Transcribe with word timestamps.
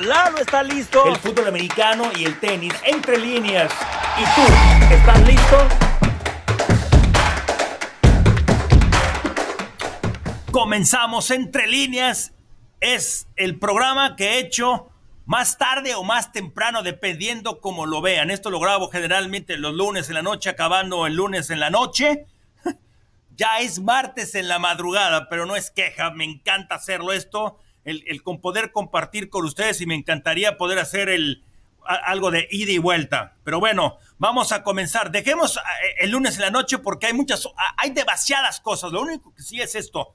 Lalo 0.00 0.38
está 0.38 0.62
listo. 0.62 1.06
El 1.06 1.16
fútbol 1.16 1.48
americano 1.48 2.10
y 2.16 2.24
el 2.24 2.40
tenis 2.40 2.72
entre 2.84 3.18
líneas. 3.18 3.70
¿Y 4.18 4.24
tú? 4.34 4.94
¿Estás 4.94 5.20
listo? 5.26 5.68
Comenzamos 10.50 11.30
entre 11.30 11.66
líneas. 11.66 12.32
Es 12.80 13.28
el 13.36 13.58
programa 13.58 14.16
que 14.16 14.30
he 14.30 14.38
hecho 14.38 14.88
más 15.26 15.58
tarde 15.58 15.94
o 15.94 16.02
más 16.02 16.32
temprano, 16.32 16.82
dependiendo 16.82 17.60
como 17.60 17.84
lo 17.84 18.00
vean. 18.00 18.30
Esto 18.30 18.48
lo 18.50 18.58
grabo 18.58 18.88
generalmente 18.88 19.58
los 19.58 19.74
lunes 19.74 20.08
en 20.08 20.14
la 20.14 20.22
noche, 20.22 20.48
acabando 20.48 21.06
el 21.06 21.14
lunes 21.14 21.50
en 21.50 21.60
la 21.60 21.70
noche. 21.70 22.26
Ya 23.36 23.60
es 23.60 23.80
martes 23.80 24.34
en 24.34 24.48
la 24.48 24.58
madrugada, 24.58 25.30
pero 25.30 25.46
no 25.46 25.56
es 25.56 25.70
queja, 25.70 26.10
me 26.10 26.24
encanta 26.24 26.74
hacerlo 26.74 27.10
esto, 27.10 27.58
el, 27.84 28.22
con 28.22 28.40
poder 28.40 28.72
compartir 28.72 29.30
con 29.30 29.44
ustedes 29.44 29.80
y 29.80 29.86
me 29.86 29.94
encantaría 29.94 30.56
poder 30.56 30.78
hacer 30.78 31.08
el, 31.08 31.44
algo 31.84 32.30
de 32.30 32.46
ida 32.50 32.72
y 32.72 32.78
vuelta. 32.78 33.36
Pero 33.44 33.60
bueno, 33.60 33.98
vamos 34.18 34.52
a 34.52 34.62
comenzar. 34.62 35.10
Dejemos 35.10 35.56
eh, 35.56 35.60
el 36.00 36.10
lunes 36.10 36.36
en 36.36 36.42
la 36.42 36.50
noche 36.50 36.78
porque 36.78 37.06
hay 37.06 37.12
muchas, 37.12 37.48
hay 37.76 37.90
demasiadas 37.90 38.60
cosas. 38.60 38.92
Lo 38.92 39.02
único 39.02 39.34
que 39.34 39.42
sí 39.42 39.60
es 39.60 39.74
esto. 39.74 40.14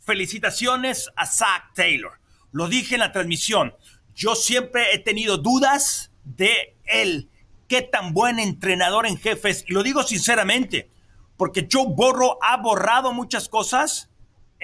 Felicitaciones 0.00 1.10
a 1.16 1.26
Zach 1.26 1.74
Taylor. 1.74 2.20
Lo 2.52 2.68
dije 2.68 2.94
en 2.94 3.00
la 3.00 3.12
transmisión. 3.12 3.74
Yo 4.14 4.34
siempre 4.34 4.94
he 4.94 4.98
tenido 4.98 5.38
dudas 5.38 6.10
de 6.24 6.76
él. 6.84 7.30
Qué 7.68 7.82
tan 7.82 8.12
buen 8.12 8.38
entrenador 8.38 9.06
en 9.06 9.18
jefes. 9.18 9.64
Y 9.66 9.72
lo 9.72 9.82
digo 9.82 10.02
sinceramente 10.02 10.90
porque 11.36 11.68
Joe 11.70 11.86
Borro 11.88 12.38
ha 12.42 12.56
borrado 12.56 13.12
muchas 13.12 13.48
cosas 13.48 14.10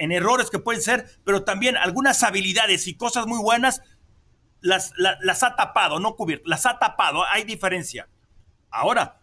en 0.03 0.11
errores 0.11 0.49
que 0.49 0.59
pueden 0.59 0.81
ser, 0.81 1.09
pero 1.23 1.43
también 1.43 1.77
algunas 1.77 2.23
habilidades 2.23 2.87
y 2.87 2.95
cosas 2.95 3.25
muy 3.25 3.39
buenas 3.39 3.81
las, 4.63 4.93
las, 4.97 5.43
ha 5.43 5.55
tapado, 5.55 5.99
no 5.99 6.15
cubierto, 6.15 6.45
las 6.47 6.65
ha 6.65 6.79
tapado, 6.79 7.23
hay 7.27 7.43
diferencia. 7.43 8.07
Ahora, 8.71 9.19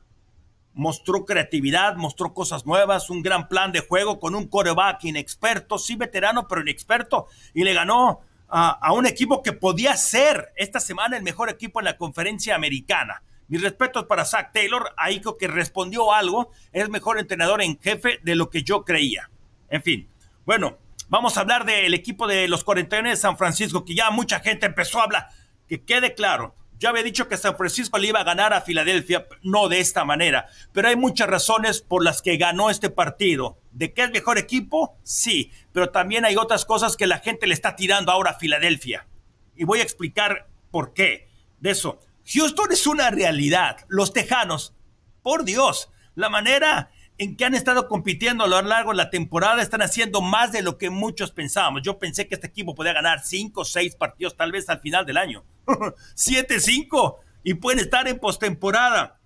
mostró 0.74 1.24
creatividad, 1.24 1.96
mostró 1.96 2.34
cosas 2.34 2.66
nuevas, 2.66 3.10
un 3.10 3.22
gran 3.22 3.48
plan 3.48 3.72
de 3.72 3.80
juego 3.80 4.20
con 4.20 4.34
un 4.34 4.46
coreback 4.46 5.04
inexperto, 5.04 5.78
sí 5.78 5.96
veterano, 5.96 6.46
pero 6.46 6.60
inexperto, 6.60 7.26
y 7.54 7.64
le 7.64 7.72
ganó 7.72 8.20
a, 8.48 8.70
a 8.70 8.92
un 8.92 9.06
equipo 9.06 9.42
que 9.42 9.52
podía 9.52 9.96
ser 9.96 10.52
esta 10.56 10.78
semana 10.78 11.16
el 11.16 11.22
mejor 11.22 11.48
equipo 11.48 11.80
en 11.80 11.86
la 11.86 11.96
conferencia 11.96 12.54
americana. 12.54 13.22
Mis 13.48 13.62
respetos 13.62 14.04
para 14.04 14.26
Zach 14.26 14.52
Taylor, 14.52 14.92
ahí 14.96 15.20
creo 15.20 15.38
que 15.38 15.48
respondió 15.48 16.12
algo, 16.12 16.50
es 16.70 16.88
mejor 16.90 17.18
entrenador 17.18 17.62
en 17.62 17.80
jefe 17.80 18.20
de 18.22 18.34
lo 18.36 18.50
que 18.50 18.62
yo 18.62 18.84
creía. 18.84 19.30
En 19.70 19.82
fin, 19.82 20.08
bueno, 20.50 20.78
vamos 21.08 21.36
a 21.36 21.42
hablar 21.42 21.64
del 21.64 21.94
equipo 21.94 22.26
de 22.26 22.48
los 22.48 22.64
41 22.64 23.10
de 23.10 23.14
San 23.14 23.38
Francisco, 23.38 23.84
que 23.84 23.94
ya 23.94 24.10
mucha 24.10 24.40
gente 24.40 24.66
empezó 24.66 24.98
a 24.98 25.04
hablar. 25.04 25.28
Que 25.68 25.84
quede 25.84 26.16
claro, 26.16 26.56
yo 26.76 26.88
había 26.88 27.04
dicho 27.04 27.28
que 27.28 27.36
San 27.36 27.56
Francisco 27.56 27.98
le 27.98 28.08
iba 28.08 28.18
a 28.18 28.24
ganar 28.24 28.52
a 28.52 28.60
Filadelfia, 28.60 29.28
no 29.44 29.68
de 29.68 29.78
esta 29.78 30.04
manera, 30.04 30.48
pero 30.72 30.88
hay 30.88 30.96
muchas 30.96 31.28
razones 31.28 31.82
por 31.82 32.02
las 32.02 32.20
que 32.20 32.36
ganó 32.36 32.68
este 32.68 32.90
partido. 32.90 33.60
¿De 33.70 33.94
qué 33.94 34.02
es 34.02 34.10
mejor 34.10 34.38
equipo? 34.38 34.98
Sí, 35.04 35.52
pero 35.70 35.90
también 35.90 36.24
hay 36.24 36.34
otras 36.34 36.64
cosas 36.64 36.96
que 36.96 37.06
la 37.06 37.20
gente 37.20 37.46
le 37.46 37.54
está 37.54 37.76
tirando 37.76 38.10
ahora 38.10 38.32
a 38.32 38.38
Filadelfia. 38.40 39.06
Y 39.54 39.62
voy 39.62 39.78
a 39.78 39.84
explicar 39.84 40.48
por 40.72 40.94
qué 40.94 41.28
de 41.60 41.70
eso. 41.70 42.00
Houston 42.26 42.72
es 42.72 42.88
una 42.88 43.12
realidad. 43.12 43.76
Los 43.86 44.12
Tejanos, 44.12 44.74
por 45.22 45.44
Dios, 45.44 45.92
la 46.16 46.28
manera 46.28 46.90
en 47.20 47.36
que 47.36 47.44
han 47.44 47.54
estado 47.54 47.86
compitiendo 47.86 48.44
a 48.44 48.48
lo 48.48 48.62
largo 48.62 48.92
de 48.92 48.96
la 48.96 49.10
temporada 49.10 49.60
están 49.60 49.82
haciendo 49.82 50.22
más 50.22 50.52
de 50.52 50.62
lo 50.62 50.78
que 50.78 50.88
muchos 50.88 51.32
pensábamos. 51.32 51.82
Yo 51.82 51.98
pensé 51.98 52.26
que 52.26 52.34
este 52.34 52.46
equipo 52.46 52.74
podía 52.74 52.94
ganar 52.94 53.22
5 53.22 53.60
o 53.60 53.64
6 53.66 53.94
partidos 53.96 54.38
tal 54.38 54.52
vez 54.52 54.70
al 54.70 54.80
final 54.80 55.04
del 55.04 55.18
año. 55.18 55.44
7-5 55.66 57.16
y 57.44 57.54
pueden 57.54 57.80
estar 57.80 58.08
en 58.08 58.18
postemporada. 58.18 59.20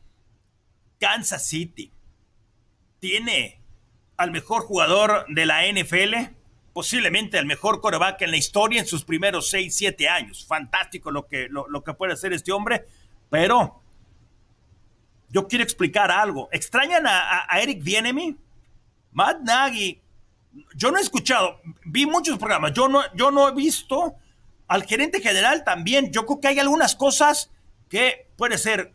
Kansas 0.99 1.47
City 1.47 1.93
tiene 2.99 3.63
al 4.17 4.33
mejor 4.33 4.63
jugador 4.63 5.27
de 5.29 5.47
la 5.47 5.63
NFL 5.65 6.35
posiblemente 6.73 7.39
el 7.39 7.47
mejor 7.47 7.81
coreback 7.81 8.23
en 8.23 8.33
la 8.33 8.39
historia 8.39 8.81
en 8.81 8.89
sus 8.89 9.05
primeros 9.05 9.51
6, 9.51 9.73
7 9.73 10.09
años. 10.09 10.45
Fantástico 10.45 11.13
lo 11.13 11.29
que, 11.29 11.47
lo, 11.49 11.85
que 11.85 11.95
puede 11.95 12.15
hacer 12.15 12.33
este 12.33 12.51
hombre, 12.51 12.87
pero 13.31 13.84
yo 15.35 15.47
quiero 15.47 15.63
explicar 15.63 16.11
algo. 16.11 16.49
¿Extrañan 16.53 17.05
a, 17.07 17.47
Eric 17.61 17.83
Bienemy? 17.83 18.37
Matt 19.13 19.41
Nagy, 19.43 20.01
yo 20.75 20.91
no 20.91 20.99
he 20.99 21.03
escuchado, 21.03 21.61
vi 21.85 22.07
muchos 22.07 22.39
programas, 22.39 22.73
yo 22.73 22.89
no, 22.89 23.03
yo 23.15 23.31
no 23.31 23.49
he 23.49 23.53
visto 23.53 24.15
al 24.67 24.85
gerente 24.85 25.21
general 25.21 25.65
también. 25.65 26.11
Yo 26.11 26.25
creo 26.25 26.41
que 26.41 26.49
hay 26.49 26.59
algunas 26.59 26.97
cosas 26.97 27.51
que 27.89 28.29
pueden 28.37 28.59
ser 28.59 28.95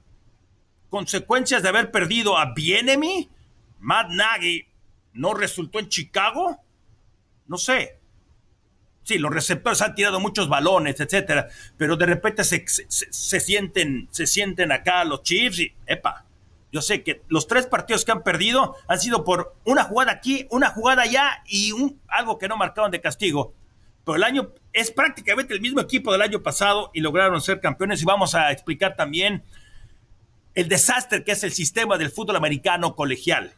consecuencias 0.90 1.62
de 1.62 1.70
haber 1.70 1.92
perdido 1.92 2.38
a 2.38 2.54
Bienemy. 2.54 3.30
Matt 3.80 4.10
Nagy 4.10 4.66
no 5.14 5.36
resultó 5.36 5.80
en 5.80 5.90
Chicago 5.90 6.60
no 7.50 7.58
sé. 7.58 7.98
Sí, 9.04 9.18
los 9.18 9.34
receptores 9.34 9.82
han 9.82 9.96
tirado 9.96 10.20
muchos 10.20 10.48
balones, 10.48 11.00
etcétera, 11.00 11.50
pero 11.78 11.98
de 11.98 12.06
repente 12.06 12.44
se, 12.44 12.64
sienten, 13.10 14.08
se 14.12 14.28
sienten 14.28 14.72
acá 14.72 15.04
los 15.04 15.24
Chiefs 15.24 15.60
y, 15.60 15.74
epa, 15.88 16.26
yo 16.72 16.82
sé 16.82 17.04
que 17.04 17.24
los 17.28 17.48
tres 17.48 17.68
partidos 17.68 18.06
que 18.06 18.12
han 18.12 18.24
perdido 18.24 18.76
han 18.88 19.00
sido 19.00 19.24
por 19.24 19.56
una 19.66 19.84
jugada 19.84 20.12
aquí, 20.12 20.48
una 20.52 20.70
jugada 20.70 21.04
allá 21.04 21.44
y 21.48 21.74
algo 22.08 22.38
que 22.38 22.48
no 22.48 22.58
marcaban 22.58 22.92
de 22.92 23.02
castigo. 23.02 23.54
Pero 24.06 24.16
el 24.16 24.24
año 24.24 24.54
es 24.74 24.92
prácticamente 24.92 25.54
el 25.54 25.62
mismo 25.62 25.82
equipo 25.82 26.12
del 26.12 26.22
año 26.22 26.42
pasado 26.42 26.92
y 26.94 27.02
lograron 27.02 27.42
ser 27.42 27.60
campeones. 27.60 28.02
Y 28.02 28.06
vamos 28.06 28.36
a 28.36 28.52
explicar 28.52 28.96
también 28.96 29.44
el 30.56 30.68
desastre 30.68 31.24
que 31.24 31.34
es 31.34 31.44
el 31.44 31.52
sistema 31.52 31.98
del 31.98 32.12
fútbol 32.12 32.36
americano 32.36 32.96
colegial 32.96 33.54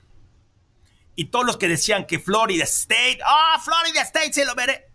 y 1.16 1.25
todos 1.25 1.45
los 1.45 1.57
que 1.57 1.67
decían 1.67 2.05
que 2.05 2.19
Florida 2.19 2.63
State, 2.63 3.19
ah, 3.25 3.59
Florida 3.63 4.01
State 4.01 4.33
se 4.33 4.45
lo 4.45 4.55
veré. 4.55 4.88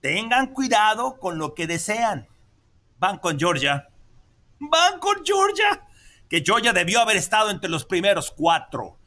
Tengan 0.00 0.54
cuidado 0.54 1.18
con 1.18 1.38
lo 1.38 1.54
que 1.54 1.66
desean. 1.66 2.28
Van 2.98 3.18
con 3.18 3.38
Georgia. 3.38 3.88
Van 4.60 5.00
con 5.00 5.24
Georgia. 5.24 5.86
Que 6.28 6.42
Georgia 6.44 6.72
debió 6.72 7.00
haber 7.00 7.16
estado 7.16 7.50
entre 7.50 7.68
los 7.68 7.84
primeros 7.84 8.30
cuatro. 8.30 8.98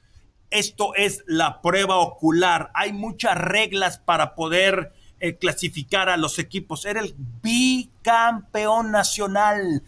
Esto 0.50 0.94
es 0.96 1.24
la 1.26 1.62
prueba 1.62 1.98
ocular. 1.98 2.72
Hay 2.74 2.92
muchas 2.92 3.38
reglas 3.38 3.98
para 3.98 4.36
poder 4.36 4.94
eh, 5.20 5.38
clasificar 5.38 6.10
a 6.10 6.18
los 6.18 6.38
equipos. 6.38 6.86
Era 6.86 7.00
el 7.00 7.16
bicampeón 7.42 8.92
nacional. 8.92 9.84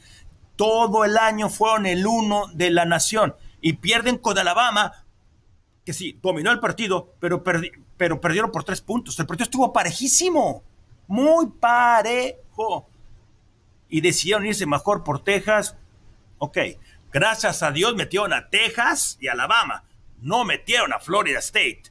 Todo 0.56 1.04
el 1.04 1.18
año 1.18 1.50
fueron 1.50 1.86
el 1.86 2.08
uno 2.08 2.48
de 2.54 2.70
la 2.70 2.86
nación 2.86 3.36
y 3.60 3.74
pierden 3.74 4.18
con 4.18 4.38
Alabama, 4.38 4.94
que 5.84 5.92
sí, 5.92 6.18
dominó 6.22 6.52
el 6.52 6.60
partido, 6.60 7.16
pero, 7.20 7.44
pero 7.44 8.22
perdieron 8.22 8.52
por 8.52 8.64
tres 8.64 8.80
puntos. 8.80 9.20
El 9.20 9.26
partido 9.26 9.46
estuvo 9.46 9.74
parejísimo, 9.74 10.64
muy 11.08 11.48
parejo. 11.48 12.88
Y 13.96 14.02
decidieron 14.02 14.46
irse 14.46 14.66
mejor 14.66 15.06
por 15.06 15.24
Texas. 15.24 15.78
Ok, 16.38 16.58
gracias 17.14 17.64
a 17.64 17.72
Dios 17.72 17.96
metieron 17.96 18.34
a 18.34 18.50
Texas 18.50 19.18
y 19.22 19.30
Alabama. 19.30 19.86
No 20.20 20.44
metieron 20.44 20.92
a 20.92 21.00
Florida 21.00 21.40
State. 21.40 21.84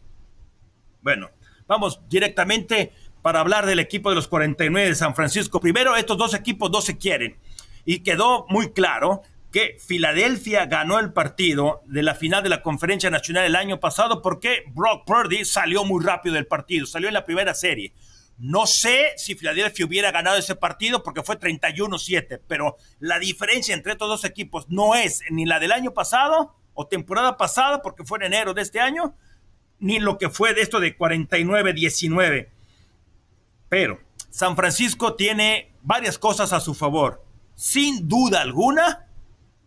Bueno, 1.01 1.31
vamos 1.67 2.03
directamente 2.11 2.93
para 3.23 3.41
hablar 3.41 3.65
del 3.65 3.79
equipo 3.79 4.11
de 4.11 4.17
los 4.17 4.29
49 4.29 4.87
de 4.87 4.95
San 4.95 5.15
Francisco. 5.15 5.61
Primero, 5.61 5.97
estos 5.97 6.19
dos 6.19 6.35
equipos 6.35 6.71
no 6.71 6.83
se 6.83 6.99
quieren. 6.99 7.39
Y 7.87 8.01
quedó 8.01 8.45
muy 8.51 8.73
claro 8.73 9.23
que 9.51 9.79
Filadelfia 9.81 10.67
ganó 10.67 10.99
el 10.99 11.15
partido 11.15 11.81
de 11.87 12.03
la 12.03 12.15
final 12.15 12.43
de 12.43 12.51
la 12.51 12.61
Conferencia 12.61 13.09
Nacional 13.09 13.47
el 13.47 13.57
año 13.57 13.81
pasado 13.81 14.21
porque 14.21 14.65
Brock 14.75 15.07
Purdy 15.07 15.47
salió 15.47 15.85
muy 15.85 16.05
rápido 16.05 16.35
del 16.35 16.47
partido, 16.47 16.85
salió 16.85 17.09
en 17.09 17.15
la 17.15 17.25
primera 17.25 17.55
serie. 17.55 17.95
No 18.37 18.67
sé 18.67 19.13
si 19.17 19.35
Filadelfia 19.35 19.87
hubiera 19.87 20.11
ganado 20.11 20.37
ese 20.37 20.57
partido 20.57 21.03
porque 21.03 21.23
fue 21.23 21.39
31-7, 21.39 22.41
pero 22.49 22.77
la 22.99 23.19
diferencia 23.19 23.75
entre 23.75 23.93
estos 23.93 24.09
dos 24.09 24.25
equipos 24.25 24.67
no 24.69 24.95
es 24.95 25.23
ni 25.31 25.47
la 25.47 25.61
del 25.61 25.73
año 25.73 25.95
pasado 25.95 26.55
o 26.75 26.87
temporada 26.87 27.37
pasada, 27.37 27.81
porque 27.81 28.05
fue 28.05 28.19
en 28.19 28.25
enero 28.25 28.53
de 28.53 28.63
este 28.63 28.81
año, 28.81 29.15
ni 29.79 30.01
lo 30.01 30.19
que 30.19 30.31
fue 30.31 30.55
de 30.55 30.63
esto 30.63 30.81
de 30.81 30.99
49-19. 30.99 32.49
Pero 33.69 34.01
San 34.31 34.57
Francisco 34.57 35.15
tiene 35.15 35.73
varias 35.83 36.19
cosas 36.19 36.53
a 36.53 36.61
su 36.61 36.75
favor. 36.75 37.25
Sin 37.55 38.09
duda 38.09 38.41
alguna, 38.41 39.07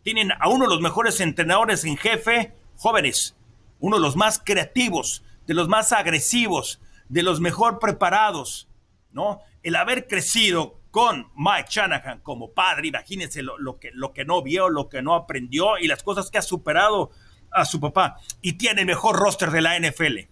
tienen 0.03 0.31
a 0.39 0.49
uno 0.49 0.65
de 0.65 0.71
los 0.71 0.81
mejores 0.81 1.21
entrenadores 1.21 1.85
en 1.85 1.95
jefe 1.95 2.53
jóvenes, 2.75 3.35
uno 3.79 3.95
de 3.95 4.01
los 4.01 4.17
más 4.17 4.41
creativos, 4.43 5.23
de 5.45 5.53
los 5.53 5.69
más 5.69 5.93
agresivos, 5.93 6.81
de 7.09 7.23
los 7.23 7.39
mejor 7.39 7.79
preparados, 7.79 8.67
¿no? 9.11 9.39
El 9.63 9.75
haber 9.75 10.07
crecido 10.07 10.79
con 10.91 11.31
Mike 11.35 11.69
Shanahan 11.69 12.21
como 12.21 12.51
padre, 12.53 12.87
imagínense 12.87 13.43
lo, 13.43 13.79
que, 13.79 13.91
lo 13.93 14.13
que 14.13 14.25
no 14.25 14.41
vio, 14.41 14.69
lo 14.69 14.89
que 14.89 15.01
no 15.01 15.15
aprendió 15.15 15.77
y 15.77 15.87
las 15.87 16.03
cosas 16.03 16.31
que 16.31 16.37
ha 16.37 16.41
superado 16.41 17.11
a 17.51 17.65
su 17.65 17.79
papá. 17.79 18.17
Y 18.41 18.53
tiene 18.53 18.81
el 18.81 18.87
mejor 18.87 19.15
roster 19.15 19.51
de 19.51 19.61
la 19.61 19.77
NFL. 19.79 20.29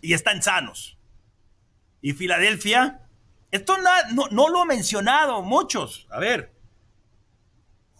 Y 0.00 0.14
están 0.14 0.42
sanos. 0.42 0.96
Y 2.00 2.14
Filadelfia 2.14 3.02
Esto 3.50 3.76
no, 4.12 4.28
no 4.30 4.48
lo 4.48 4.62
han 4.62 4.68
mencionado 4.68 5.42
muchos. 5.42 6.06
A 6.10 6.18
ver, 6.18 6.52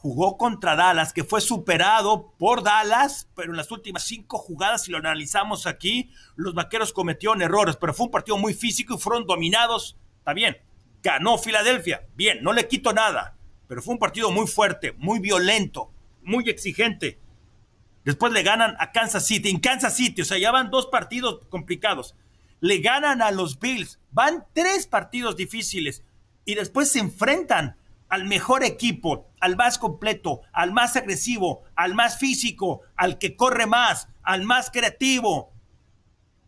jugó 0.03 0.39
contra 0.39 0.77
Dallas, 0.77 1.13
que 1.13 1.25
fue 1.25 1.43
superado 1.43 2.33
por 2.39 2.63
Dallas, 2.63 3.29
pero 3.37 3.51
en 3.51 3.59
las 3.59 3.71
últimas 3.71 4.03
cinco 4.03 4.39
jugadas, 4.39 4.85
si 4.85 4.91
lo 4.91 4.97
analizamos 4.97 5.67
aquí, 5.67 6.11
los 6.37 6.55
vaqueros 6.55 6.95
cometieron 6.95 7.43
errores, 7.43 7.77
pero 7.77 7.93
fue 7.93 8.07
un 8.07 8.11
partido 8.11 8.39
muy 8.39 8.55
físico 8.55 8.95
y 8.95 8.99
fueron 8.99 9.27
dominados. 9.27 9.99
Está 10.17 10.33
bien, 10.33 10.57
ganó 11.03 11.37
Filadelfia, 11.37 12.07
bien, 12.17 12.43
no 12.43 12.55
le 12.55 12.67
quito 12.67 12.95
nada, 12.95 13.37
pero 13.69 13.83
fue 13.83 13.93
un 13.93 14.01
partido 14.01 14.31
muy 14.31 14.47
fuerte, 14.47 14.95
muy 14.97 15.19
violento, 15.19 15.93
muy 16.23 16.49
exigente. 16.49 17.21
Después 18.03 18.33
le 18.33 18.43
ganan 18.43 18.77
a 18.79 18.93
Kansas 18.93 19.27
City, 19.27 19.51
en 19.51 19.61
Kansas 19.61 19.95
City, 19.97 20.23
o 20.23 20.25
sea, 20.25 20.39
ya 20.39 20.51
van 20.51 20.71
dos 20.71 20.87
partidos 20.87 21.43
complicados. 21.51 22.15
Le 22.61 22.79
ganan 22.79 23.21
a 23.21 23.33
los 23.33 23.61
Bills, 23.61 24.01
van 24.13 24.47
tres 24.55 24.87
partidos 24.87 25.37
difíciles 25.37 26.05
y 26.47 26.55
después 26.55 26.91
se 26.91 27.01
enfrentan 27.01 27.77
al 28.11 28.25
mejor 28.25 28.65
equipo, 28.65 29.31
al 29.41 29.57
más 29.57 29.79
completo, 29.79 30.43
al 30.53 30.73
más 30.73 30.97
agresivo, 30.97 31.63
al 31.77 31.95
más 31.95 32.19
físico, 32.19 32.83
al 32.97 33.19
que 33.19 33.37
corre 33.37 33.67
más, 33.67 34.09
al 34.23 34.43
más 34.43 34.71
creativo. 34.71 35.53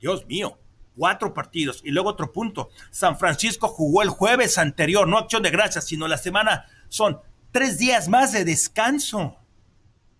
Dios 0.00 0.26
mío, 0.26 0.58
cuatro 0.96 1.32
partidos. 1.32 1.80
Y 1.84 1.92
luego 1.92 2.10
otro 2.10 2.32
punto, 2.32 2.70
San 2.90 3.16
Francisco 3.16 3.68
jugó 3.68 4.02
el 4.02 4.10
jueves 4.10 4.58
anterior, 4.58 5.06
no 5.06 5.18
acción 5.18 5.44
de 5.44 5.50
gracias, 5.50 5.86
sino 5.86 6.08
la 6.08 6.18
semana, 6.18 6.66
son 6.88 7.20
tres 7.52 7.78
días 7.78 8.08
más 8.08 8.32
de 8.32 8.44
descanso. 8.44 9.36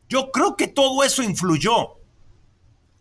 Yo 0.09 0.31
creo 0.31 0.57
que 0.57 0.69
todo 0.69 1.03
eso 1.03 1.25
influyó. 1.25 1.99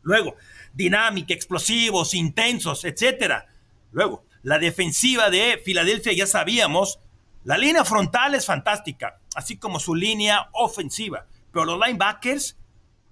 Luego, 0.02 0.36
dinámica, 0.74 1.34
explosivos, 1.34 2.16
intensos, 2.16 2.86
etcétera. 2.86 3.48
Luego, 3.92 4.26
la 4.42 4.58
defensiva 4.58 5.30
de 5.30 5.62
Filadelfia 5.64 6.14
ya 6.14 6.26
sabíamos 6.26 7.00
la 7.44 7.58
línea 7.58 7.84
frontal 7.84 8.36
es 8.36 8.46
fantástica, 8.46 9.20
así 9.36 9.58
como 9.58 9.80
su 9.80 9.96
línea 9.96 10.50
ofensiva, 10.54 11.26
pero 11.52 11.66
los 11.66 11.80
linebackers 11.80 12.58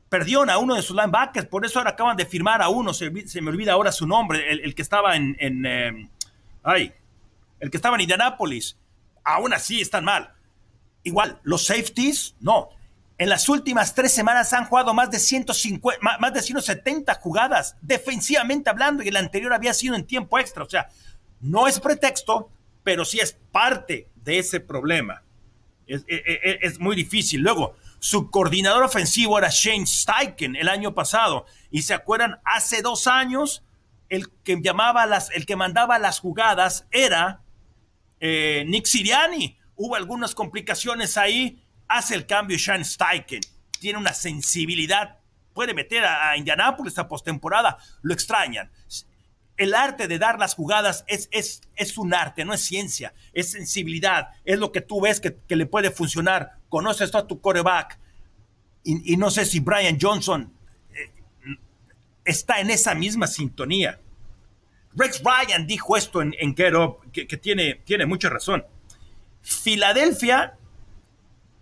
perdieron 0.10 0.50
a 0.50 0.58
uno 0.58 0.76
de 0.76 0.82
sus 0.82 0.96
linebackers, 0.96 1.48
por 1.48 1.66
eso 1.66 1.80
ahora 1.80 1.92
acaban 1.92 2.18
de 2.18 2.26
firmar 2.26 2.62
a 2.62 2.70
uno, 2.70 2.94
se, 2.94 3.10
me 3.10 3.50
olvida 3.50 3.74
ahora 3.74 3.92
su 3.92 4.08
nombre, 4.08 4.52
el, 4.52 4.76
que 4.76 4.82
estaba 4.82 5.16
en, 5.16 5.36
em, 5.40 6.10
ay, 6.64 6.94
el 7.60 7.70
que 7.70 7.78
estaba 7.78 7.96
en 7.96 8.02
Indianápolis. 8.02 8.78
Aún 9.24 9.54
así 9.54 9.82
están 9.82 10.06
mal. 10.06 10.34
Igual, 11.04 11.40
los 11.44 11.66
safeties, 11.66 12.36
no. 12.40 12.70
En 13.18 13.30
las 13.30 13.50
últimas 13.50 13.94
tres 13.94 14.14
semanas 14.14 14.54
han 14.54 14.66
jugado 14.66 14.94
más 14.94 15.12
de 15.12 15.20
150, 15.20 16.00
más 16.20 16.34
de 16.34 16.42
170 16.42 17.16
jugadas, 17.16 17.76
defensivamente 17.82 18.70
hablando, 18.70 19.04
y 19.04 19.10
el 19.10 19.18
anterior 19.18 19.54
había 19.54 19.74
sido 19.74 19.96
en 19.96 20.06
tiempo 20.06 20.40
extra. 20.40 20.64
O 20.64 20.70
sea, 20.70 20.90
no 21.42 21.68
es 21.68 21.80
pretexto, 21.80 22.50
pero 22.90 23.06
sí 23.06 23.20
es 23.20 23.38
parte 23.52 24.10
de 24.16 24.40
ese 24.40 24.60
problema. 24.60 25.22
Es, 25.86 26.80
muy 26.80 26.96
difícil. 26.96 27.42
Luego, 27.42 27.76
su 28.00 28.32
coordinador 28.32 28.82
ofensivo 28.82 29.38
era 29.38 29.50
Shane 29.52 29.86
Steichen 29.86 30.56
el 30.56 30.68
año 30.68 30.96
pasado. 30.96 31.46
Y 31.70 31.84
se 31.84 31.94
acuerdan, 31.94 32.40
hace 32.44 32.82
dos 32.82 33.06
años, 33.06 33.64
el 34.10 34.32
que 34.44 34.60
llamaba 34.60 35.06
las, 35.06 35.30
el 35.30 35.46
que 35.46 35.56
mandaba 35.56 36.00
las 36.00 36.20
jugadas 36.20 36.88
era 36.90 37.44
eh, 38.20 38.64
Nick 38.66 38.88
Siriani. 38.88 39.60
Hubo 39.76 39.96
algunas 39.96 40.34
complicaciones 40.34 41.16
ahí. 41.16 41.62
Hace 41.88 42.16
el 42.16 42.26
cambio 42.26 42.58
Shane 42.58 42.86
Steichen. 42.86 43.42
Tiene 43.80 44.00
una 44.00 44.16
sensibilidad. 44.16 45.20
Puede 45.54 45.76
meter 45.76 46.06
a, 46.06 46.32
a 46.32 46.38
Indianápolis 46.38 46.98
a 46.98 47.08
postemporada. 47.08 47.78
Lo 48.02 48.16
extrañan 48.16 48.72
el 49.60 49.76
arte 49.76 50.08
de 50.08 50.18
dar 50.18 50.40
las 50.40 50.56
jugadas 50.56 51.04
es, 51.08 51.28
es, 51.32 51.62
es 51.76 51.98
un 51.98 52.14
arte, 52.14 52.46
no 52.46 52.54
es 52.54 52.62
ciencia, 52.62 53.14
es 53.34 53.52
sensibilidad, 53.52 54.30
es 54.46 54.58
lo 54.58 54.72
que 54.72 54.80
tú 54.80 55.02
ves 55.02 55.20
que, 55.20 55.56
le 55.56 55.66
puede 55.66 55.92
funcionar. 55.92 56.54
Conoces 56.70 57.14
a 57.14 57.28
tu 57.28 57.42
coreback 57.42 58.00
y, 58.86 59.18
no 59.18 59.30
sé 59.30 59.46
si 59.46 59.60
Brian 59.60 59.98
Johnson 60.02 60.54
eh, 60.96 61.12
está 62.24 62.62
en 62.62 62.70
esa 62.70 62.96
misma 62.96 63.28
sintonía. 63.28 64.00
Rex 64.96 65.22
Ryan 65.22 65.68
dijo 65.68 65.98
esto 65.98 66.22
en, 66.22 66.34
en 66.40 66.56
Get 66.56 66.74
Up, 66.74 67.12
que, 67.12 67.26
tiene, 67.26 67.82
tiene 67.84 68.06
mucha 68.06 68.30
razón. 68.30 68.66
Filadelfia, 69.42 70.58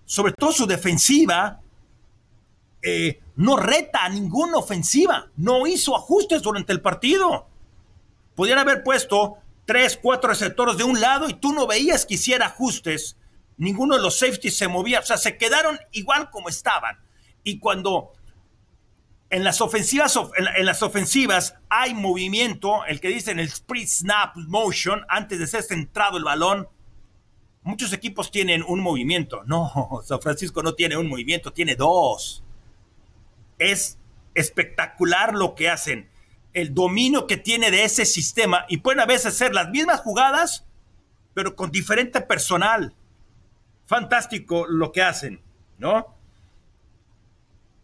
sobre 0.06 0.34
todo 0.34 0.52
su 0.52 0.68
defensiva, 0.68 1.62
eh, 2.84 3.20
no 3.38 3.58
reta 3.58 4.06
a 4.06 4.10
ninguna 4.10 4.58
ofensiva, 4.58 5.32
no 5.38 5.66
hizo 5.66 5.96
ajustes 5.96 6.44
durante 6.44 6.74
el 6.74 6.82
partido. 6.82 7.48
Podían 8.38 8.60
haber 8.60 8.84
puesto 8.84 9.40
tres, 9.66 9.98
cuatro 10.00 10.30
receptores 10.30 10.78
de 10.78 10.84
un 10.84 11.02
lado 11.02 11.28
y 11.28 11.34
tú 11.34 11.54
no 11.54 11.66
veías 11.66 12.06
que 12.06 12.14
hiciera 12.14 12.46
ajustes. 12.46 13.18
Ninguno 13.58 13.96
de 13.96 14.02
los 14.04 14.20
safeties 14.20 14.56
se 14.56 14.68
movía. 14.68 15.00
O 15.00 15.04
sea, 15.04 15.18
se 15.18 15.40
quedaron 15.40 15.80
igual 15.92 16.30
como 16.30 16.48
estaban. 16.48 17.00
Y 17.44 17.58
cuando 17.58 18.14
en 19.32 19.44
las 19.44 19.60
ofensivas, 19.60 20.20
en, 20.56 20.68
las 20.68 20.84
ofensivas 20.84 21.56
hay 21.68 21.96
movimiento, 21.96 22.86
el 22.86 23.02
que 23.02 23.08
dicen 23.08 23.40
el 23.40 23.48
sprint 23.48 23.90
snap 23.90 24.36
motion, 24.36 25.04
antes 25.10 25.40
de 25.40 25.48
ser 25.48 25.64
centrado 25.64 26.20
el 26.20 26.24
balón, 26.24 26.68
muchos 27.64 27.92
equipos 27.92 28.30
tienen 28.30 28.64
un 28.68 28.82
movimiento. 28.82 29.44
No, 29.46 30.00
San 30.06 30.22
Francisco 30.22 30.62
no 30.62 30.76
tiene 30.76 30.96
un 30.96 31.10
movimiento, 31.10 31.54
tiene 31.54 31.76
dos. 31.76 32.44
Es 33.58 33.98
espectacular 34.36 35.34
lo 35.34 35.56
que 35.56 35.72
hacen 35.72 36.12
el 36.58 36.74
dominio 36.74 37.28
que 37.28 37.38
tiene 37.38 37.70
de 37.70 37.84
ese 37.84 38.04
sistema 38.04 38.66
y 38.68 38.78
pueden 38.78 39.00
a 39.00 39.06
veces 39.06 39.36
ser 39.36 39.54
las 39.54 39.70
mismas 39.70 40.02
jugadas, 40.02 40.66
pero 41.36 41.56
con 41.56 41.72
diferente 41.72 42.20
personal. 42.20 42.96
Fantástico 43.86 44.66
lo 44.68 44.92
que 44.92 45.04
hacen, 45.04 45.40
¿no? 45.78 46.18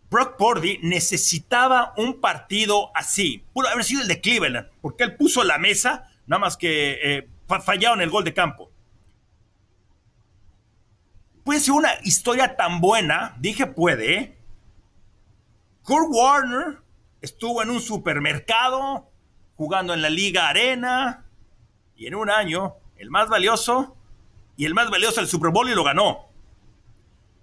Brock 0.10 0.38
Purdy 0.38 0.80
necesitaba 0.82 1.94
un 1.98 2.20
partido 2.20 2.90
así. 2.96 3.46
Pudo 3.54 3.70
haber 3.70 3.84
sido 3.84 4.02
el 4.02 4.08
de 4.08 4.22
Cleveland, 4.22 4.68
porque 4.82 5.04
él 5.04 5.18
puso 5.18 5.44
la 5.44 5.60
mesa, 5.60 6.10
nada 6.26 6.40
más 6.40 6.58
que 6.58 6.98
eh, 7.04 7.30
fallaron 7.64 8.02
el 8.02 8.10
gol 8.10 8.24
de 8.24 8.34
campo. 8.34 8.72
Puede 11.44 11.60
ser 11.60 11.74
una 11.74 11.92
historia 12.04 12.56
tan 12.56 12.82
buena, 12.82 13.36
dije 13.38 13.68
puede. 13.68 14.16
¿eh? 14.16 14.38
Kurt 15.84 16.08
Warner 16.10 16.83
estuvo 17.24 17.64
en 17.64 17.70
un 17.70 17.82
supermercado 17.82 19.10
jugando 19.56 19.94
en 19.94 20.02
la 20.02 20.10
Liga 20.10 20.50
Arena 20.50 21.26
y 21.96 22.06
en 22.06 22.16
un 22.16 22.30
año 22.30 22.76
el 22.98 23.10
más 23.10 23.30
valioso 23.30 23.96
y 24.58 24.66
el 24.66 24.74
más 24.74 24.92
valioso 24.92 25.22
del 25.22 25.30
Super 25.30 25.50
Bowl 25.50 25.70
y 25.70 25.74
lo 25.74 25.86
ganó. 25.86 26.28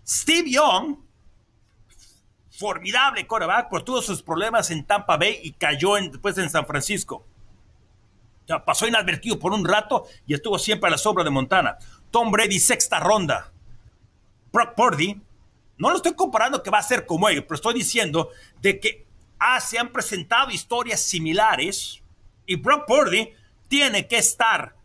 Steve 0.07 0.51
Young, 0.51 0.99
formidable 2.51 3.27
quarterback, 3.27 3.71
por 3.71 3.83
todos 3.83 4.05
sus 4.05 4.23
problemas 4.23 4.71
en 4.71 4.85
Tampa 4.85 5.17
Bay 5.17 5.41
y 5.43 5.53
cayó 5.53 5.95
después 5.95 6.37
en 6.37 6.51
San 6.51 6.67
Francisco. 6.67 7.25
Pasó 8.67 8.87
inadvertido 8.87 9.39
por 9.39 9.53
un 9.53 9.65
rato 9.65 10.07
y 10.27 10.35
estuvo 10.35 10.59
siempre 10.59 10.89
a 10.89 10.91
la 10.91 10.99
sombra 10.99 11.25
de 11.25 11.31
Montana. 11.31 11.79
Tom 12.11 12.31
Brady, 12.31 12.59
sexta 12.59 13.01
ronda. 13.01 13.51
Brock 14.53 14.75
Purdy, 14.75 15.19
no 15.79 15.89
lo 15.89 15.97
estoy 15.97 16.13
comparando 16.13 16.63
que 16.63 16.69
va 16.69 16.79
a 16.79 16.83
ser 16.83 17.07
como 17.07 17.31
él, 17.31 17.45
pero 17.45 17.55
estoy 17.55 17.73
diciendo 17.73 18.29
de 18.61 18.79
que 18.79 19.10
ah, 19.41 19.61
se 19.61 19.79
han 19.79 19.89
presentado 19.89 20.51
historias 20.51 21.01
similares 21.01 22.03
y 22.47 22.57
Brock 22.57 22.87
Purdy 22.87 23.33
tiene 23.69 24.07
que 24.07 24.19
estar 24.19 24.77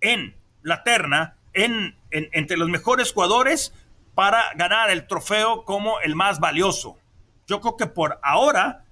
en 0.00 0.36
la 0.62 0.82
terna, 0.82 1.36
en, 1.52 1.96
entre 2.10 2.56
los 2.56 2.68
mejores 2.68 3.12
jugadores 3.12 3.72
para 4.14 4.52
ganar 4.54 4.90
el 4.90 5.06
trofeo 5.06 5.64
como 5.64 6.00
el 6.00 6.16
más 6.16 6.40
valioso. 6.40 6.98
Yo 7.46 7.60
creo 7.60 7.76
que 7.76 7.86
por 7.86 8.18
ahora, 8.22 8.84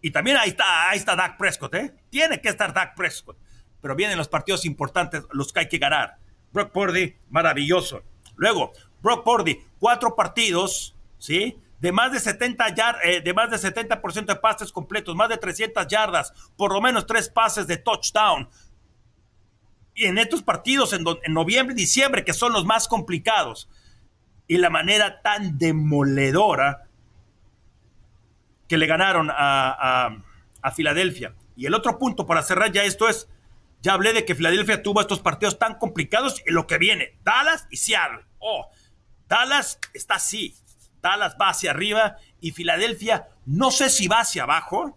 y 0.00 0.10
también 0.10 0.36
ahí 0.36 0.50
está, 0.50 0.90
ahí 0.90 0.98
está 0.98 1.16
Dak 1.16 1.36
Prescott, 1.36 1.74
¿eh? 1.74 1.94
tiene 2.10 2.40
que 2.40 2.48
estar 2.48 2.72
Dak 2.72 2.94
Prescott, 2.94 3.36
pero 3.80 3.94
vienen 3.94 4.16
los 4.16 4.28
partidos 4.28 4.64
importantes, 4.64 5.24
los 5.32 5.52
que 5.52 5.60
hay 5.60 5.68
que 5.68 5.78
ganar. 5.78 6.18
Brock 6.52 6.70
Purdy, 6.70 7.16
maravilloso. 7.30 8.02
Luego, 8.36 8.72
Brock 9.02 9.24
Purdy, 9.24 9.60
cuatro 9.78 10.14
partidos, 10.14 10.94
¿sí? 11.18 11.58
De 11.80 11.92
más 11.92 12.12
de 12.12 12.20
70 12.20 12.66
eh, 13.02 13.20
de 13.20 13.34
más 13.34 13.50
de 13.50 13.56
70% 13.56 14.26
de 14.26 14.36
pases 14.36 14.72
completos, 14.72 15.14
más 15.14 15.28
de 15.28 15.36
300 15.36 15.86
yardas, 15.86 16.32
por 16.56 16.72
lo 16.72 16.80
menos 16.80 17.06
tres 17.06 17.28
pases 17.28 17.66
de 17.66 17.76
touchdown. 17.76 18.48
Y 19.94 20.06
en 20.06 20.18
estos 20.18 20.42
partidos 20.42 20.92
en, 20.92 21.04
noviembre 21.32 21.74
y 21.74 21.76
diciembre, 21.76 22.24
que 22.24 22.32
son 22.32 22.52
los 22.52 22.64
más 22.64 22.88
complicados, 22.88 23.68
y 24.46 24.58
la 24.58 24.70
manera 24.70 25.22
tan 25.22 25.58
demoledora 25.58 26.88
que 28.68 28.76
le 28.76 28.86
ganaron 28.86 29.30
a, 29.30 30.18
a 30.62 30.70
Filadelfia. 30.72 31.34
Y 31.56 31.66
el 31.66 31.74
otro 31.74 31.98
punto 31.98 32.26
para 32.26 32.42
cerrar 32.42 32.72
ya 32.72 32.84
esto 32.84 33.08
es, 33.08 33.28
ya 33.82 33.92
hablé 33.92 34.14
de 34.14 34.24
que 34.24 34.34
Filadelfia 34.34 34.82
tuvo 34.82 35.02
estos 35.02 35.20
partidos 35.20 35.58
tan 35.58 35.74
complicados 35.74 36.42
y 36.46 36.50
lo 36.50 36.66
que 36.66 36.78
viene, 36.78 37.18
Dallas 37.22 37.66
y 37.70 37.76
Seattle. 37.76 38.24
Oh, 38.38 38.70
Dallas 39.28 39.78
está 39.92 40.14
así, 40.14 40.56
Dallas 41.04 41.36
va 41.38 41.50
hacia 41.50 41.70
arriba 41.70 42.16
y 42.40 42.52
Filadelfia 42.52 43.28
no 43.44 43.70
sé 43.70 43.90
si 43.90 44.08
va 44.08 44.20
hacia 44.20 44.44
abajo, 44.44 44.96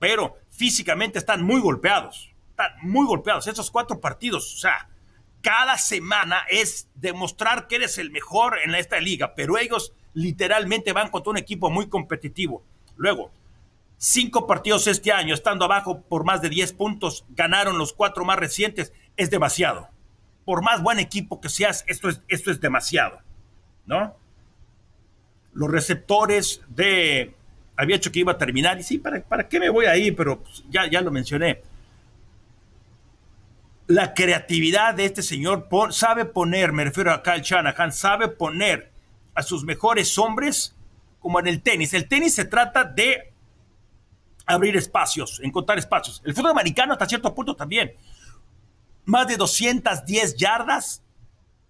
pero 0.00 0.36
físicamente 0.50 1.20
están 1.20 1.44
muy 1.44 1.60
golpeados. 1.60 2.34
Están 2.50 2.72
muy 2.82 3.06
golpeados. 3.06 3.46
Esos 3.46 3.70
cuatro 3.70 4.00
partidos, 4.00 4.52
o 4.56 4.58
sea, 4.58 4.88
cada 5.40 5.78
semana 5.78 6.42
es 6.50 6.88
demostrar 6.96 7.68
que 7.68 7.76
eres 7.76 7.98
el 7.98 8.10
mejor 8.10 8.58
en 8.64 8.74
esta 8.74 8.98
liga, 8.98 9.36
pero 9.36 9.58
ellos 9.58 9.92
literalmente 10.12 10.92
van 10.92 11.08
contra 11.08 11.30
un 11.30 11.38
equipo 11.38 11.70
muy 11.70 11.88
competitivo. 11.88 12.64
Luego, 12.96 13.30
cinco 13.96 14.44
partidos 14.44 14.88
este 14.88 15.12
año, 15.12 15.34
estando 15.34 15.64
abajo 15.64 16.00
por 16.00 16.24
más 16.24 16.42
de 16.42 16.48
10 16.48 16.72
puntos, 16.72 17.24
ganaron 17.28 17.78
los 17.78 17.92
cuatro 17.92 18.24
más 18.24 18.40
recientes, 18.40 18.92
es 19.16 19.30
demasiado. 19.30 19.88
Por 20.44 20.62
más 20.62 20.82
buen 20.82 20.98
equipo 20.98 21.40
que 21.40 21.48
seas, 21.48 21.84
esto 21.86 22.08
es, 22.08 22.22
esto 22.26 22.50
es 22.50 22.60
demasiado, 22.60 23.20
¿no? 23.86 24.16
Los 25.58 25.70
receptores 25.70 26.62
de... 26.68 27.34
Había 27.76 27.96
hecho 27.96 28.10
que 28.10 28.20
iba 28.20 28.32
a 28.32 28.38
terminar 28.38 28.78
y 28.78 28.82
sí, 28.82 28.98
¿para, 28.98 29.20
para 29.22 29.48
qué 29.48 29.60
me 29.60 29.68
voy 29.68 29.86
ahí? 29.86 30.10
Pero 30.10 30.40
pues, 30.40 30.64
ya, 30.70 30.90
ya 30.90 31.00
lo 31.00 31.10
mencioné 31.10 31.62
la 33.88 34.12
creatividad 34.12 34.94
de 34.94 35.06
este 35.06 35.22
señor 35.22 35.66
sabe 35.90 36.26
poner, 36.26 36.72
me 36.72 36.84
refiero 36.84 37.10
a 37.10 37.22
Kyle 37.22 37.40
Shanahan, 37.40 37.90
sabe 37.90 38.28
poner 38.28 38.92
a 39.34 39.42
sus 39.42 39.64
mejores 39.64 40.16
hombres 40.18 40.76
como 41.20 41.40
en 41.40 41.46
el 41.46 41.62
tenis. 41.62 41.94
El 41.94 42.06
tenis 42.06 42.34
se 42.34 42.44
trata 42.44 42.84
de 42.84 43.32
abrir 44.44 44.76
espacios, 44.76 45.40
encontrar 45.42 45.78
espacios. 45.78 46.22
El 46.24 46.34
fútbol 46.34 46.50
americano 46.50 46.92
hasta 46.92 47.08
cierto 47.08 47.34
punto 47.34 47.56
también. 47.56 47.94
Más 49.06 49.26
de 49.26 49.38
210 49.38 50.36
yardas 50.36 51.02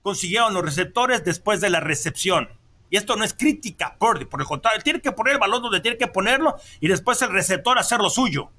consiguieron 0.02 0.54
los 0.54 0.64
receptores 0.64 1.24
después 1.24 1.60
de 1.60 1.70
la 1.70 1.78
recepción. 1.78 2.48
Y 2.90 2.96
esto 2.96 3.16
no 3.16 3.24
es 3.24 3.34
crítica, 3.34 3.96
por, 3.98 4.26
por 4.28 4.40
el 4.40 4.46
contrario, 4.46 4.82
tiene 4.82 5.00
que 5.00 5.12
poner 5.12 5.34
el 5.34 5.40
balón 5.40 5.62
donde 5.62 5.80
tiene 5.80 5.98
que 5.98 6.06
ponerlo 6.06 6.56
y 6.80 6.88
después 6.88 7.20
el 7.22 7.30
receptor 7.30 7.78
hacer 7.78 7.98
lo 8.00 8.10
suyo. 8.10 8.50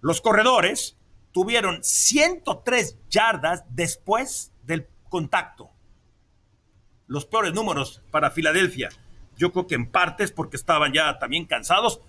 Los 0.00 0.20
corredores 0.20 0.96
tuvieron 1.32 1.82
103 1.82 2.98
yardas 3.08 3.64
después 3.70 4.52
del 4.64 4.86
contacto. 5.08 5.70
Los 7.06 7.24
peores 7.26 7.52
números 7.52 8.02
para 8.10 8.30
Filadelfia. 8.30 8.90
Yo 9.36 9.52
creo 9.52 9.66
que 9.66 9.74
en 9.74 9.90
parte 9.90 10.24
es 10.24 10.32
porque 10.32 10.56
estaban 10.56 10.92
ya 10.92 11.18
también 11.18 11.46
cansados 11.46 12.00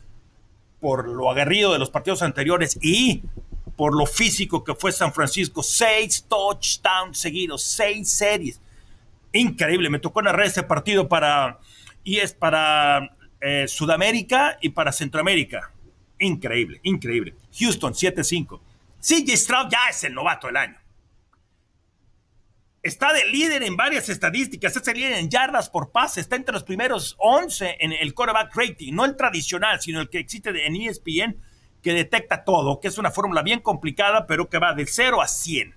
por 0.79 1.07
lo 1.07 1.31
aguerrido 1.31 1.71
de 1.71 1.79
los 1.79 1.89
partidos 1.89 2.21
anteriores 2.21 2.77
y 2.81 3.23
por 3.75 3.95
lo 3.95 4.05
físico 4.05 4.63
que 4.63 4.75
fue 4.75 4.91
San 4.91 5.13
Francisco. 5.13 5.63
Seis 5.63 6.25
touchdowns 6.27 7.17
seguidos, 7.17 7.63
seis 7.63 8.09
series. 8.09 8.59
Increíble. 9.33 9.89
Me 9.89 9.99
tocó 9.99 10.21
narrar 10.21 10.45
ese 10.45 10.63
partido 10.63 11.09
para 11.09 11.59
y 12.03 12.19
es 12.19 12.33
para 12.33 13.15
eh, 13.41 13.67
Sudamérica 13.67 14.57
y 14.61 14.69
para 14.69 14.91
Centroamérica. 14.91 15.71
Increíble, 16.19 16.79
increíble. 16.83 17.35
Houston 17.59 17.93
7-5. 17.93 18.61
CJ 19.01 19.35
Stroud 19.35 19.69
ya 19.69 19.89
es 19.89 20.03
el 20.03 20.13
novato 20.13 20.47
del 20.47 20.57
año. 20.57 20.77
Está 22.81 23.13
de 23.13 23.25
líder 23.25 23.63
en 23.63 23.77
varias 23.77 24.09
estadísticas, 24.09 24.75
es 24.75 24.87
el 24.89 24.97
líder 24.97 25.13
en 25.13 25.29
yardas 25.29 25.69
por 25.69 25.91
pase, 25.91 26.19
está 26.19 26.35
entre 26.35 26.53
los 26.53 26.65
primeros 26.65 27.15
11 27.17 27.77
en 27.79 27.93
el 27.93 28.13
quarterback 28.13 28.53
rating, 28.53 28.93
no 28.93 29.05
el 29.05 29.15
tradicional, 29.15 29.79
sino 29.79 30.01
el 30.01 30.09
que 30.09 30.19
existe 30.19 30.49
en 30.65 30.75
ESPN, 30.75 31.37
que 31.81 31.93
detecta 31.93 32.43
todo, 32.43 32.81
que 32.81 32.89
es 32.89 32.97
una 32.97 33.09
fórmula 33.09 33.41
bien 33.41 33.61
complicada, 33.61 34.27
pero 34.27 34.49
que 34.49 34.59
va 34.59 34.73
de 34.73 34.85
0 34.85 35.21
a 35.21 35.27
100. 35.27 35.75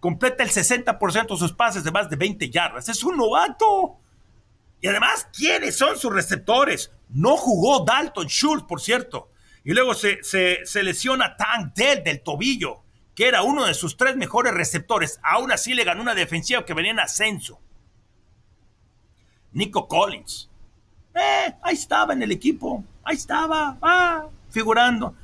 Completa 0.00 0.42
el 0.42 0.50
60% 0.50 1.28
de 1.28 1.36
sus 1.36 1.52
pases 1.52 1.84
de 1.84 1.92
más 1.92 2.08
de 2.08 2.16
20 2.16 2.48
yardas. 2.48 2.88
Es 2.88 3.04
un 3.04 3.18
novato. 3.18 3.98
Y 4.80 4.88
además, 4.88 5.28
¿quiénes 5.36 5.76
son 5.76 5.98
sus 5.98 6.12
receptores? 6.12 6.90
No 7.10 7.36
jugó 7.36 7.84
Dalton 7.84 8.26
Schultz, 8.26 8.66
por 8.66 8.80
cierto. 8.80 9.30
Y 9.62 9.74
luego 9.74 9.92
se, 9.92 10.22
se, 10.22 10.82
lesiona 10.82 11.36
Tank 11.36 11.74
Dell 11.74 12.02
del 12.02 12.22
tobillo, 12.22 12.80
que 13.14 13.28
era 13.28 13.42
uno 13.42 13.66
de 13.66 13.74
sus 13.74 13.98
tres 13.98 14.16
mejores 14.16 14.54
receptores. 14.54 15.20
Aún 15.22 15.52
así 15.52 15.74
le 15.74 15.84
ganó 15.84 16.00
una 16.00 16.14
defensiva 16.14 16.64
que 16.64 16.72
venía 16.72 16.92
en 16.92 17.00
ascenso. 17.00 17.60
Nico 19.52 19.86
Collins. 19.86 20.48
Eh, 21.14 21.54
ahí 21.62 21.74
estaba 21.74 22.14
en 22.14 22.22
el 22.22 22.32
equipo. 22.32 22.82
Ahí 23.04 23.16
estaba. 23.16 23.76
Ah, 23.82 24.24
figurando. 24.48 25.14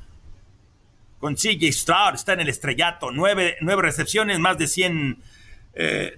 Con 1.19 1.35
CJ 1.35 1.71
Stroud 1.71 2.15
está 2.15 2.33
en 2.33 2.41
el 2.41 2.49
estrellato. 2.49 3.11
Nueve, 3.11 3.57
recepciones, 3.61 4.39
más 4.39 4.57
de 4.57 4.67
100. 4.67 5.23
Eh, 5.73 6.15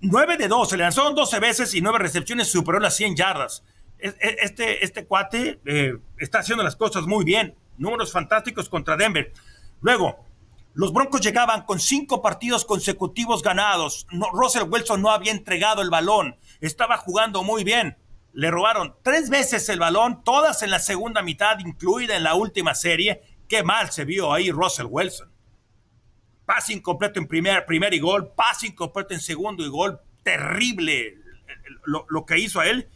nueve 0.00 0.36
de 0.36 0.48
12. 0.48 0.76
Le 0.76 0.82
lanzaron 0.82 1.14
12 1.14 1.40
veces 1.40 1.74
y 1.74 1.80
nueve 1.80 1.98
recepciones 1.98 2.48
superó 2.48 2.78
las 2.78 2.96
100 2.96 3.16
yardas 3.16 3.62
este, 3.98 4.84
este 4.84 5.06
cuate 5.06 5.60
eh, 5.64 5.96
está 6.18 6.40
haciendo 6.40 6.62
las 6.62 6.76
cosas 6.76 7.06
muy 7.06 7.24
bien. 7.24 7.54
Números 7.78 8.12
fantásticos 8.12 8.68
contra 8.68 8.96
Denver. 8.96 9.32
Luego, 9.80 10.24
los 10.74 10.92
Broncos 10.92 11.20
llegaban 11.20 11.62
con 11.62 11.80
cinco 11.80 12.20
partidos 12.20 12.64
consecutivos 12.64 13.42
ganados. 13.42 14.06
Russell 14.32 14.68
Wilson 14.68 15.00
no 15.02 15.10
había 15.10 15.32
entregado 15.32 15.82
el 15.82 15.90
balón. 15.90 16.36
Estaba 16.60 16.98
jugando 16.98 17.42
muy 17.42 17.64
bien. 17.64 17.96
Le 18.34 18.50
robaron 18.50 18.94
tres 19.02 19.30
veces 19.30 19.68
el 19.68 19.78
balón, 19.78 20.22
todas 20.22 20.62
en 20.62 20.70
la 20.70 20.80
segunda 20.80 21.22
mitad, 21.22 21.58
incluida 21.60 22.16
en 22.16 22.24
la 22.24 22.34
última 22.34 22.74
serie. 22.74 23.22
Qué 23.48 23.62
mal 23.62 23.90
se 23.90 24.04
vio 24.04 24.32
ahí 24.32 24.50
Russell 24.50 24.86
Wilson. 24.88 25.30
Pase 26.44 26.74
incompleto 26.74 27.18
en 27.18 27.26
primer, 27.26 27.64
primer 27.64 27.98
gol, 28.00 28.32
pase 28.34 28.66
incompleto 28.66 29.14
en 29.14 29.20
segundo 29.20 29.64
y 29.64 29.68
gol. 29.68 29.98
Terrible 30.22 31.16
lo, 31.86 32.06
lo 32.08 32.26
que 32.26 32.38
hizo 32.38 32.60
a 32.60 32.66
él 32.66 32.88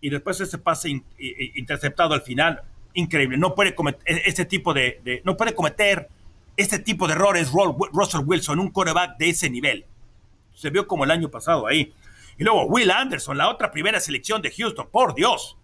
y 0.00 0.10
después 0.10 0.40
ese 0.40 0.58
pase 0.58 1.02
interceptado 1.18 2.14
al 2.14 2.22
final, 2.22 2.62
increíble. 2.94 3.36
No 3.36 3.54
puede 3.54 3.74
cometer 3.74 4.00
e, 4.06 4.22
este 4.26 4.44
tipo 4.44 4.72
de, 4.72 5.22
no 5.24 5.36
puede 5.36 5.54
cometer 5.54 6.08
este 6.56 6.78
tipo 6.78 7.06
de 7.06 7.14
errores 7.14 7.50
Russell 7.52 8.22
Wilson, 8.24 8.58
un 8.58 8.70
quarterback 8.70 9.16
de 9.18 9.30
ese 9.30 9.50
nivel. 9.50 9.86
Se 10.54 10.70
vio 10.70 10.86
como 10.86 11.04
el 11.04 11.10
año 11.10 11.30
pasado 11.30 11.66
ahí. 11.66 11.94
Y 12.40 12.44
luego 12.44 12.64
Will 12.64 12.90
Anderson, 12.90 13.36
la 13.36 13.50
otra 13.50 13.70
primera 13.70 14.00
selección 14.00 14.40
de 14.40 14.50
Houston, 14.50 14.88
por 14.90 15.14
Dios. 15.14 15.58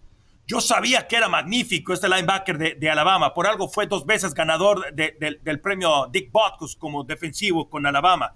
Yo 0.45 0.61
sabía 0.61 1.07
que 1.07 1.15
era 1.15 1.27
magnífico 1.27 1.91
este 1.91 2.07
linebacker 2.07 2.77
de, 2.77 2.89
Alabama. 2.91 3.33
Por 3.33 3.47
algo 3.47 3.67
fue 3.67 3.87
dos 3.87 4.05
veces 4.05 4.35
ganador 4.35 4.93
del 4.93 5.59
premio 5.59 6.07
Dick 6.11 6.31
Butkus 6.31 6.75
como 6.75 7.03
defensivo 7.03 7.67
con 7.67 7.87
Alabama. 7.87 8.35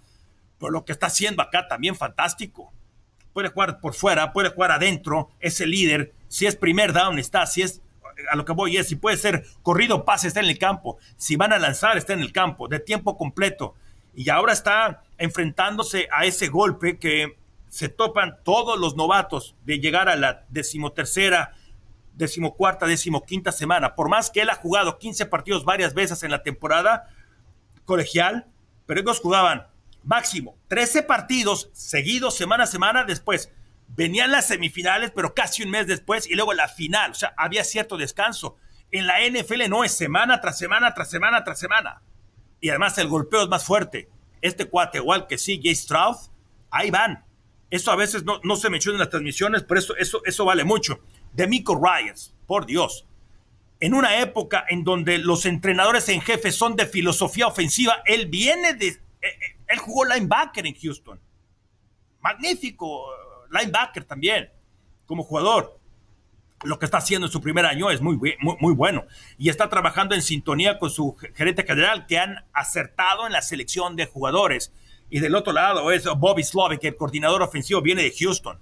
Pero 0.57 0.71
lo 0.71 0.83
que 0.83 0.91
está 0.91 1.05
haciendo 1.05 1.43
acá 1.43 1.67
también 1.67 1.95
fantástico 1.95 2.73
puede 3.31 3.49
jugar 3.49 3.79
por 3.79 3.93
fuera, 3.93 4.33
puede 4.33 4.49
jugar 4.49 4.71
adentro, 4.71 5.29
es 5.39 5.61
el 5.61 5.69
líder. 5.69 6.11
Si 6.27 6.47
es 6.47 6.55
primer 6.55 6.93
down, 6.93 7.19
está. 7.19 7.45
Si 7.45 7.61
es 7.61 7.83
a 8.31 8.35
lo 8.35 8.43
que 8.43 8.53
voy 8.53 8.75
es, 8.75 8.87
si 8.87 8.95
puede 8.95 9.17
ser 9.17 9.45
corrido, 9.61 10.03
pase, 10.03 10.27
está 10.27 10.39
en 10.39 10.47
el 10.47 10.57
campo. 10.57 10.97
Si 11.15 11.35
van 11.35 11.53
a 11.53 11.59
lanzar, 11.59 11.95
está 11.95 12.13
en 12.13 12.21
el 12.21 12.31
campo, 12.31 12.67
de 12.67 12.79
tiempo 12.79 13.19
completo. 13.19 13.75
Y 14.15 14.31
ahora 14.31 14.51
está 14.51 15.03
enfrentándose 15.19 16.07
a 16.11 16.25
ese 16.25 16.47
golpe 16.47 16.97
que 16.97 17.39
se 17.71 17.87
topan 17.87 18.37
todos 18.43 18.77
los 18.77 18.97
novatos 18.97 19.55
de 19.63 19.79
llegar 19.79 20.09
a 20.09 20.17
la 20.17 20.45
decimotercera, 20.49 21.55
decimocuarta, 22.13 22.85
decimoquinta 22.85 23.53
semana. 23.53 23.95
Por 23.95 24.09
más 24.09 24.29
que 24.29 24.41
él 24.41 24.49
ha 24.49 24.55
jugado 24.55 24.99
15 24.99 25.25
partidos 25.27 25.63
varias 25.63 25.93
veces 25.93 26.21
en 26.23 26.31
la 26.31 26.43
temporada 26.43 27.07
colegial, 27.85 28.45
pero 28.85 28.99
ellos 28.99 29.21
jugaban 29.21 29.67
máximo 30.03 30.57
13 30.67 31.03
partidos 31.03 31.69
seguidos 31.71 32.35
semana 32.35 32.65
a 32.65 32.67
semana 32.67 33.05
después. 33.05 33.53
Venían 33.87 34.31
las 34.31 34.47
semifinales, 34.47 35.11
pero 35.15 35.33
casi 35.33 35.63
un 35.63 35.69
mes 35.69 35.87
después, 35.87 36.29
y 36.29 36.35
luego 36.35 36.51
la 36.51 36.67
final. 36.67 37.11
O 37.11 37.15
sea, 37.15 37.33
había 37.37 37.63
cierto 37.63 37.95
descanso. 37.95 38.57
En 38.91 39.07
la 39.07 39.25
NFL 39.25 39.69
no 39.69 39.85
es 39.85 39.93
semana 39.93 40.41
tras 40.41 40.57
semana, 40.57 40.93
tras 40.93 41.09
semana, 41.09 41.45
tras 41.45 41.57
semana. 41.57 42.01
Y 42.59 42.67
además 42.67 42.97
el 42.97 43.07
golpeo 43.07 43.43
es 43.43 43.47
más 43.47 43.63
fuerte. 43.63 44.09
Este 44.41 44.65
cuate, 44.65 44.97
igual 44.97 45.25
que 45.27 45.37
sí, 45.37 45.61
Jay 45.63 45.73
Stroud, 45.73 46.17
ahí 46.69 46.91
van. 46.91 47.30
Eso 47.71 47.91
a 47.91 47.95
veces 47.95 48.23
no, 48.23 48.39
no 48.43 48.55
se 48.55 48.69
menciona 48.69 48.97
en 48.97 48.99
las 48.99 49.09
transmisiones, 49.09 49.63
pero 49.63 49.79
eso, 49.79 49.95
eso, 49.95 50.21
eso 50.25 50.45
vale 50.45 50.63
mucho. 50.63 50.99
De 51.33 51.47
Miko 51.47 51.75
Ryans, 51.75 52.35
por 52.45 52.67
Dios. 52.67 53.07
En 53.79 53.95
una 53.95 54.19
época 54.19 54.65
en 54.69 54.83
donde 54.83 55.17
los 55.17 55.47
entrenadores 55.47 56.07
en 56.09 56.21
jefe 56.21 56.51
son 56.51 56.75
de 56.75 56.85
filosofía 56.85 57.47
ofensiva, 57.47 58.03
él 58.05 58.27
viene 58.27 58.75
de, 58.75 58.87
eh, 58.87 58.99
eh, 59.21 59.57
él 59.67 59.79
jugó 59.79 60.05
linebacker 60.05 60.67
en 60.67 60.75
Houston. 60.75 61.19
Magnífico 62.21 63.07
linebacker 63.51 64.03
también, 64.05 64.49
como 65.05 65.23
jugador. 65.23 65.79
Lo 66.63 66.77
que 66.77 66.85
está 66.85 66.99
haciendo 66.99 67.27
en 67.27 67.33
su 67.33 67.41
primer 67.41 67.65
año 67.65 67.89
es 67.89 68.01
muy, 68.01 68.17
muy, 68.39 68.73
bueno. 68.73 69.05
Y 69.37 69.49
está 69.49 69.67
trabajando 69.67 70.13
en 70.13 70.21
sintonía 70.21 70.77
con 70.77 70.91
su 70.91 71.15
gerente 71.33 71.63
general, 71.63 72.05
que 72.05 72.19
han 72.19 72.45
acertado 72.53 73.25
en 73.25 73.33
la 73.33 73.41
selección 73.41 73.95
de 73.95 74.05
jugadores. 74.05 74.71
Y 75.11 75.19
del 75.19 75.35
otro 75.35 75.51
lado 75.51 75.91
es 75.91 76.05
Bobby 76.05 76.41
Slovik, 76.41 76.83
el 76.85 76.95
coordinador 76.95 77.41
ofensivo, 77.43 77.81
viene 77.81 78.01
de 78.01 78.13
Houston. 78.17 78.57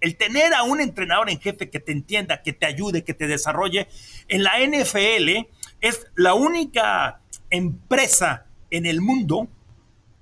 El 0.00 0.16
tener 0.16 0.54
a 0.54 0.62
un 0.62 0.80
entrenador 0.80 1.28
en 1.28 1.38
jefe 1.38 1.68
que 1.68 1.78
te 1.78 1.92
entienda, 1.92 2.42
que 2.42 2.54
te 2.54 2.64
ayude, 2.64 3.04
que 3.04 3.12
te 3.12 3.26
desarrolle, 3.26 3.86
en 4.28 4.42
la 4.42 4.58
NFL 4.66 5.46
es 5.82 6.06
la 6.14 6.32
única 6.32 7.20
empresa 7.50 8.46
en 8.70 8.86
el 8.86 9.02
mundo 9.02 9.46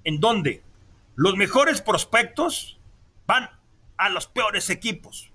en 0.03 0.19
donde 0.19 0.65
los 1.15 1.37
mejores 1.37 1.81
prospectos 1.81 2.81
van 3.25 3.51
a 3.97 4.09
los 4.09 4.27
peores 4.27 4.69
equipos. 4.69 5.31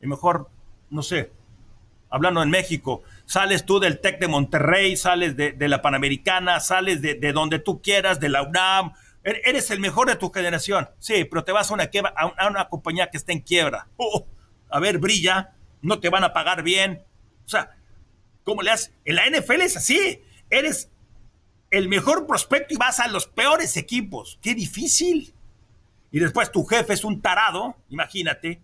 Y 0.00 0.06
mejor, 0.06 0.48
no 0.88 1.02
sé, 1.02 1.32
hablando 2.08 2.42
en 2.42 2.48
México, 2.48 3.02
sales 3.28 3.66
tú 3.66 3.78
del 3.78 4.00
TEC 4.00 4.18
de 4.20 4.26
Monterrey, 4.26 4.96
sales 4.96 5.36
de, 5.36 5.68
la 5.68 5.82
Panamericana, 5.82 6.60
sales 6.60 7.02
de, 7.02 7.32
donde 7.32 7.58
tú 7.58 7.82
quieras, 7.82 8.20
de 8.20 8.30
la 8.30 8.42
UNAM, 8.42 8.94
er, 9.22 9.42
eres 9.44 9.70
el 9.70 9.80
mejor 9.80 10.08
de 10.08 10.16
tu 10.16 10.30
generación. 10.30 10.88
Sí, 10.98 11.24
pero 11.24 11.44
te 11.44 11.52
vas 11.52 11.70
a 11.70 11.74
una, 11.74 11.90
a 12.16 12.48
una 12.48 12.68
compañía 12.70 13.10
que 13.10 13.18
está 13.18 13.32
en 13.32 13.40
quiebra. 13.40 13.86
Oh, 13.98 14.26
a 14.70 14.80
ver, 14.80 14.96
brilla, 14.96 15.52
no 15.82 16.00
te 16.00 16.08
van 16.08 16.24
a 16.24 16.32
pagar 16.32 16.62
bien. 16.62 17.04
O 17.44 17.48
sea, 17.48 17.76
¿cómo 18.44 18.62
le 18.62 18.70
haces? 18.70 18.94
En 19.04 19.16
la 19.16 19.28
NFL 19.28 19.60
es 19.60 19.76
así. 19.76 20.22
Eres 20.48 20.90
el 21.70 21.90
mejor 21.90 22.26
prospecto 22.26 22.72
y 22.72 22.78
vas 22.78 22.98
a 22.98 23.08
los 23.08 23.26
peores 23.26 23.76
equipos. 23.76 24.38
Qué 24.40 24.54
difícil. 24.54 25.34
Y 26.10 26.18
después 26.18 26.50
tu 26.50 26.64
jefe 26.64 26.94
es 26.94 27.04
un 27.04 27.20
tarado, 27.20 27.76
imagínate. 27.90 28.62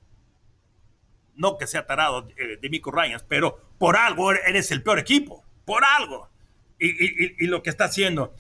No 1.37 1.59
que 1.59 1.67
sea 1.67 1.87
tarado 1.87 2.29
eh, 2.37 2.59
de 2.61 2.71
Mico 2.71 2.91
Ryan, 2.91 3.21
pero 3.29 3.61
por 3.79 3.97
algo 3.97 4.33
eres 4.33 4.71
el 4.71 4.83
peor 4.83 4.99
equipo. 4.99 5.43
Por 5.65 5.85
algo. 5.85 6.29
Y, 6.79 7.47
lo 7.47 7.63
que 7.63 7.71
está 7.71 7.85
haciendo. 7.85 8.35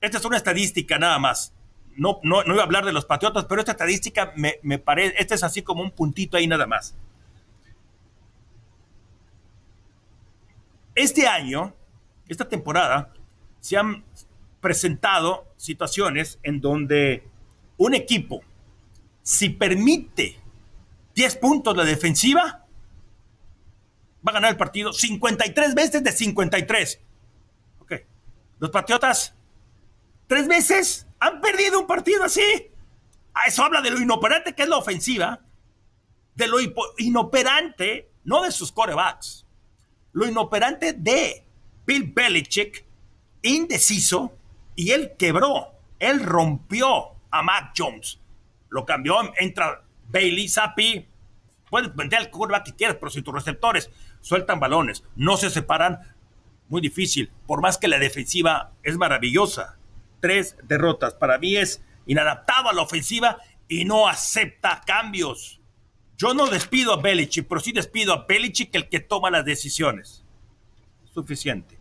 Esta 0.00 0.18
es 0.18 0.24
una 0.24 0.36
estadística 0.36 0.98
nada 0.98 1.18
más. 1.18 1.52
No, 1.96 2.20
no, 2.22 2.44
no 2.44 2.54
iba 2.54 2.62
a 2.62 2.66
hablar 2.66 2.84
de 2.84 2.92
los 2.92 3.04
patriotas, 3.04 3.44
pero 3.44 3.60
esta 3.60 3.72
estadística 3.72 4.32
me, 4.36 4.58
me 4.62 4.78
parece. 4.78 5.14
Este 5.18 5.34
es 5.34 5.42
así 5.42 5.62
como 5.62 5.82
un 5.82 5.90
puntito 5.90 6.36
ahí 6.36 6.46
nada 6.46 6.66
más. 6.66 6.96
Este 10.94 11.26
año, 11.26 11.74
esta 12.28 12.48
temporada, 12.48 13.12
se 13.60 13.76
han 13.76 14.04
presentado 14.60 15.46
situaciones 15.56 16.38
en 16.42 16.60
donde 16.60 17.22
un 17.76 17.94
equipo, 17.94 18.42
si 19.22 19.50
permite 19.50 20.40
10 21.18 21.36
puntos 21.38 21.76
la 21.76 21.84
defensiva, 21.84 22.64
va 24.24 24.30
a 24.30 24.32
ganar 24.32 24.52
el 24.52 24.56
partido 24.56 24.92
53 24.92 25.74
veces 25.74 26.04
de 26.04 26.12
53. 26.12 27.00
Ok. 27.80 27.92
Los 28.60 28.70
Patriotas, 28.70 29.34
tres 30.28 30.46
veces 30.46 31.08
han 31.18 31.40
perdido 31.40 31.80
un 31.80 31.88
partido 31.88 32.22
así. 32.22 32.70
A 33.34 33.48
eso 33.48 33.64
habla 33.64 33.80
de 33.80 33.90
lo 33.90 34.00
inoperante 34.00 34.54
que 34.54 34.62
es 34.62 34.68
la 34.68 34.76
ofensiva, 34.76 35.40
de 36.36 36.46
lo 36.46 36.58
inoperante, 36.98 38.12
no 38.22 38.44
de 38.44 38.52
sus 38.52 38.70
corebacks, 38.70 39.44
lo 40.12 40.24
inoperante 40.24 40.92
de 40.92 41.44
Bill 41.84 42.12
Belichick, 42.14 42.84
indeciso, 43.42 44.38
y 44.76 44.92
él 44.92 45.14
quebró, 45.18 45.72
él 45.98 46.22
rompió 46.22 47.16
a 47.32 47.42
Mac 47.42 47.72
Jones. 47.76 48.20
Lo 48.68 48.86
cambió, 48.86 49.16
entra 49.36 49.82
Bailey, 50.08 50.48
Zappi, 50.48 51.06
puedes 51.70 51.94
vender 51.94 52.20
el 52.20 52.30
curva 52.30 52.64
que 52.64 52.74
quieras, 52.74 52.96
pero 52.98 53.10
si 53.10 53.22
tus 53.22 53.34
receptores 53.34 53.90
sueltan 54.20 54.60
balones, 54.60 55.04
no 55.16 55.36
se 55.36 55.50
separan, 55.50 56.00
muy 56.68 56.80
difícil, 56.80 57.30
por 57.46 57.62
más 57.62 57.78
que 57.78 57.88
la 57.88 57.98
defensiva 57.98 58.72
es 58.82 58.96
maravillosa. 58.96 59.78
Tres 60.20 60.56
derrotas, 60.64 61.14
para 61.14 61.38
mí 61.38 61.56
es 61.56 61.82
inadaptado 62.06 62.68
a 62.68 62.72
la 62.72 62.82
ofensiva 62.82 63.38
y 63.68 63.84
no 63.84 64.08
acepta 64.08 64.82
cambios. 64.86 65.60
Yo 66.16 66.34
no 66.34 66.46
despido 66.46 66.92
a 66.92 67.00
Belichick, 67.00 67.46
pero 67.46 67.60
sí 67.60 67.72
despido 67.72 68.12
a 68.12 68.26
Belichick 68.26 68.74
el 68.74 68.88
que 68.88 69.00
toma 69.00 69.30
las 69.30 69.44
decisiones. 69.44 70.24
Suficiente. 71.14 71.78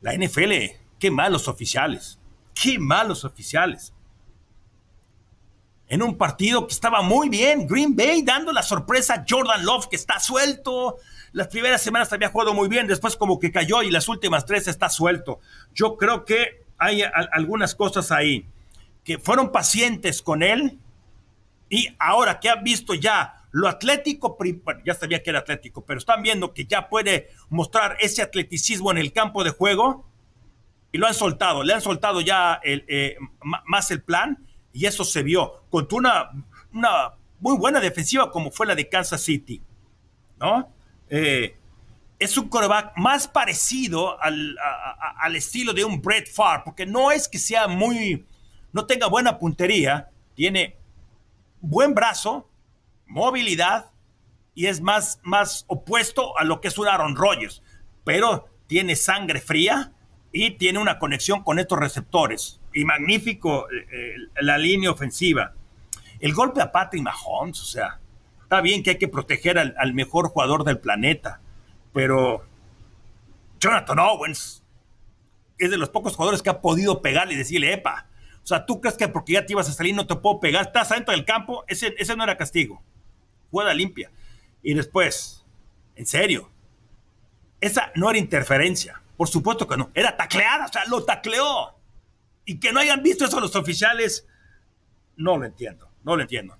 La 0.00 0.14
NFL, 0.14 0.52
qué 0.98 1.10
malos 1.10 1.48
oficiales. 1.48 2.18
Qué 2.54 2.78
malos 2.78 3.24
oficiales. 3.24 3.92
En 5.88 6.02
un 6.02 6.18
partido 6.18 6.66
que 6.66 6.74
estaba 6.74 7.00
muy 7.02 7.28
bien, 7.28 7.66
Green 7.66 7.96
Bay 7.96 8.22
dando 8.22 8.52
la 8.52 8.62
sorpresa 8.62 9.14
a 9.14 9.24
Jordan 9.26 9.64
Love 9.64 9.88
que 9.88 9.96
está 9.96 10.20
suelto. 10.20 10.98
Las 11.32 11.48
primeras 11.48 11.80
semanas 11.80 12.12
había 12.12 12.28
jugado 12.28 12.52
muy 12.52 12.68
bien, 12.68 12.86
después 12.86 13.16
como 13.16 13.38
que 13.38 13.50
cayó 13.50 13.82
y 13.82 13.90
las 13.90 14.08
últimas 14.08 14.44
tres 14.44 14.68
está 14.68 14.88
suelto. 14.90 15.40
Yo 15.74 15.96
creo 15.96 16.24
que 16.24 16.64
hay 16.76 17.02
algunas 17.32 17.74
cosas 17.74 18.12
ahí 18.12 18.46
que 19.02 19.18
fueron 19.18 19.50
pacientes 19.50 20.20
con 20.20 20.42
él, 20.42 20.78
y 21.70 21.88
ahora 21.98 22.40
que 22.40 22.48
han 22.48 22.62
visto 22.62 22.94
ya 22.94 23.34
lo 23.50 23.68
atlético, 23.68 24.36
ya 24.84 24.94
sabía 24.94 25.22
que 25.22 25.30
era 25.30 25.40
atlético, 25.40 25.84
pero 25.84 25.98
están 25.98 26.22
viendo 26.22 26.52
que 26.52 26.66
ya 26.66 26.88
puede 26.88 27.30
mostrar 27.48 27.96
ese 28.00 28.22
atleticismo 28.22 28.90
en 28.90 28.98
el 28.98 29.12
campo 29.12 29.42
de 29.44 29.50
juego 29.50 30.06
y 30.92 30.98
lo 30.98 31.06
han 31.06 31.14
soltado, 31.14 31.62
le 31.62 31.74
han 31.74 31.80
soltado 31.80 32.20
ya 32.20 32.60
eh, 32.62 33.16
más 33.64 33.90
el 33.90 34.02
plan 34.02 34.46
y 34.78 34.86
eso 34.86 35.02
se 35.02 35.24
vio 35.24 35.64
contra 35.70 35.98
una, 35.98 36.30
una 36.72 37.12
muy 37.40 37.56
buena 37.56 37.80
defensiva 37.80 38.30
como 38.30 38.52
fue 38.52 38.64
la 38.64 38.76
de 38.76 38.88
Kansas 38.88 39.20
City, 39.20 39.60
¿no? 40.38 40.72
Eh, 41.10 41.56
es 42.20 42.38
un 42.38 42.48
coreback 42.48 42.92
más 42.96 43.26
parecido 43.26 44.22
al, 44.22 44.56
al, 45.18 45.34
estilo 45.34 45.72
de 45.72 45.84
un 45.84 46.00
Brett 46.00 46.32
Favre, 46.32 46.62
porque 46.64 46.86
no 46.86 47.10
es 47.10 47.28
que 47.28 47.40
sea 47.40 47.66
muy, 47.66 48.24
no 48.72 48.86
tenga 48.86 49.08
buena 49.08 49.36
puntería, 49.36 50.10
tiene 50.36 50.76
buen 51.60 51.92
brazo, 51.92 52.48
movilidad 53.04 53.90
y 54.54 54.66
es 54.66 54.80
más, 54.80 55.18
más 55.24 55.64
opuesto 55.66 56.38
a 56.38 56.44
lo 56.44 56.60
que 56.60 56.68
es 56.68 56.78
un 56.78 56.86
Aaron 56.86 57.16
Rodgers, 57.16 57.64
pero 58.04 58.48
tiene 58.68 58.94
sangre 58.94 59.40
fría 59.40 59.92
y 60.32 60.52
tiene 60.52 60.78
una 60.78 60.98
conexión 60.98 61.42
con 61.42 61.58
estos 61.58 61.78
receptores. 61.78 62.60
Y 62.72 62.84
magnífico 62.84 63.66
eh, 63.70 63.86
eh, 63.90 64.14
la 64.40 64.58
línea 64.58 64.90
ofensiva. 64.90 65.54
El 66.20 66.34
golpe 66.34 66.60
a 66.60 66.70
Patrick 66.70 67.02
Mahomes, 67.02 67.60
o 67.60 67.64
sea, 67.64 67.98
está 68.42 68.60
bien 68.60 68.82
que 68.82 68.90
hay 68.90 68.98
que 68.98 69.08
proteger 69.08 69.58
al, 69.58 69.94
mejor 69.94 70.28
jugador 70.28 70.64
del 70.64 70.78
planeta, 70.78 71.40
pero 71.92 72.44
Jonathan 73.60 73.98
Owens 73.98 74.62
es 75.58 75.70
de 75.70 75.76
los 75.76 75.90
pocos 75.90 76.16
jugadores 76.16 76.42
que 76.42 76.50
ha 76.50 76.60
podido 76.60 77.02
pegarle 77.02 77.34
y 77.34 77.36
decirle, 77.36 77.72
epa, 77.72 78.06
o 78.42 78.46
sea, 78.46 78.64
tú 78.64 78.80
crees 78.80 78.96
que 78.96 79.08
porque 79.08 79.34
ya 79.34 79.46
te 79.46 79.52
ibas 79.52 79.68
a 79.68 79.72
salir 79.72 79.94
no 79.94 80.06
te 80.06 80.16
puedo 80.16 80.40
pegar, 80.40 80.66
estás 80.66 80.90
adentro 80.90 81.12
del 81.12 81.24
campo, 81.24 81.64
ese, 81.68 81.94
ese 81.98 82.16
no 82.16 82.24
era 82.24 82.36
castigo. 82.36 82.82
Juega 83.50 83.74
limpia. 83.74 84.10
Y 84.62 84.74
después, 84.74 85.44
en 85.94 86.06
serio, 86.06 86.50
esa 87.60 87.92
no 87.94 88.08
era 88.10 88.18
interferencia. 88.18 89.02
Por 89.18 89.28
supuesto 89.28 89.66
que 89.66 89.76
no. 89.76 89.90
Era 89.94 90.16
tacleada, 90.16 90.66
o 90.66 90.72
sea, 90.72 90.84
lo 90.86 91.04
tacleó. 91.04 91.74
Y 92.44 92.60
que 92.60 92.72
no 92.72 92.78
hayan 92.78 93.02
visto 93.02 93.24
eso 93.24 93.40
los 93.40 93.56
oficiales, 93.56 94.26
no 95.16 95.36
lo 95.36 95.44
entiendo, 95.44 95.90
no 96.04 96.14
lo 96.14 96.22
entiendo. 96.22 96.56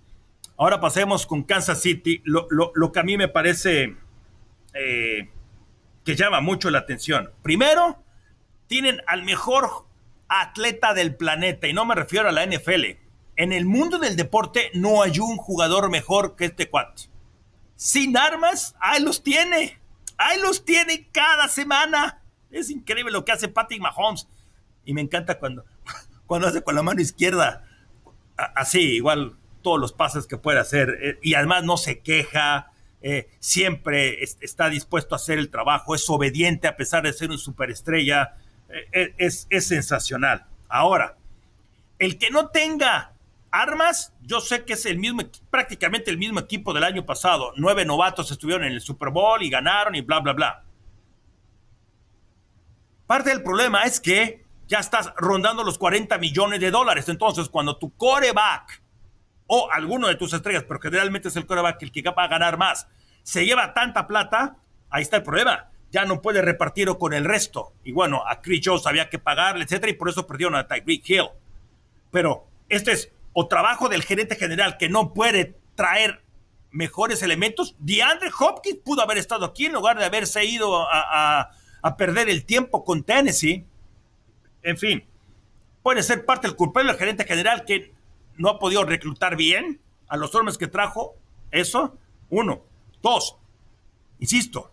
Ahora 0.57 0.81
pasemos 0.81 1.25
con 1.25 1.44
Kansas 1.44 1.81
City, 1.81 2.21
lo, 2.25 2.92
que 2.92 2.99
a 2.99 3.05
mí 3.05 3.16
me 3.16 3.29
parece 3.29 3.97
eh, 4.75 5.31
que 6.05 6.16
llama 6.16 6.40
mucho 6.40 6.68
la 6.68 6.81
atención. 6.81 7.31
Primero, 7.42 8.03
tienen 8.66 9.01
al 9.07 9.23
mejor 9.23 9.87
atleta 10.27 10.94
del 10.94 11.14
planeta, 11.14 11.68
y 11.68 11.73
no 11.73 11.87
me 11.87 11.94
refiero 11.94 12.29
a 12.29 12.33
la 12.33 12.44
NFL. 12.44 12.85
En 13.37 13.53
el 13.53 13.66
mundo 13.66 14.01
del 14.01 14.16
deporte 14.16 14.73
no 14.75 15.01
hay 15.03 15.21
un 15.21 15.37
jugador 15.37 15.90
mejor 15.90 16.35
que 16.35 16.47
este 16.47 16.68
cuate. 16.68 17.05
Sin 17.77 18.16
armas, 18.16 18.75
ahí 18.81 19.01
los 19.01 19.23
tiene. 19.23 19.79
Ahí 20.16 20.40
los 20.40 20.64
tiene 20.64 21.09
cada 21.12 21.47
semana. 21.47 22.21
Es 22.50 22.70
increíble 22.70 23.12
lo 23.12 23.24
que 23.24 23.32
hace 23.32 23.48
Patrick 23.48 23.80
Mahomes. 23.80 24.28
Y 24.84 24.94
me 24.94 25.00
encanta 25.00 25.38
cuando, 25.38 25.64
cuando 26.26 26.48
hace 26.48 26.62
con 26.62 26.74
la 26.74 26.82
mano 26.82 27.00
izquierda, 27.00 27.64
así, 28.37 28.80
igual 28.80 29.37
todos 29.62 29.80
los 29.80 29.92
pases 29.92 30.26
que 30.26 30.38
puede 30.38 30.58
hacer. 30.58 30.98
Eh, 31.02 31.18
y 31.22 31.34
además 31.34 31.64
no 31.64 31.76
se 31.76 32.00
queja. 32.00 32.72
Eh, 33.00 33.28
siempre 33.38 34.22
está 34.22 34.68
dispuesto 34.68 35.14
a 35.14 35.16
hacer 35.16 35.38
el 35.38 35.50
trabajo, 35.50 35.94
es 35.94 36.11
obediente 36.11 36.66
a 36.66 36.76
pesar 36.76 37.04
de 37.04 37.12
ser 37.12 37.30
un 37.30 37.38
superestrella. 37.38 38.34
Eh, 38.92 39.14
es, 39.18 39.46
sensacional. 39.61 40.46
Ahora, 40.68 41.16
el 41.98 42.18
que 42.18 42.30
no 42.30 42.48
tenga 42.48 43.12
armas, 43.50 44.12
yo 44.22 44.40
sé 44.40 44.64
que 44.64 44.74
es 44.74 44.84
el 44.84 44.98
mismo, 44.98 45.22
prácticamente 45.50 46.11
el 46.11 46.18
mismo 46.18 46.40
equipo 46.40 46.74
del 46.74 46.84
año 46.84 47.06
pasado. 47.06 47.52
Nueve 47.56 47.84
novatos 47.84 48.30
estuvieron 48.30 48.64
en 48.64 48.72
el 48.72 48.80
Super 48.80 49.11
Bowl 49.11 49.42
y 49.42 49.48
ganaron 49.48 49.94
y 49.94 50.02
bla, 50.02 50.20
bla, 50.20 50.32
bla. 50.32 50.64
Parte 53.09 53.31
del 53.31 53.42
problema 53.42 53.83
es 53.83 54.01
que 54.01 54.44
ya 54.68 54.79
estás 54.79 55.12
rondando 55.16 55.64
los 55.64 55.79
40 55.79 56.16
millones 56.18 56.61
de 56.61 56.71
dólares. 56.71 57.09
Entonces, 57.09 57.49
cuando 57.49 57.77
tu 57.77 57.97
coreback 57.97 58.81
o 59.49 59.68
alguno 59.73 60.07
de 60.07 60.14
tus 60.14 60.33
estrellas, 60.33 60.64
pero 60.68 60.79
generalmente 60.79 61.27
es 61.27 61.35
el 61.35 61.47
coreback 61.47 61.83
el 61.83 61.90
que 61.90 62.03
va 62.03 62.23
a 62.23 62.29
ganar 62.29 62.57
más, 62.57 62.87
se 63.25 63.44
lleva 63.44 63.75
tanta 63.75 64.07
plata, 64.07 64.59
ahí 64.90 65.03
está 65.03 65.16
el 65.16 65.25
problema 65.25 65.68
ya 65.90 66.05
no 66.05 66.21
puede 66.21 66.42
repartir 66.42 66.88
con 66.99 67.12
el 67.12 67.25
resto. 67.25 67.73
Y 67.85 67.92
bueno, 67.92 68.23
a 68.27 68.40
Chris 68.40 68.61
Jones 68.64 68.87
había 68.87 69.09
que 69.09 69.18
pagarle, 69.18 69.64
etcétera, 69.64 69.90
y 69.90 69.94
por 69.94 70.09
eso 70.09 70.27
perdieron 70.27 70.55
a 70.55 70.66
Tyreek 70.66 71.09
Hill. 71.09 71.29
Pero 72.11 72.47
este 72.68 72.92
es 72.92 73.11
o 73.33 73.47
trabajo 73.47 73.88
del 73.88 74.03
gerente 74.03 74.37
general 74.37 74.77
que 74.79 74.88
no 74.88 75.14
puede 75.14 75.57
traer 75.75 76.23
mejores 76.71 77.23
elementos. 77.23 77.77
DeAndre 77.79 78.31
Hopkins 78.38 78.79
pudo 78.85 79.03
haber 79.03 79.18
estado 79.18 79.47
aquí 79.47 79.66
en 79.66 79.73
lugar 79.73 79.99
de 79.99 80.05
haberse 80.05 80.44
ido 80.44 80.87
a, 80.90 81.51
perder 81.97 82.29
el 82.29 82.45
tiempo 82.45 82.85
con 82.85 83.05
Tennessee. 83.05 83.64
En 84.62 84.77
fin, 84.77 85.05
puede 85.83 86.03
ser 86.03 86.25
parte 86.25 86.47
del 86.47 86.57
culpable 86.57 86.91
del 86.91 86.99
gerente 86.99 87.25
general 87.25 87.64
que 87.64 87.93
no 88.37 88.49
ha 88.49 88.59
podido 88.59 88.85
reclutar 88.85 89.37
bien 89.37 89.81
a 90.09 90.17
los 90.17 90.35
hombres 90.35 90.59
que 90.59 90.67
trajo. 90.67 91.14
Eso, 91.51 91.99
uno. 92.31 92.62
Dos, 93.03 93.37
insisto, 94.19 94.73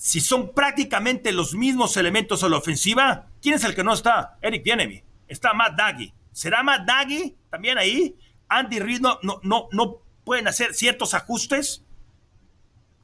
si 0.00 0.22
son 0.22 0.54
prácticamente 0.54 1.30
los 1.30 1.54
mismos 1.54 1.96
elementos 1.98 2.42
a 2.42 2.48
la 2.48 2.56
ofensiva, 2.56 3.26
¿quién 3.42 3.54
es 3.54 3.64
el 3.64 3.74
que 3.74 3.84
no 3.84 3.92
está? 3.92 4.38
Eric 4.40 4.64
Bienemy. 4.64 5.04
Está 5.28 5.52
Matt 5.52 5.76
Nagy. 5.76 6.14
¿Será 6.32 6.62
Matt 6.62 6.86
Nagy 6.86 7.36
también 7.50 7.76
ahí? 7.76 8.16
Andy 8.48 8.78
Reid 8.78 9.00
no, 9.00 9.18
no, 9.22 9.40
no, 9.42 9.68
no 9.72 9.98
pueden 10.24 10.48
hacer 10.48 10.72
ciertos 10.72 11.12
ajustes. 11.12 11.84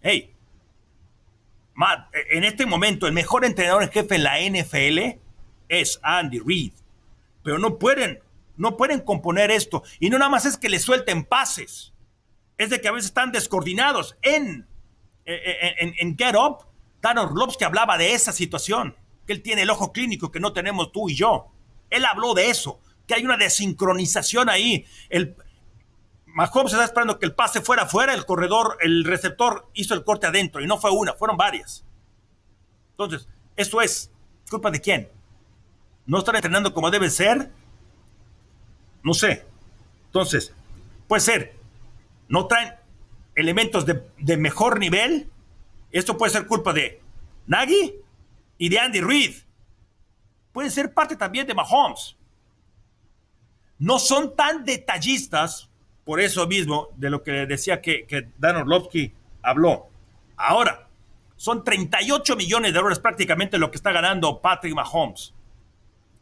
Hey, 0.01 0.35
en 2.31 2.45
este 2.45 2.67
momento 2.67 3.07
el 3.07 3.12
mejor 3.12 3.45
entrenador 3.45 3.83
en 3.83 3.91
jefe 3.91 4.15
en 4.17 4.23
la 4.23 4.39
NFL 4.41 5.21
es 5.69 5.99
Andy 6.03 6.41
Reid. 6.41 6.73
Pero 7.43 7.59
no 7.59 7.79
pueden, 7.79 8.21
no 8.57 8.77
pueden 8.77 9.01
componer 9.01 9.51
esto. 9.51 9.83
Y 10.01 10.11
no 10.11 10.19
nada 10.19 10.31
más 10.31 10.47
es 10.47 10.57
que 10.57 10.69
le 10.69 10.79
suelten 10.79 11.25
pases. 11.25 11.93
Es 12.59 12.71
de 12.71 12.81
que 12.81 12.89
a 12.89 12.93
veces 12.93 13.09
están 13.09 13.33
descoordinados. 13.33 14.17
En, 14.23 14.67
en, 15.25 16.17
Get 16.17 16.35
Up, 16.35 16.67
Dan 17.03 17.19
Orlovsky 17.19 17.65
hablaba 17.65 17.99
de 17.99 18.15
esa 18.15 18.33
situación. 18.33 18.97
Que 19.27 19.33
él 19.33 19.43
tiene 19.43 19.62
el 19.62 19.71
ojo 19.71 19.93
clínico 19.93 20.31
que 20.31 20.41
no 20.41 20.53
tenemos 20.53 20.93
tú 20.93 21.09
y 21.09 21.15
yo. 21.15 21.53
Él 21.91 22.05
habló 22.05 22.35
de 22.35 22.49
eso. 22.49 22.81
Que 23.07 23.15
hay 23.15 23.25
una 23.25 23.37
desincronización 23.37 24.49
ahí. 24.49 24.87
El, 25.11 25.37
Mahomes 26.37 26.72
está 26.72 26.85
esperando 26.85 27.18
que 27.18 27.27
el 27.27 27.35
pase 27.35 27.61
fuera 27.61 27.85
afuera, 27.85 28.14
el 28.14 28.27
corredor, 28.27 28.77
el 28.81 29.05
receptor 29.05 29.68
hizo 29.75 29.94
el 29.94 30.05
corte 30.05 30.27
adentro 30.27 30.62
y 30.62 30.66
no 30.66 30.79
fue 30.79 30.90
una, 30.90 31.14
fueron 31.14 31.37
varias. 31.37 31.85
Entonces, 32.90 33.29
eso 33.57 33.81
es 33.81 34.11
culpa 34.49 34.70
de 34.70 34.81
quién? 34.81 35.16
no 36.07 36.18
están 36.18 36.37
entrenando 36.37 36.72
como 36.72 36.90
debe 36.90 37.11
ser. 37.11 37.51
No 39.03 39.12
sé. 39.12 39.44
Entonces, 40.07 40.55
puede 41.09 41.20
ser, 41.20 41.57
no 42.29 42.46
traen 42.46 42.75
elementos 43.35 43.85
de, 43.85 44.37
mejor 44.37 44.79
nivel. 44.79 45.29
Esto 45.90 46.16
puede 46.16 46.33
ser 46.33 46.46
culpa 46.46 46.72
de 46.72 47.01
Nagy 47.46 47.94
y 48.59 48.68
de 48.68 48.79
Andy 48.79 49.01
Reid. 49.01 49.37
Puede 50.53 50.70
ser 50.70 50.94
parte 50.94 51.16
también 51.16 51.46
de 51.46 51.55
Mahomes. 51.55 52.16
No 53.79 53.99
son 53.99 54.35
tan 54.35 54.64
detallistas, 54.64 55.68
por 56.07 56.21
eso 56.21 56.47
mismo, 56.47 56.90
de 56.97 57.11
lo 57.11 57.25
que 57.25 57.47
decía 57.47 57.83
que, 57.83 58.29
Dan 58.38 58.55
Orlovsky 58.55 59.12
habló. 59.42 59.88
Ahora, 60.37 60.88
son 61.35 61.64
38 61.64 62.37
millones 62.37 62.73
de 62.73 62.79
dólares 62.79 63.01
prácticamente 63.01 63.59
lo 63.59 63.73
que 63.73 63.77
está 63.77 63.90
ganando 63.90 64.40
Patrick 64.40 64.73
Mahomes. 64.73 65.35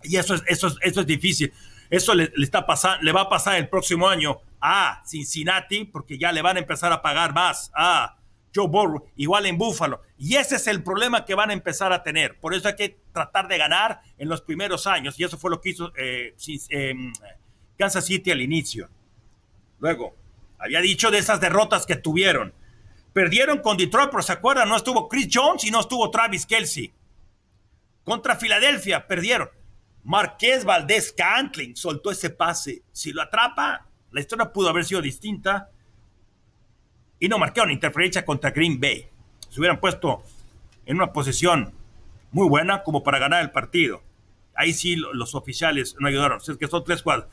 Y 0.02 0.16
eso 0.16 0.34
es, 0.34 0.42
eso 0.46 0.74
eso 0.80 1.00
es 1.02 1.06
difícil. 1.06 1.52
Eso 1.90 2.14
le, 2.14 2.32
está 2.38 2.64
pasando, 2.64 3.02
le 3.02 3.12
va 3.12 3.20
a 3.20 3.28
pasar 3.28 3.56
el 3.56 3.68
próximo 3.68 4.08
año 4.08 4.38
a 4.58 5.02
Cincinnati, 5.06 5.84
porque 5.84 6.16
ya 6.16 6.32
le 6.32 6.40
van 6.40 6.56
a 6.56 6.60
empezar 6.60 6.90
a 6.90 7.02
pagar 7.02 7.34
más 7.34 7.70
a 7.74 8.16
Joe 8.54 8.68
Burrow, 8.68 9.04
igual 9.16 9.44
en 9.44 9.58
Buffalo. 9.58 10.00
Y 10.16 10.36
ese 10.36 10.56
es 10.56 10.66
el 10.66 10.82
problema 10.82 11.26
que 11.26 11.34
van 11.34 11.50
a 11.50 11.52
empezar 11.52 11.92
a 11.92 12.02
tener. 12.02 12.38
Por 12.40 12.54
eso 12.54 12.68
hay 12.68 12.76
que 12.76 13.00
tratar 13.12 13.48
de 13.48 13.58
ganar 13.58 14.00
en 14.16 14.30
los 14.30 14.40
primeros 14.40 14.86
años. 14.86 15.20
Y 15.20 15.24
eso 15.24 15.36
fue 15.36 15.50
lo 15.50 15.60
que 15.60 15.68
hizo 15.68 15.92
eh, 15.94 16.34
em, 16.70 17.12
Kansas 17.76 18.06
City 18.06 18.30
al 18.30 18.40
inicio. 18.40 18.88
Luego, 19.78 20.14
había 20.58 20.80
dicho 20.80 21.10
de 21.10 21.18
esas 21.18 21.40
derrotas 21.40 21.86
que 21.86 21.96
tuvieron. 21.96 22.52
Perdieron 23.12 23.58
con 23.58 23.76
Detroit, 23.76 24.10
pero 24.10 24.22
se 24.22 24.32
acuerdan, 24.32 24.68
no 24.68 24.76
estuvo 24.76 25.08
Chris 25.08 25.28
Jones 25.32 25.64
y 25.64 25.70
no 25.70 25.80
estuvo 25.80 26.10
Travis 26.10 26.46
Kelsey. 26.46 26.92
Contra 28.02 28.36
Filadelfia, 28.36 29.06
perdieron. 29.06 29.48
Marqués 30.04 30.64
Valdés 30.64 31.12
Cantling 31.12 31.76
soltó 31.76 32.10
ese 32.10 32.30
pase. 32.30 32.82
Si 32.92 33.12
lo 33.12 33.22
atrapa, 33.22 33.86
la 34.10 34.20
historia 34.20 34.52
pudo 34.52 34.68
haber 34.68 34.84
sido 34.84 35.00
distinta. 35.00 35.70
Y 37.18 37.28
no 37.28 37.38
marcaron 37.38 37.70
interferencia 37.70 38.24
contra 38.24 38.50
Green 38.50 38.78
Bay. 38.78 39.08
Se 39.48 39.60
hubieran 39.60 39.80
puesto 39.80 40.22
en 40.84 40.96
una 40.96 41.12
posición 41.12 41.72
muy 42.32 42.48
buena 42.48 42.82
como 42.82 43.02
para 43.02 43.18
ganar 43.18 43.42
el 43.42 43.50
partido. 43.50 44.02
Ahí 44.54 44.72
sí 44.72 44.96
los 44.96 45.34
oficiales 45.34 45.96
no 45.98 46.08
ayudaron. 46.08 46.38
es 46.38 46.56
que 46.58 46.68
son 46.68 46.84
tres 46.84 47.02
cuadros. 47.02 47.28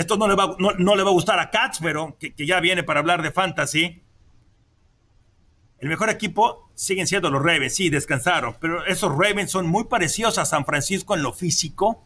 Esto 0.00 0.16
no 0.16 0.26
le 0.26 0.34
va, 0.34 0.56
no, 0.58 0.96
le 0.96 1.02
va 1.02 1.10
a 1.10 1.12
gustar 1.12 1.38
a 1.40 1.50
Katz, 1.50 1.78
pero 1.82 2.16
que, 2.18 2.32
que 2.32 2.46
ya 2.46 2.58
viene 2.58 2.82
para 2.82 3.00
hablar 3.00 3.20
de 3.20 3.32
fantasy. 3.32 4.02
El 5.78 5.90
mejor 5.90 6.08
equipo 6.08 6.70
siguen 6.74 7.06
siendo 7.06 7.30
los 7.30 7.42
Ravens, 7.42 7.74
sí, 7.74 7.90
descansaron, 7.90 8.56
pero 8.58 8.86
esos 8.86 9.12
Ravens 9.12 9.50
son 9.50 9.66
muy 9.66 9.84
parecidos 9.84 10.38
a 10.38 10.46
San 10.46 10.64
Francisco 10.64 11.14
en 11.14 11.22
lo 11.22 11.34
físico 11.34 12.02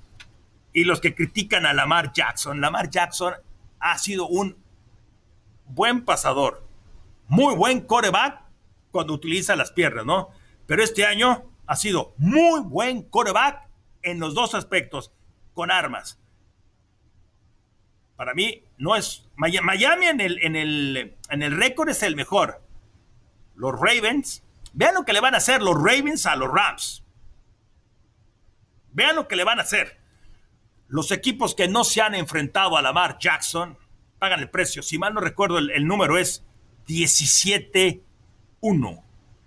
y 0.72 0.82
los 0.82 1.00
que 1.00 1.14
critican 1.14 1.66
a 1.66 1.72
Lamar 1.72 2.12
Jackson. 2.12 2.60
Lamar 2.60 2.90
Jackson 2.90 3.34
ha 3.78 3.96
sido 3.98 4.26
un 4.26 4.56
buen 5.66 6.04
pasador, 6.04 6.66
muy 7.28 7.54
buen 7.54 7.82
coreback 7.82 8.42
cuando 8.90 9.12
utiliza 9.14 9.54
las 9.54 9.70
piernas, 9.70 10.04
¿no? 10.04 10.30
Pero 10.66 10.82
este 10.82 11.06
año 11.06 11.44
ha 11.68 11.76
sido 11.76 12.12
muy 12.18 12.58
buen 12.58 13.02
coreback 13.04 13.68
en 14.02 14.18
los 14.18 14.34
dos 14.34 14.56
aspectos, 14.56 15.12
con 15.54 15.70
armas. 15.70 16.18
Para 18.16 18.34
mí, 18.34 18.62
no 18.78 18.96
es. 18.96 19.28
Miami 19.36 20.06
en 20.06 20.20
el, 20.20 20.38
en 20.42 20.56
el, 20.56 21.16
en 21.30 21.42
el 21.42 21.56
récord 21.56 21.88
es 21.88 22.02
el 22.02 22.16
mejor 22.16 22.64
los 23.54 23.72
Ravens. 23.78 24.42
Vean 24.72 24.94
lo 24.94 25.04
que 25.04 25.12
le 25.12 25.20
van 25.20 25.34
a 25.34 25.38
hacer 25.38 25.62
los 25.62 25.76
Ravens 25.76 26.26
a 26.26 26.36
los 26.36 26.50
Rams. 26.52 27.04
Vean 28.92 29.16
lo 29.16 29.28
que 29.28 29.36
le 29.36 29.44
van 29.44 29.58
a 29.58 29.62
hacer. 29.62 29.98
Los 30.88 31.10
equipos 31.10 31.54
que 31.54 31.68
no 31.68 31.84
se 31.84 32.00
han 32.02 32.14
enfrentado 32.14 32.76
a 32.76 32.82
Lamar 32.82 33.18
Jackson 33.18 33.78
pagan 34.18 34.40
el 34.40 34.50
precio. 34.50 34.82
Si 34.82 34.98
mal 34.98 35.14
no 35.14 35.20
recuerdo, 35.20 35.58
el, 35.58 35.86
número 35.86 36.18
es 36.18 36.44
17-1. 36.86 38.02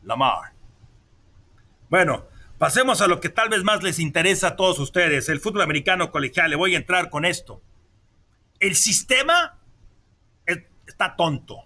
Lamar. 0.03 0.53
Bueno, 1.89 2.25
pasemos 2.58 3.01
a 3.01 3.08
lo 3.08 3.19
que 3.19 3.30
tal 3.30 3.49
vez 3.49 3.63
más 3.63 3.84
les 3.84 3.99
interesa 3.99 4.47
a 4.49 4.56
todos 4.56 4.80
ustedes, 4.80 5.30
el 5.30 5.39
fútbol 5.39 5.62
americano 5.62 6.12
colegial. 6.12 6.49
Le 6.49 6.56
voy 6.56 6.75
a 6.75 6.77
entrar 6.77 7.10
con 7.10 7.25
esto. 7.25 7.62
El 8.60 8.76
sistema 8.76 9.58
está 10.88 11.15
tonto. 11.15 11.65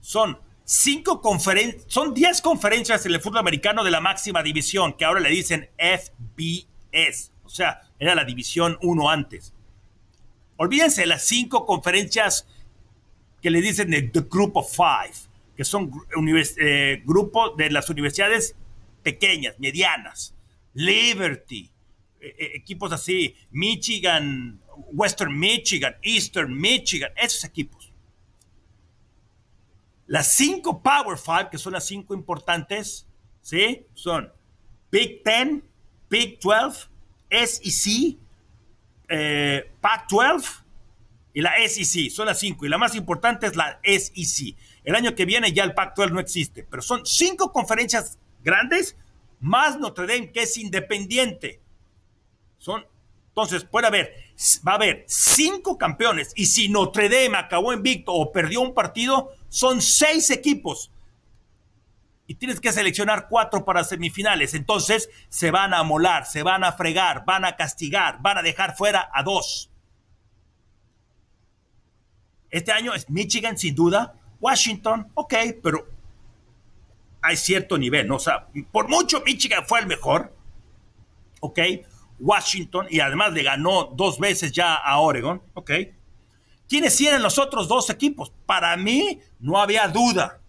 Son 0.00 0.38
cinco 0.64 1.20
conferencias, 1.20 1.84
son 1.86 2.12
10 2.12 2.40
conferencias 2.42 3.06
en 3.06 3.14
el 3.14 3.20
fútbol 3.20 3.38
americano 3.38 3.84
de 3.84 3.90
la 3.90 4.00
máxima 4.00 4.42
división, 4.42 4.94
que 4.94 5.04
ahora 5.04 5.20
le 5.20 5.30
dicen 5.30 5.70
FBS, 5.78 7.32
o 7.44 7.48
sea, 7.48 7.82
era 7.98 8.14
la 8.14 8.24
división 8.24 8.78
1 8.82 9.10
antes. 9.10 9.54
Olvídense 10.56 11.06
las 11.06 11.24
cinco 11.24 11.66
conferencias 11.66 12.46
que 13.40 13.50
le 13.50 13.60
dicen 13.60 13.90
The 14.12 14.20
Group 14.22 14.56
of 14.56 14.74
Five, 14.74 15.14
que 15.56 15.64
son 15.64 15.90
eh, 16.58 17.02
grupos 17.04 17.56
de 17.56 17.70
las 17.70 17.88
universidades 17.90 18.54
pequeñas, 19.02 19.58
medianas, 19.58 20.34
Liberty, 20.74 21.70
eh, 22.20 22.34
eh, 22.38 22.50
equipos 22.54 22.92
así, 22.92 23.34
Michigan, 23.50 24.60
Western 24.92 25.38
Michigan, 25.38 25.96
Eastern 26.02 26.54
Michigan, 26.54 27.10
esos 27.16 27.44
equipos. 27.44 27.92
Las 30.06 30.34
cinco 30.34 30.82
Power 30.82 31.16
Five, 31.16 31.48
que 31.50 31.58
son 31.58 31.72
las 31.72 31.86
cinco 31.86 32.14
importantes, 32.14 33.06
¿sí? 33.40 33.86
Son 33.94 34.30
Big 34.90 35.22
Ten, 35.22 35.64
Big 36.10 36.38
12, 36.40 36.88
SEC, 37.30 38.18
eh, 39.08 39.70
Pac 39.80 40.08
12 40.10 40.48
y 41.32 41.40
la 41.40 41.54
SEC. 41.66 42.10
Son 42.10 42.26
las 42.26 42.38
cinco. 42.38 42.66
Y 42.66 42.68
la 42.68 42.78
más 42.78 42.94
importante 42.94 43.46
es 43.46 43.56
la 43.56 43.80
SEC. 43.82 44.54
El 44.84 44.94
año 44.94 45.14
que 45.14 45.24
viene 45.24 45.52
ya 45.52 45.64
el 45.64 45.74
Pac 45.74 45.94
12 45.96 46.12
no 46.12 46.20
existe. 46.20 46.64
Pero 46.64 46.82
son 46.82 47.06
cinco 47.06 47.52
conferencias 47.52 48.18
grandes, 48.44 48.96
más 49.40 49.78
Notre 49.78 50.06
Dame, 50.06 50.30
que 50.30 50.42
es 50.42 50.56
independiente. 50.58 51.60
Son, 52.58 52.86
entonces, 53.28 53.64
puede 53.64 53.86
haber, 53.86 54.14
va 54.66 54.72
a 54.72 54.74
haber 54.76 55.04
cinco 55.08 55.78
campeones. 55.78 56.32
Y 56.36 56.46
si 56.46 56.68
Notre 56.68 57.08
Dame 57.08 57.38
acabó 57.38 57.72
invicto 57.72 58.12
o 58.12 58.32
perdió 58.32 58.60
un 58.60 58.74
partido, 58.74 59.30
son 59.48 59.80
seis 59.80 60.30
equipos. 60.30 60.90
Y 62.26 62.36
tienes 62.36 62.60
que 62.60 62.72
seleccionar 62.72 63.28
cuatro 63.28 63.64
para 63.64 63.84
semifinales. 63.84 64.54
Entonces 64.54 65.10
se 65.28 65.50
van 65.50 65.74
a 65.74 65.82
molar, 65.82 66.26
se 66.26 66.42
van 66.42 66.64
a 66.64 66.72
fregar, 66.72 67.24
van 67.26 67.44
a 67.44 67.56
castigar, 67.56 68.22
van 68.22 68.38
a 68.38 68.42
dejar 68.42 68.76
fuera 68.76 69.10
a 69.12 69.22
dos. 69.22 69.70
Este 72.50 72.72
año 72.72 72.94
es 72.94 73.08
Michigan, 73.08 73.58
sin 73.58 73.74
duda. 73.74 74.14
Washington, 74.40 75.10
ok, 75.14 75.34
pero 75.62 75.86
hay 77.22 77.36
cierto 77.36 77.78
nivel, 77.78 78.08
¿no? 78.08 78.16
O 78.16 78.20
por 78.72 78.88
mucho 78.88 79.22
Michigan 79.24 79.64
fue 79.66 79.80
el 79.80 79.86
mejor, 79.86 80.34
ok. 81.40 81.58
Washington, 82.22 82.86
y 82.88 83.00
además 83.00 83.32
le 83.32 83.42
ganó 83.42 83.92
dos 83.96 84.18
veces 84.18 84.52
ya 84.52 84.74
a 84.74 85.00
Oregon, 85.00 85.42
ok. 85.54 85.70
¿Quiénes 86.68 86.98
eran 87.00 87.22
los 87.22 87.38
otros 87.38 87.68
dos 87.68 87.90
equipos? 87.90 88.32
Para 88.46 88.76
mí 88.76 89.20
no 89.40 89.60
había 89.60 89.88
duda, 89.88 90.40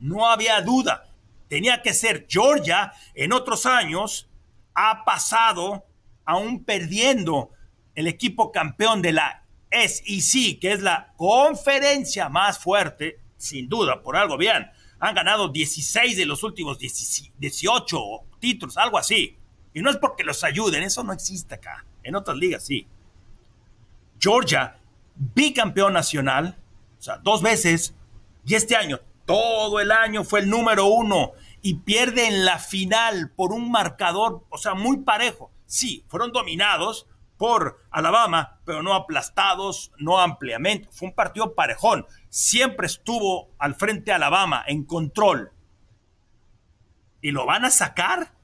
no 0.00 0.28
había 0.28 0.60
duda. 0.60 1.06
Tenía 1.48 1.80
que 1.82 1.94
ser 1.94 2.26
Georgia. 2.28 2.92
En 3.14 3.32
otros 3.32 3.64
años 3.64 4.28
ha 4.74 5.04
pasado, 5.04 5.86
aún 6.24 6.64
perdiendo, 6.64 7.50
el 7.94 8.08
equipo 8.08 8.52
campeón 8.52 9.00
de 9.00 9.12
la 9.12 9.44
SEC, 9.70 10.58
que 10.60 10.72
es 10.72 10.80
la 10.80 11.12
conferencia 11.16 12.28
más 12.28 12.58
fuerte, 12.58 13.20
sin 13.36 13.68
duda, 13.68 14.02
por 14.02 14.16
algo 14.16 14.36
bien. 14.36 14.70
Han 14.98 15.14
ganado 15.14 15.48
16 15.48 16.16
de 16.16 16.26
los 16.26 16.42
últimos 16.42 16.78
18 16.78 17.98
títulos, 18.38 18.76
algo 18.76 18.98
así. 18.98 19.39
Y 19.72 19.82
no 19.82 19.90
es 19.90 19.96
porque 19.96 20.24
los 20.24 20.42
ayuden, 20.44 20.82
eso 20.82 21.04
no 21.04 21.12
existe 21.12 21.54
acá. 21.54 21.84
En 22.02 22.16
otras 22.16 22.36
ligas 22.36 22.64
sí. 22.64 22.86
Georgia, 24.18 24.78
bicampeón 25.14 25.92
nacional, 25.92 26.58
o 26.98 27.02
sea, 27.02 27.18
dos 27.18 27.42
veces, 27.42 27.94
y 28.44 28.54
este 28.54 28.76
año, 28.76 29.00
todo 29.24 29.80
el 29.80 29.92
año 29.92 30.24
fue 30.24 30.40
el 30.40 30.50
número 30.50 30.86
uno 30.86 31.32
y 31.62 31.74
pierde 31.74 32.26
en 32.26 32.44
la 32.44 32.58
final 32.58 33.30
por 33.30 33.52
un 33.52 33.70
marcador, 33.70 34.44
o 34.50 34.58
sea, 34.58 34.74
muy 34.74 34.98
parejo. 34.98 35.50
Sí, 35.66 36.04
fueron 36.08 36.32
dominados 36.32 37.06
por 37.36 37.80
Alabama, 37.90 38.60
pero 38.64 38.82
no 38.82 38.92
aplastados, 38.92 39.92
no 39.98 40.18
ampliamente. 40.18 40.88
Fue 40.92 41.08
un 41.08 41.14
partido 41.14 41.54
parejón. 41.54 42.06
Siempre 42.28 42.86
estuvo 42.86 43.50
al 43.58 43.74
frente 43.74 44.12
Alabama 44.12 44.62
en 44.66 44.84
control. 44.84 45.52
¿Y 47.22 47.30
lo 47.30 47.46
van 47.46 47.64
a 47.64 47.70
sacar? 47.70 48.34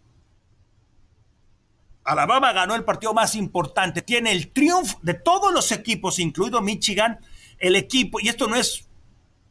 Alabama 2.06 2.52
ganó 2.52 2.76
el 2.76 2.84
partido 2.84 3.12
más 3.12 3.34
importante. 3.34 4.00
Tiene 4.00 4.30
el 4.30 4.52
triunfo 4.52 4.98
de 5.02 5.14
todos 5.14 5.52
los 5.52 5.72
equipos, 5.72 6.20
incluido 6.20 6.62
Michigan. 6.62 7.18
El 7.58 7.74
equipo, 7.74 8.20
y 8.20 8.28
esto 8.28 8.46
no 8.46 8.54
es, 8.54 8.88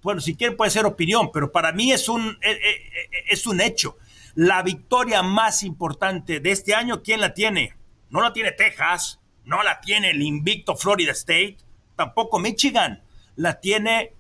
bueno, 0.02 0.22
si 0.22 0.36
quieren 0.36 0.56
puede 0.56 0.72
ser 0.72 0.86
opinión, 0.86 1.32
pero 1.34 1.52
para 1.52 1.74
mí 1.74 1.92
es 1.92 2.08
un, 2.08 2.30
eh, 2.42 2.52
eh, 2.52 2.60
eh, 2.62 3.24
es 3.30 3.46
un 3.46 3.60
hecho. 3.60 3.98
La 4.36 4.64
victoria 4.64 5.22
más 5.22 5.64
importante 5.64 6.40
de 6.40 6.52
este 6.52 6.74
año, 6.74 7.04
¿quién 7.04 7.20
la 7.20 7.34
tiene? 7.34 7.76
No 8.10 8.22
la 8.22 8.32
tiene 8.32 8.54
Texas, 8.54 9.20
no 9.44 9.62
la 9.62 9.82
tiene 9.82 10.12
el 10.12 10.22
invicto 10.22 10.78
Florida 10.78 11.12
State, 11.12 11.58
tampoco 11.96 12.40
Michigan. 12.40 13.04
La 13.36 13.60
tiene 13.60 14.14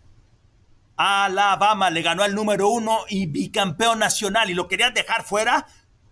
Alabama, 0.98 1.89
le 1.89 2.02
ganó 2.02 2.24
al 2.24 2.36
número 2.36 2.67
uno 2.67 3.00
y 3.08 3.28
bicampeón 3.28 4.00
nacional 4.00 4.50
y 4.50 4.54
lo 4.54 4.67
querías 4.67 4.93
dejar 4.93 5.24
fuera. 5.24 5.67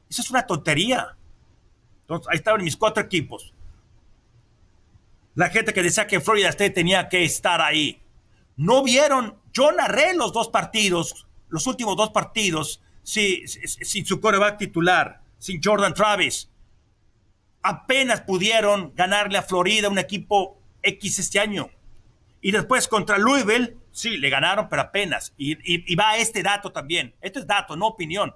Eso 0.10 0.22
es 0.22 0.30
una 0.30 0.48
tontería. 0.48 1.18
Entonces, 2.04 2.28
ahí 2.30 2.38
estaban 2.38 2.64
mis 2.64 2.78
cuatro 2.78 3.04
equipos. 3.04 3.54
La 5.36 5.50
gente 5.50 5.74
que 5.74 5.82
decía 5.82 6.06
que 6.06 6.20
Florida 6.20 6.50
State 6.50 6.72
tenía 6.72 7.10
que 7.10 7.24
estar 7.24 7.62
ahí. 7.62 8.02
No 8.56 8.84
vieron, 8.84 9.40
yo 9.52 9.72
narré 9.72 10.14
los 10.14 10.32
dos 10.32 10.50
partidos, 10.50 11.28
los 11.50 11.66
últimos 11.66 11.98
dos 11.98 12.12
partidos, 12.12 12.82
sin, 13.02 14.06
su 14.06 14.20
coreback 14.22 14.58
titular, 14.58 15.22
sin 15.40 15.62
Jordan 15.64 15.94
Travis. 15.94 16.50
Apenas 17.62 18.22
pudieron 18.22 18.94
ganarle 18.96 19.38
a 19.38 19.44
Florida, 19.44 19.90
un 19.90 19.98
equipo 19.98 20.60
X 20.84 21.20
este 21.20 21.40
año. 21.40 21.70
Y 22.42 22.52
después 22.52 22.88
contra 22.88 23.18
Louisville, 23.18 23.78
sí, 23.92 24.18
le 24.18 24.30
ganaron, 24.30 24.68
pero 24.70 24.84
apenas. 24.84 25.34
Y, 25.38 25.56
y 25.64 25.96
va 25.96 26.18
este 26.18 26.44
dato 26.44 26.72
también. 26.72 27.16
Esto 27.22 27.40
es 27.40 27.48
dato, 27.48 27.76
no 27.76 27.88
opinión. 27.88 28.36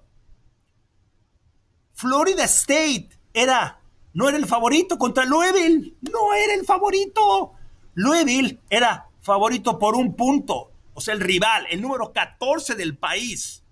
Florida 1.93 2.45
State 2.45 3.09
era, 3.33 3.79
no 4.13 4.29
era 4.29 4.37
el 4.37 4.45
favorito 4.45 4.97
contra 4.97 5.25
Louisville, 5.25 5.95
no 6.01 6.33
era 6.33 6.53
el 6.53 6.65
favorito. 6.65 7.53
Louisville 7.93 8.59
era 8.69 9.09
favorito 9.21 9.77
por 9.77 9.95
un 9.95 10.15
punto, 10.15 10.71
o 10.93 11.01
sea, 11.01 11.13
el 11.13 11.21
rival, 11.21 11.65
el 11.69 11.81
número 11.81 12.13
14 12.13 12.75
del 12.75 12.97
país. 12.97 13.63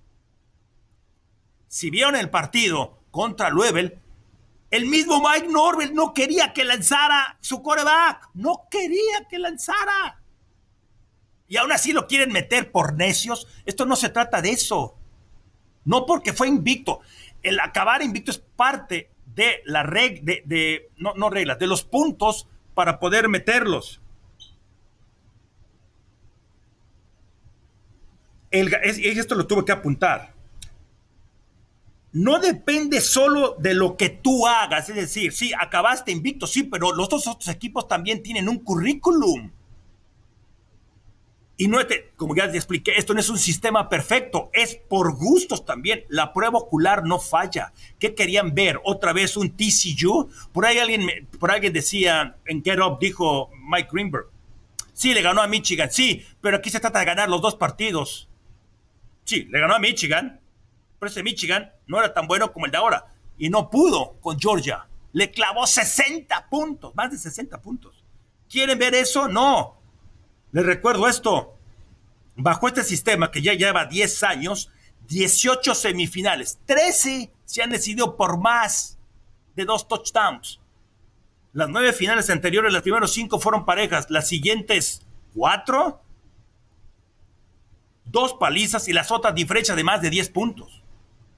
Si 1.68 1.90
vieron 1.90 2.16
el 2.16 2.30
partido 2.30 3.00
contra 3.12 3.50
Louisville, 3.50 4.00
el 4.72 4.88
mismo 4.88 5.22
Mike 5.22 5.48
Norvell 5.48 5.94
no 5.94 6.14
quería 6.14 6.54
que 6.54 6.66
lanzara 6.66 7.38
su 7.40 7.62
coreback, 7.62 8.30
no 8.34 8.68
quería 8.70 9.26
que 9.30 9.40
lanzara. 9.40 10.22
Y 11.48 11.58
aún 11.58 11.72
así 11.72 11.94
lo 11.94 12.08
quieren 12.08 12.32
meter 12.32 12.72
por 12.72 12.94
necios. 12.96 13.48
Esto 13.66 13.86
no 13.86 13.96
se 13.96 14.10
trata 14.10 14.42
de 14.42 14.50
eso. 14.50 14.98
No 15.86 16.06
porque 16.06 16.34
fue 16.34 16.48
invicto. 16.48 17.02
El 17.44 17.60
acabar 17.60 18.02
invicto 18.02 18.32
es 18.32 18.40
parte 18.40 19.12
de 19.36 19.62
la 19.66 19.84
regla, 19.84 20.34
de, 20.46 20.90
no, 20.98 21.14
no 21.14 21.30
reglas, 21.30 21.60
de 21.60 21.68
los 21.68 21.84
puntos 21.84 22.48
para 22.74 23.00
poder 23.00 23.30
meterlos. 23.30 24.02
El, 28.52 28.74
esto 28.74 29.36
lo 29.36 29.46
tuve 29.46 29.66
que 29.66 29.74
apuntar. 29.74 30.34
No 32.14 32.40
depende 32.40 33.02
solo 33.02 33.58
de 33.60 33.74
lo 33.74 33.98
que 33.98 34.08
tú 34.08 34.48
hagas, 34.48 34.88
es 34.88 34.96
decir, 34.96 35.34
sí, 35.34 35.52
acabaste 35.60 36.14
invicto, 36.14 36.48
sí, 36.48 36.64
pero 36.64 36.94
los 36.94 37.10
dos 37.10 37.28
otros 37.28 37.50
equipos 37.50 37.90
también 37.90 38.24
tienen 38.24 38.48
un 38.48 38.60
currículum. 38.60 39.52
Y 41.58 41.70
no, 41.70 41.80
como 42.18 42.36
ya 42.36 42.52
te 42.52 42.58
expliqué, 42.58 42.94
esto 42.98 43.14
no 43.14 43.22
es 43.22 43.30
un 43.30 43.38
sistema 43.38 43.88
perfecto, 43.88 44.50
es 44.54 44.76
por 44.76 45.16
gustos 45.16 45.64
también. 45.64 46.04
La 46.10 46.34
prueba 46.34 46.60
ocular 46.60 47.06
no 47.06 47.18
falla. 47.18 47.72
¿Qué 47.98 48.14
querían 48.14 48.54
ver? 48.54 48.82
¿Otra 48.84 49.14
vez 49.14 49.38
un 49.38 49.56
TCU? 49.56 50.30
Por 50.52 50.66
ahí 50.66 50.80
alguien, 50.80 51.30
por 51.40 51.52
alguien 51.52 51.72
decía, 51.72 52.36
en 52.46 52.62
Get 52.62 52.80
Up 52.80 53.00
dijo 53.00 53.52
Mike 53.70 53.90
Greenberg. 53.92 54.26
Sí, 54.92 55.14
le 55.14 55.22
ganó 55.22 55.42
a 55.42 55.48
Michigan, 55.48 55.92
sí, 55.92 56.26
pero 56.42 56.58
aquí 56.58 56.70
se 56.70 56.80
trata 56.80 57.00
de 57.00 57.06
ganar 57.06 57.30
los 57.30 57.42
dos 57.42 57.56
partidos. 57.56 58.30
Sí, 59.24 59.46
le 59.50 59.60
ganó 59.60 59.76
a 59.76 59.80
Michigan, 59.80 60.42
pero 61.00 61.10
ese 61.10 61.24
Michigan 61.24 61.72
no 61.88 62.00
era 62.00 62.14
tan 62.14 62.28
bueno 62.28 62.52
como 62.52 62.66
el 62.66 62.72
de 62.72 62.78
ahora. 62.78 63.06
Y 63.38 63.50
no 63.50 63.70
pudo 63.70 64.18
con 64.20 64.40
Georgia. 64.40 64.88
Le 65.14 65.32
clavó 65.32 65.66
60 65.66 66.50
puntos, 66.50 66.94
más 66.96 67.12
de 67.12 67.18
60 67.18 67.62
puntos. 67.62 68.04
¿Quieren 68.50 68.78
ver 68.78 68.94
eso? 68.96 69.28
No. 69.28 69.78
Les 70.56 70.66
recuerdo 70.66 71.10
esto. 71.10 71.54
Bajo 72.38 72.70
este 72.70 72.86
sistema 72.86 73.30
que 73.30 73.42
ya 73.42 73.56
lleva 73.56 73.88
10 73.88 74.24
años, 74.24 74.72
18 75.10 75.76
semifinales, 75.76 76.60
13 76.66 77.30
se 77.44 77.62
han 77.62 77.72
decidido 77.72 78.16
por 78.16 78.40
más 78.40 78.98
de 79.58 79.66
dos 79.66 79.86
touchdowns. 79.86 80.62
Las 81.52 81.68
nueve 81.68 81.92
finales 81.92 82.30
anteriores, 82.30 82.72
las 82.72 82.84
primeros 82.84 83.12
cinco 83.12 83.38
fueron 83.38 83.66
parejas, 83.66 84.10
las 84.10 84.30
siguientes 84.30 85.02
cuatro, 85.34 86.02
dos 88.06 88.36
palizas 88.36 88.88
y 88.88 88.94
las 88.94 89.12
otras 89.12 89.36
diferencias 89.36 89.76
de 89.76 89.84
más 89.84 90.02
de 90.02 90.10
10 90.10 90.30
puntos. 90.30 90.82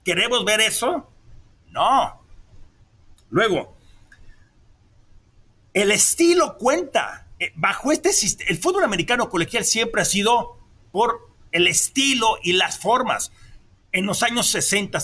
¿Queremos 0.05 0.45
ver 0.45 0.61
eso? 0.61 1.09
No. 1.71 2.21
Luego, 3.31 3.75
el 5.73 5.91
estilo 5.91 6.55
cuenta. 6.59 7.26
Eh, 7.39 7.51
bajo 7.55 7.91
este 7.91 8.13
sistema, 8.13 8.49
el 8.49 8.57
fútbol 8.57 8.83
americano 8.83 9.29
colegial 9.29 9.63
siempre 9.63 10.01
ha 10.01 10.05
sido 10.05 10.57
por 10.91 11.29
el 11.51 11.67
estilo 11.67 12.37
y 12.43 12.53
las 12.53 12.79
formas. 12.79 13.31
En 13.91 14.05
los 14.05 14.23
años 14.23 14.47
60, 14.47 14.99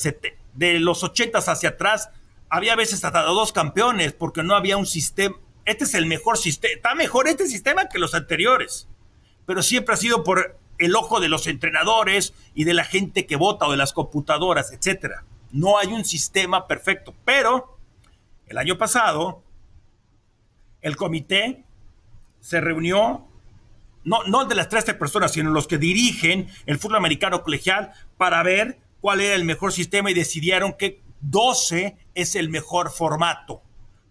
de 0.54 0.80
los 0.80 1.04
80 1.04 1.40
hacia 1.40 1.70
atrás, 1.70 2.10
había 2.50 2.76
veces 2.76 3.04
hasta 3.04 3.22
dos 3.24 3.52
campeones 3.52 4.14
porque 4.14 4.44
no 4.44 4.56
había 4.56 4.78
un 4.78 4.86
sistema. 4.86 5.36
Este 5.66 5.86
es 5.86 5.94
el 5.94 6.06
mejor 6.06 6.38
sistema. 6.38 6.74
Está 6.76 6.96
mejor 6.96 7.28
este 7.28 7.48
sistema 7.48 7.88
que 7.88 8.00
los 8.00 8.14
anteriores. 8.14 8.88
Pero 9.46 9.62
siempre 9.62 9.94
ha 9.94 9.98
sido 9.98 10.24
por 10.24 10.60
el 10.78 10.96
ojo 10.96 11.20
de 11.20 11.30
los 11.30 11.48
entrenadores 11.48 12.34
y 12.54 12.64
de 12.66 12.74
la 12.74 12.84
gente 12.84 13.26
que 13.26 13.36
vota 13.36 13.68
o 13.68 13.72
de 13.72 13.78
las 13.78 13.94
computadoras, 13.94 14.72
etc. 14.72 15.16
No 15.52 15.78
hay 15.78 15.88
un 15.88 16.06
sistema 16.06 16.68
perfecto. 16.68 17.14
Pero 17.26 17.78
el 18.48 18.58
año 18.58 18.78
pasado, 18.78 19.44
el 20.82 20.96
comité 20.96 21.64
se 22.44 22.60
reunió, 22.60 23.26
no, 24.04 24.24
no 24.26 24.44
de 24.44 24.54
las 24.54 24.68
13 24.68 24.96
personas, 24.96 25.32
sino 25.32 25.50
los 25.50 25.66
que 25.66 25.78
dirigen 25.78 26.50
el 26.66 26.78
fútbol 26.78 26.98
americano 26.98 27.42
colegial, 27.42 27.94
para 28.18 28.44
ver 28.44 28.80
cuál 29.00 29.22
era 29.22 29.34
el 29.36 29.46
mejor 29.46 29.72
sistema 29.72 30.12
y 30.12 30.14
decidieron 30.14 30.74
que 30.74 31.02
12 31.22 31.96
es 32.14 32.36
el 32.36 32.50
mejor 32.50 32.92
formato, 32.92 33.62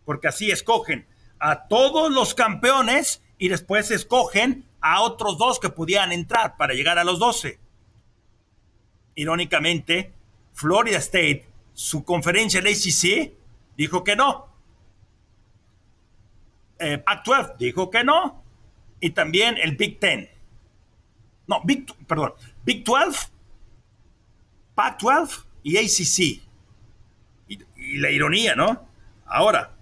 porque 0.07 0.29
así 0.29 0.51
escogen 0.51 1.07
a 1.39 1.69
todos 1.69 2.11
los 2.11 2.33
campeones 2.33 3.23
y 3.37 3.49
después 3.49 3.91
escogen 3.91 4.65
a 4.81 5.03
otros 5.03 5.37
dos 5.37 5.61
que 5.61 5.69
pudieran 5.69 6.11
entrar 6.11 6.57
para 6.57 6.73
llegar 6.73 6.99
a 6.99 7.05
los 7.05 7.19
12. 7.19 7.61
Irónicamente, 9.15 10.15
Florida 10.55 10.97
State, 10.97 11.47
su 11.75 12.03
conferencia 12.03 12.61
en 12.61 12.69
ACC, 12.69 13.35
dijo 13.77 14.03
que 14.05 14.17
no. 14.17 14.52
Eh, 16.83 16.99
Pac-12 16.99 17.57
dijo 17.59 17.91
que 17.91 18.03
no. 18.03 18.43
Y 19.01 19.11
también 19.11 19.57
el 19.59 19.77
Big 19.77 20.01
Ten. 20.01 20.29
No, 21.47 21.61
Big, 21.65 21.87
perdón, 22.07 22.35
Big 22.65 22.85
12, 22.85 23.29
Pac-12 24.75 25.45
y 25.63 25.77
ACC. 25.77 26.43
Y, 27.49 27.99
la 27.99 28.11
ironía, 28.11 28.55
¿no? 28.55 28.89
Ahora, 29.27 29.75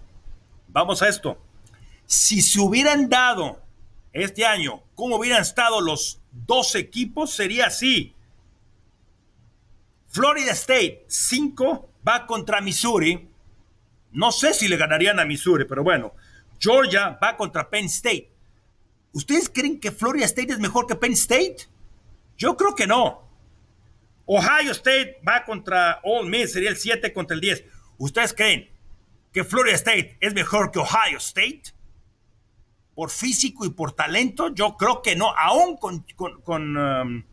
vamos 0.67 1.01
a 1.01 1.07
esto. 1.07 1.39
Si 2.05 2.41
se 2.41 2.59
hubieran 2.59 3.09
dado 3.09 3.61
este 4.11 4.45
año, 4.45 4.83
como 4.95 5.17
hubieran 5.17 5.41
estado 5.41 5.81
los 5.81 6.19
dos 6.31 6.75
equipos, 6.75 7.31
sería 7.33 7.67
así. 7.67 8.15
Florida 10.07 10.51
State 10.51 11.05
5 11.07 11.89
va 12.07 12.25
contra 12.25 12.59
Missouri. 12.59 13.29
No 14.11 14.31
sé 14.31 14.53
si 14.53 14.67
le 14.67 14.77
ganarían 14.77 15.19
a 15.19 15.25
Missouri, 15.25 15.65
pero 15.65 15.83
bueno. 15.83 16.13
Georgia 16.61 17.17
va 17.21 17.35
contra 17.35 17.69
Penn 17.69 17.85
State. 17.85 18.31
¿Ustedes 19.13 19.49
creen 19.49 19.79
que 19.79 19.91
Florida 19.91 20.25
State 20.25 20.53
es 20.53 20.59
mejor 20.59 20.85
que 20.85 20.95
Penn 20.95 21.13
State? 21.13 21.67
Yo 22.37 22.55
creo 22.55 22.75
que 22.75 22.87
no. 22.87 23.27
Ohio 24.25 24.71
State 24.71 25.19
va 25.27 25.43
contra 25.43 25.99
Ole 26.03 26.29
Miss, 26.29 26.53
sería 26.53 26.69
el 26.69 26.77
7 26.77 27.11
contra 27.11 27.35
el 27.35 27.41
10. 27.41 27.65
¿Ustedes 27.97 28.33
creen 28.33 28.69
que 29.33 29.43
Florida 29.43 29.75
State 29.75 30.17
es 30.21 30.33
mejor 30.33 30.71
que 30.71 30.79
Ohio 30.79 31.17
State? 31.17 31.63
Por 32.93 33.09
físico 33.09 33.65
y 33.65 33.69
por 33.69 33.93
talento, 33.93 34.53
yo 34.53 34.77
creo 34.77 35.01
que 35.01 35.15
no, 35.15 35.35
aún 35.35 35.77
con, 35.77 36.05
con, 36.43 36.77
um, 36.77 37.23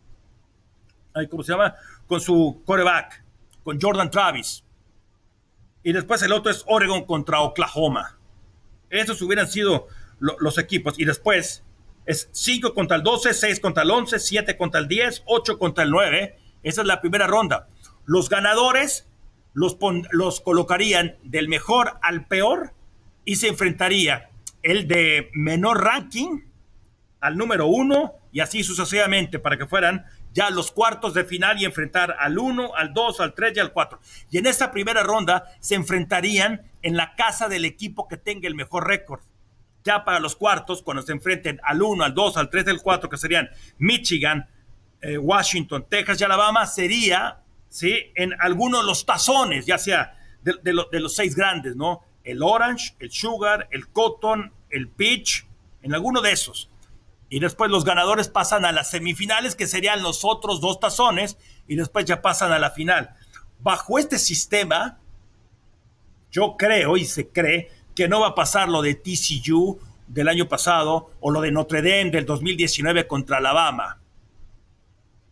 ¿cómo 1.29 1.43
se 1.43 1.51
llama? 1.51 1.75
Con 2.07 2.19
su 2.19 2.63
coreback, 2.65 3.23
con 3.63 3.79
Jordan 3.79 4.09
Travis. 4.09 4.63
Y 5.83 5.93
después 5.93 6.21
el 6.23 6.31
otro 6.31 6.51
es 6.51 6.63
Oregon 6.67 7.05
contra 7.05 7.41
Oklahoma. 7.41 8.18
Esos 8.89 9.21
hubieran 9.21 9.47
sido 9.47 9.87
los 10.19 10.57
equipos. 10.57 10.99
Y 10.99 11.05
después 11.05 11.63
es 12.05 12.29
5 12.31 12.73
contra 12.73 12.97
el 12.97 13.03
12, 13.03 13.33
6 13.33 13.59
contra 13.59 13.83
el 13.83 13.91
11, 13.91 14.19
7 14.19 14.57
contra 14.57 14.79
el 14.79 14.87
10, 14.87 15.23
8 15.25 15.59
contra 15.59 15.83
el 15.83 15.91
9. 15.91 16.37
Esa 16.63 16.81
es 16.81 16.87
la 16.87 17.01
primera 17.01 17.27
ronda. 17.27 17.67
Los 18.05 18.29
ganadores 18.29 19.07
los, 19.53 19.77
los 20.11 20.41
colocarían 20.41 21.17
del 21.23 21.47
mejor 21.49 21.99
al 22.01 22.25
peor 22.25 22.73
y 23.25 23.35
se 23.35 23.47
enfrentaría 23.47 24.29
el 24.63 24.87
de 24.87 25.29
menor 25.33 25.83
ranking 25.83 26.41
al 27.19 27.37
número 27.37 27.67
1 27.67 28.13
y 28.31 28.39
así 28.39 28.63
sucesivamente 28.63 29.39
para 29.39 29.57
que 29.57 29.67
fueran 29.67 30.05
ya 30.33 30.49
los 30.49 30.71
cuartos 30.71 31.13
de 31.13 31.25
final 31.25 31.59
y 31.59 31.65
enfrentar 31.65 32.15
al 32.19 32.37
1, 32.37 32.75
al 32.75 32.93
2, 32.93 33.19
al 33.19 33.33
3 33.33 33.57
y 33.57 33.59
al 33.59 33.73
4. 33.73 33.99
Y 34.31 34.37
en 34.37 34.45
esta 34.45 34.71
primera 34.71 35.03
ronda 35.03 35.45
se 35.59 35.75
enfrentarían 35.75 36.61
en 36.81 36.97
la 36.97 37.15
casa 37.15 37.47
del 37.47 37.65
equipo 37.65 38.07
que 38.07 38.17
tenga 38.17 38.47
el 38.47 38.55
mejor 38.55 38.87
récord. 38.87 39.21
Ya 39.83 40.03
para 40.05 40.19
los 40.19 40.35
cuartos, 40.35 40.83
cuando 40.83 41.01
se 41.03 41.13
enfrenten 41.13 41.59
al 41.63 41.81
1, 41.81 42.03
al 42.03 42.13
2, 42.13 42.37
al 42.37 42.49
3 42.49 42.65
y 42.67 42.69
al 42.69 42.81
4, 42.81 43.09
que 43.09 43.17
serían 43.17 43.49
Michigan, 43.77 44.47
eh, 45.01 45.17
Washington, 45.17 45.85
Texas 45.89 46.19
y 46.21 46.23
Alabama, 46.23 46.67
sería 46.67 47.39
¿sí? 47.69 48.11
en 48.15 48.33
algunos 48.39 48.81
de 48.81 48.87
los 48.87 49.05
tazones, 49.05 49.65
ya 49.65 49.77
sea 49.77 50.15
de, 50.41 50.53
de 50.63 50.99
los 50.99 51.15
seis 51.15 51.35
grandes, 51.35 51.75
¿no? 51.75 52.01
El 52.23 52.43
Orange, 52.43 52.95
el 52.99 53.11
Sugar, 53.11 53.67
el 53.71 53.87
Cotton, 53.89 54.51
el 54.69 54.89
Peach, 54.89 55.45
en 55.81 55.93
alguno 55.93 56.21
de 56.21 56.31
esos 56.31 56.69
y 57.29 57.39
después 57.39 57.69
los 57.69 57.85
ganadores 57.85 58.27
pasan 58.27 58.65
a 58.65 58.71
las 58.71 58.89
semifinales, 58.89 59.55
que 59.55 59.67
serían 59.67 60.01
los 60.01 60.25
otros 60.25 60.61
dos 60.61 60.79
tazones, 60.79 61.37
y 61.67 61.75
después 61.75 62.05
ya 62.05 62.21
pasan 62.21 62.51
a 62.51 62.59
la 62.59 62.71
final. 62.71 63.15
Bajo 63.59 63.99
este 63.99 64.17
sistema, 64.17 64.97
yo 66.31 66.55
creo 66.57 66.97
y 66.97 67.05
se 67.05 67.29
cree 67.29 67.71
que 67.95 68.07
no 68.07 68.21
va 68.21 68.29
a 68.29 68.35
pasar 68.35 68.69
lo 68.69 68.81
de 68.81 68.95
TCU 68.95 69.79
del 70.07 70.27
año 70.27 70.47
pasado 70.47 71.11
o 71.19 71.29
lo 71.29 71.41
de 71.41 71.51
Notre 71.51 71.81
Dame 71.81 72.11
del 72.11 72.25
2019 72.25 73.07
contra 73.07 73.37
Alabama. 73.37 73.99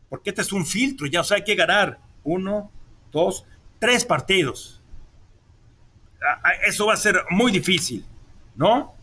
Porque 0.10 0.30
este 0.30 0.44
es 0.44 0.52
un 0.54 0.66
filtro, 0.66 1.08
ya, 1.08 1.22
o 1.22 1.24
sea, 1.24 1.38
hay 1.38 1.44
que 1.44 1.56
ganar 1.56 2.00
uno, 2.24 2.72
dos, 3.12 3.46
tres 3.80 4.06
partidos. 4.06 4.82
Eso 6.66 6.88
va 6.88 6.94
a 6.94 6.98
ser 6.98 7.24
muy 7.30 7.52
difícil, 7.52 8.06
¿no? 8.56 8.94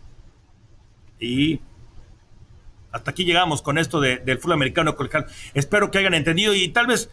Y 1.19 1.61
hasta 2.95 3.11
aquí 3.11 3.25
llegamos 3.25 3.61
con 3.61 3.77
esto 3.77 4.01
del 4.01 4.39
fútbol 4.39 4.53
americano 4.53 4.95
colegial. 4.95 5.27
Espero 5.53 5.91
que 5.91 5.99
hayan 5.99 6.15
entendido 6.15 6.55
y 6.55 6.69
tal 6.69 6.87
vez 6.87 7.11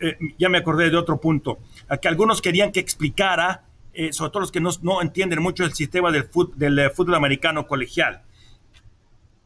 eh, 0.00 0.16
ya 0.38 0.48
me 0.48 0.56
acordé 0.56 0.88
de 0.88 0.96
otro 0.96 1.20
punto, 1.20 1.58
a 1.88 1.98
que 1.98 2.08
algunos 2.08 2.40
querían 2.40 2.72
que 2.72 2.80
explicara, 2.80 3.64
eh, 3.92 4.14
sobre 4.14 4.30
todo 4.30 4.40
los 4.40 4.50
que 4.50 4.60
no, 4.60 5.02
entienden 5.02 5.42
mucho 5.42 5.62
el 5.64 5.74
sistema 5.74 6.10
del, 6.10 6.22
eh, 6.78 6.90
fútbol 6.90 7.14
americano 7.14 7.66
colegial. 7.66 8.22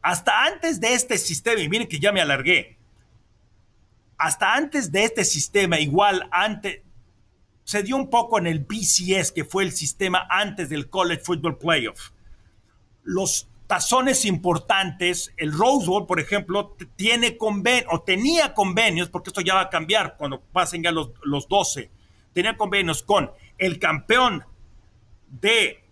Hasta 0.01 0.45
antes 0.45 0.79
de 0.79 0.93
este 0.93 1.17
sistema, 1.17 1.59
y 1.59 1.67
miren 1.67 1.89
que 1.89 1.99
ya 1.99 2.13
me 2.13 2.21
alargué, 2.21 2.77
hasta 4.17 4.55
antes 4.55 4.93
de 4.93 5.03
este 5.03 5.25
sistema, 5.25 5.77
igual 5.77 6.29
antes, 6.31 6.83
se 7.65 7.83
dio 7.83 7.97
un 7.97 8.09
poco 8.09 8.39
en 8.39 8.47
el 8.47 8.59
BCS, 8.59 9.33
que 9.33 9.43
fue 9.43 9.65
el 9.65 9.73
sistema 9.73 10.25
antes 10.29 10.69
del 10.69 10.89
College 10.89 11.21
Football 11.21 11.57
Playoff. 11.57 12.11
Los 13.03 13.49
tazones 13.67 14.25
importantes, 14.25 15.33
el 15.37 15.51
Rose 15.51 15.87
Bowl, 15.87 16.05
por 16.05 16.19
ejemplo, 16.19 16.75
tiene 16.95 17.37
convenio, 17.37 17.87
o 17.91 18.01
tenía 18.01 18.53
convenios, 18.53 19.09
porque 19.09 19.29
esto 19.29 19.41
ya 19.41 19.55
va 19.55 19.61
a 19.61 19.69
cambiar 19.69 20.15
cuando 20.17 20.41
pasen 20.41 20.83
ya 20.83 20.91
los, 20.91 21.11
los 21.23 21.47
12, 21.47 21.89
tenía 22.33 22.57
convenios 22.57 23.01
con 23.01 23.31
el 23.57 23.79
campeón 23.79 24.43
de 25.27 25.83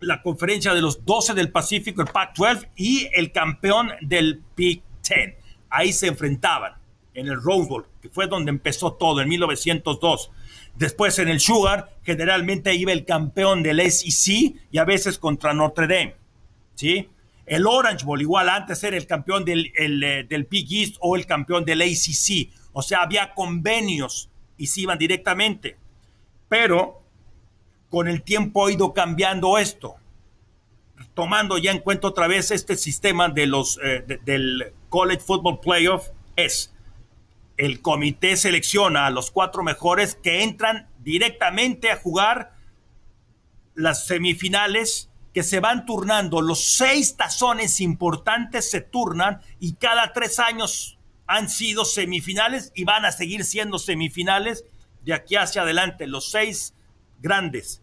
la 0.00 0.22
conferencia 0.22 0.74
de 0.74 0.80
los 0.80 1.04
12 1.04 1.34
del 1.34 1.52
Pacífico, 1.52 2.02
el 2.02 2.08
Pac-12, 2.08 2.70
y 2.76 3.08
el 3.12 3.32
campeón 3.32 3.90
del 4.00 4.42
Big 4.56 4.82
Ten. 5.02 5.36
Ahí 5.68 5.92
se 5.92 6.08
enfrentaban 6.08 6.74
en 7.14 7.26
el 7.26 7.40
Rose 7.40 7.68
Bowl, 7.68 7.86
que 8.00 8.08
fue 8.08 8.26
donde 8.26 8.50
empezó 8.50 8.94
todo, 8.94 9.20
en 9.20 9.28
1902. 9.28 10.30
Después 10.76 11.18
en 11.18 11.28
el 11.28 11.40
Sugar, 11.40 11.96
generalmente 12.02 12.74
iba 12.74 12.92
el 12.92 13.04
campeón 13.04 13.62
del 13.62 13.80
SEC 13.90 14.54
y 14.70 14.78
a 14.78 14.84
veces 14.84 15.18
contra 15.18 15.52
Notre 15.52 15.86
Dame. 15.86 16.19
¿Sí? 16.80 17.10
El 17.44 17.66
Orange 17.66 18.06
Bowl, 18.06 18.22
igual 18.22 18.48
antes 18.48 18.82
era 18.84 18.96
el 18.96 19.06
campeón 19.06 19.44
del, 19.44 19.72
eh, 19.76 20.24
del 20.26 20.44
Big 20.44 20.72
East 20.72 20.96
o 21.00 21.16
el 21.16 21.26
campeón 21.26 21.64
del 21.64 21.82
ACC. 21.82 22.50
O 22.72 22.80
sea, 22.80 23.02
había 23.02 23.34
convenios 23.34 24.30
y 24.56 24.68
se 24.68 24.82
iban 24.82 24.98
directamente. 24.98 25.76
Pero 26.48 27.02
con 27.90 28.08
el 28.08 28.22
tiempo 28.22 28.66
ha 28.66 28.72
ido 28.72 28.94
cambiando 28.94 29.58
esto. 29.58 29.96
Tomando 31.14 31.58
ya 31.58 31.72
en 31.72 31.80
cuenta 31.80 32.08
otra 32.08 32.28
vez 32.28 32.50
este 32.50 32.76
sistema 32.76 33.28
de 33.28 33.46
los, 33.46 33.78
eh, 33.82 34.04
del 34.24 34.72
College 34.88 35.20
Football 35.20 35.60
Playoff, 35.60 36.08
es 36.36 36.72
el 37.58 37.82
comité 37.82 38.36
selecciona 38.38 39.06
a 39.06 39.10
los 39.10 39.30
cuatro 39.30 39.62
mejores 39.62 40.14
que 40.14 40.42
entran 40.42 40.88
directamente 41.00 41.90
a 41.90 41.96
jugar 41.96 42.54
las 43.74 44.06
semifinales 44.06 45.09
que 45.32 45.42
se 45.42 45.60
van 45.60 45.86
turnando, 45.86 46.42
los 46.42 46.76
seis 46.76 47.16
tazones 47.16 47.80
importantes 47.80 48.70
se 48.70 48.80
turnan 48.80 49.40
y 49.60 49.74
cada 49.74 50.12
tres 50.12 50.38
años 50.38 50.98
han 51.26 51.48
sido 51.48 51.84
semifinales 51.84 52.72
y 52.74 52.84
van 52.84 53.04
a 53.04 53.12
seguir 53.12 53.44
siendo 53.44 53.78
semifinales 53.78 54.64
de 55.02 55.14
aquí 55.14 55.36
hacia 55.36 55.62
adelante, 55.62 56.06
los 56.06 56.30
seis 56.30 56.74
grandes. 57.20 57.82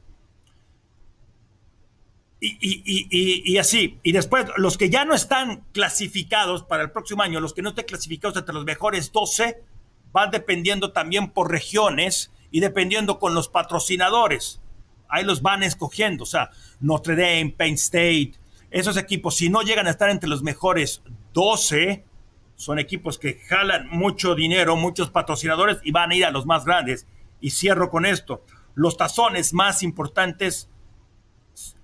Y, 2.40 3.58
así, 3.58 4.00
y 4.04 4.12
después 4.12 4.46
los 4.58 4.78
que 4.78 4.92
ya 4.92 5.06
no 5.06 5.16
están 5.16 5.64
clasificados 5.72 6.64
para 6.64 6.84
el 6.84 6.92
próximo 6.92 7.24
año, 7.24 7.40
los 7.40 7.54
que 7.54 7.64
no 7.64 7.70
estén 7.70 7.86
clasificados 7.86 8.38
entre 8.38 8.54
los 8.54 8.64
mejores 8.64 9.12
12, 9.12 9.64
van 10.12 10.30
dependiendo 10.30 10.92
también 10.92 11.32
por 11.32 11.50
regiones 11.50 12.32
y 12.52 12.60
dependiendo 12.60 13.18
con 13.18 13.34
los 13.34 13.50
patrocinadores 13.50 14.62
ahí 15.10 15.24
los 15.24 15.42
van 15.42 15.64
escogiendo. 15.64 16.24
O 16.24 16.28
sea, 16.28 16.52
Notre 16.80 17.16
Dame, 17.16 17.54
Penn 17.56 17.74
State, 17.76 18.34
esos 18.72 18.98
equipos, 18.98 19.36
si 19.38 19.50
no 19.50 19.62
llegan 19.62 19.88
a 19.88 19.92
estar 19.92 20.10
entre 20.10 20.30
los 20.30 20.44
mejores 20.44 21.02
12, 21.34 22.04
son 22.56 22.80
equipos 22.80 23.18
que 23.18 23.40
jalan 23.48 23.88
mucho 23.90 24.36
dinero, 24.36 24.76
muchos 24.76 25.10
patrocinadores 25.10 25.78
y 25.84 25.92
van 25.92 26.12
a 26.12 26.16
ir 26.16 26.26
a 26.26 26.32
los 26.32 26.46
más 26.46 26.66
grandes. 26.66 27.06
Y 27.40 27.52
cierro 27.52 27.90
con 27.90 28.06
esto. 28.06 28.44
Los 28.74 28.98
tazones 28.98 29.54
más 29.54 29.84
importantes 29.84 30.70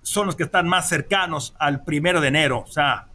son 0.02 0.26
los 0.26 0.36
que 0.36 0.44
están 0.44 0.68
más 0.68 0.88
cercanos 0.88 1.54
al 1.58 1.84
primero 1.84 2.20
de 2.20 2.28
enero. 2.28 2.64
O 2.66 2.70
sea, 2.70 3.08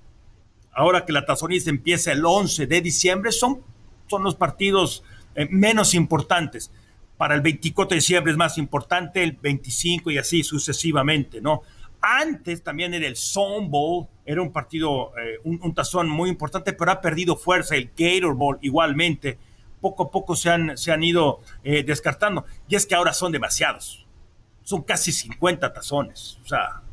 ahora 0.73 1.05
que 1.05 1.13
la 1.13 1.25
tazoniza 1.25 1.69
empieza 1.69 2.11
el 2.11 2.25
11 2.25 2.67
de 2.67 2.81
diciembre, 2.81 3.31
son, 3.31 3.61
son 4.07 4.23
los 4.23 4.35
partidos 4.35 5.03
eh, 5.35 5.47
menos 5.49 5.93
importantes 5.93 6.71
para 7.19 7.35
el 7.35 7.41
24 7.41 7.89
de 7.89 7.95
diciembre 7.95 8.31
es 8.31 8.37
más 8.37 8.57
importante, 8.57 9.21
el 9.21 9.33
25 9.33 10.09
y 10.09 10.17
así 10.17 10.41
sucesivamente, 10.41 11.41
¿no? 11.41 11.63
Antes 11.99 12.63
también 12.63 12.93
era 12.93 13.05
el 13.07 13.17
Zone 13.17 13.67
Bowl, 13.67 14.07
era 14.25 14.41
un 14.41 14.53
partido, 14.53 15.11
eh, 15.17 15.37
un, 15.43 15.73
tazón 15.73 16.07
muy 16.07 16.29
importante, 16.29 16.71
pero 16.71 16.91
ha 16.91 17.01
perdido 17.01 17.35
fuerza, 17.35 17.75
el 17.75 17.91
Gator 17.97 18.35
Bowl 18.35 18.57
igualmente, 18.61 19.37
poco 19.81 20.03
a 20.03 20.11
poco 20.11 20.33
se 20.37 20.49
han, 20.49 20.77
se 20.77 20.93
han 20.93 21.03
ido 21.03 21.41
eh, 21.65 21.83
descartando, 21.83 22.45
y 22.69 22.75
es 22.75 22.85
que 22.85 22.95
ahora 22.95 23.11
son 23.11 23.33
demasiados, 23.33 24.07
son 24.63 24.83
casi 24.83 25.11
50 25.11 25.73
tazones, 25.73 26.39
o 26.41 26.47
sea, 26.47 26.83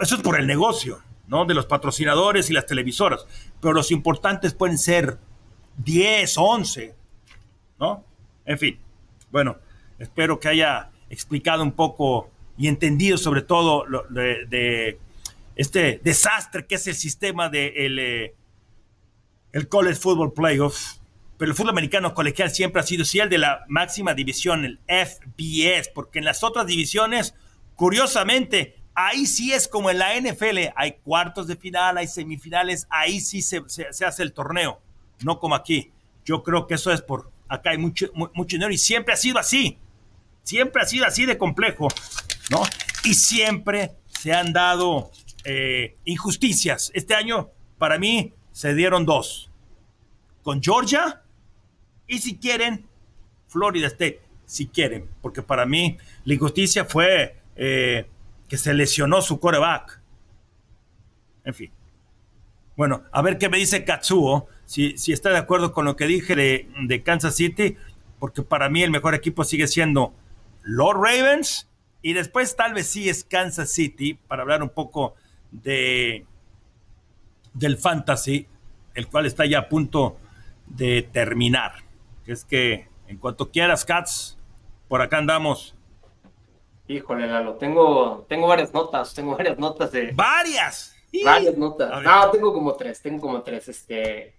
eso 0.00 0.16
es 0.16 0.20
por 0.20 0.38
el 0.38 0.46
negocio, 0.46 1.00
¿no? 1.28 1.46
De 1.46 1.54
los 1.54 1.64
patrocinadores 1.64 2.50
y 2.50 2.52
las 2.52 2.66
televisoras, 2.66 3.26
pero 3.58 3.72
los 3.72 3.90
importantes 3.90 4.52
pueden 4.52 4.76
ser 4.76 5.16
10, 5.78 6.34
11, 6.36 6.94
¿no? 7.80 8.04
En 8.44 8.58
fin. 8.58 8.83
Bueno, 9.34 9.58
espero 9.98 10.38
que 10.38 10.46
haya 10.46 10.92
explicado 11.10 11.64
un 11.64 11.72
poco 11.72 12.30
y 12.56 12.68
entendido 12.68 13.18
sobre 13.18 13.42
todo 13.42 13.84
de, 14.08 15.00
este 15.56 16.00
desastre 16.04 16.68
que 16.68 16.76
es 16.76 16.86
el 16.86 16.94
sistema 16.94 17.48
de 17.48 17.72
el, 17.84 17.98
eh, 17.98 18.34
College 19.68 19.98
Football 19.98 20.34
Playoff. 20.34 20.98
Pero 21.36 21.50
el 21.50 21.56
fútbol 21.56 21.70
americano 21.70 22.14
colegial 22.14 22.52
siempre 22.52 22.80
ha 22.80 22.84
sido 22.84 23.04
sí, 23.04 23.18
el 23.18 23.28
de 23.28 23.38
la 23.38 23.64
máxima 23.66 24.14
división, 24.14 24.64
el 24.64 24.78
FBS, 24.86 25.90
porque 25.92 26.20
en 26.20 26.26
las 26.26 26.44
otras 26.44 26.68
divisiones, 26.68 27.34
curiosamente, 27.74 28.76
ahí 28.94 29.26
sí 29.26 29.52
es 29.52 29.66
como 29.66 29.90
en 29.90 29.98
la 29.98 30.14
NFL, 30.14 30.70
hay 30.76 30.92
cuartos 31.02 31.48
de 31.48 31.56
final, 31.56 31.98
hay 31.98 32.06
semifinales, 32.06 32.86
ahí 32.88 33.18
sí 33.18 33.42
se 33.42 33.64
hace 34.06 34.22
el 34.22 34.32
torneo, 34.32 34.80
no 35.24 35.40
como 35.40 35.56
aquí. 35.56 35.90
Yo 36.24 36.44
creo 36.44 36.68
que 36.68 36.74
eso 36.74 36.92
es 36.92 37.02
por 37.02 37.33
acá 37.54 37.70
hay 37.70 37.78
mucho, 37.78 38.06
mucho 38.14 38.56
dinero 38.56 38.72
y 38.72 38.78
siempre 38.78 39.14
ha 39.14 39.16
sido 39.16 39.38
así. 39.38 39.78
Siempre 40.42 40.82
ha 40.82 40.86
sido 40.86 41.06
así 41.06 41.24
de 41.24 41.38
complejo, 41.38 41.88
¿no? 42.50 42.62
Y 43.04 43.14
siempre 43.14 43.92
se 44.20 44.32
han 44.32 44.52
dado 44.52 45.10
eh, 45.44 45.96
injusticias. 46.04 46.90
Este 46.94 47.14
año, 47.14 47.50
para 47.78 47.98
mí, 47.98 48.32
se 48.52 48.74
dieron 48.74 49.04
dos. 49.06 49.50
Con 50.42 50.62
Georgia 50.62 51.22
y 52.06 52.18
si 52.18 52.36
quieren, 52.36 52.86
Florida 53.48 53.86
State, 53.86 54.20
si 54.44 54.66
quieren. 54.66 55.08
Porque 55.22 55.42
para 55.42 55.64
mí 55.66 55.96
la 56.24 56.34
injusticia 56.34 56.84
fue 56.84 57.36
eh, 57.56 58.06
que 58.48 58.58
se 58.58 58.74
lesionó 58.74 59.22
su 59.22 59.40
coreback. 59.40 60.00
En 61.44 61.54
fin. 61.54 61.70
Bueno, 62.76 63.02
a 63.12 63.22
ver 63.22 63.38
qué 63.38 63.48
me 63.48 63.58
dice 63.58 63.84
Katsuo, 63.84 64.48
si, 64.64 64.96
si 64.98 65.12
está 65.12 65.30
de 65.30 65.38
acuerdo 65.38 65.72
con 65.72 65.84
lo 65.84 65.96
que 65.96 66.06
dije 66.06 66.34
de, 66.34 66.68
de 66.82 67.02
Kansas 67.02 67.36
City, 67.36 67.76
porque 68.18 68.42
para 68.42 68.68
mí 68.68 68.82
el 68.82 68.90
mejor 68.90 69.14
equipo 69.14 69.44
sigue 69.44 69.66
siendo 69.66 70.12
los 70.62 70.94
Ravens 70.94 71.68
y 72.02 72.12
después 72.12 72.56
tal 72.56 72.74
vez 72.74 72.86
sí 72.86 73.08
es 73.08 73.24
Kansas 73.24 73.70
City 73.70 74.14
para 74.14 74.42
hablar 74.42 74.62
un 74.62 74.70
poco 74.70 75.14
de 75.50 76.26
del 77.52 77.78
fantasy, 77.78 78.48
el 78.94 79.08
cual 79.08 79.26
está 79.26 79.46
ya 79.46 79.60
a 79.60 79.68
punto 79.68 80.16
de 80.66 81.02
terminar. 81.02 81.84
Es 82.26 82.44
que 82.44 82.88
en 83.06 83.18
cuanto 83.18 83.50
quieras, 83.50 83.84
Cats, 83.84 84.38
por 84.88 85.00
acá 85.00 85.18
andamos. 85.18 85.74
Híjole, 86.88 87.26
Lalo, 87.26 87.54
tengo, 87.54 88.26
tengo 88.28 88.46
varias 88.46 88.74
notas, 88.74 89.14
tengo 89.14 89.36
varias 89.36 89.58
notas 89.58 89.92
de. 89.92 90.12
¡Varias! 90.12 90.93
Varias 91.22 91.56
notas. 91.56 92.02
No, 92.02 92.30
tengo 92.30 92.52
como 92.52 92.74
tres, 92.74 93.00
tengo 93.00 93.20
como 93.20 93.42
tres. 93.42 93.68
Este, 93.68 94.34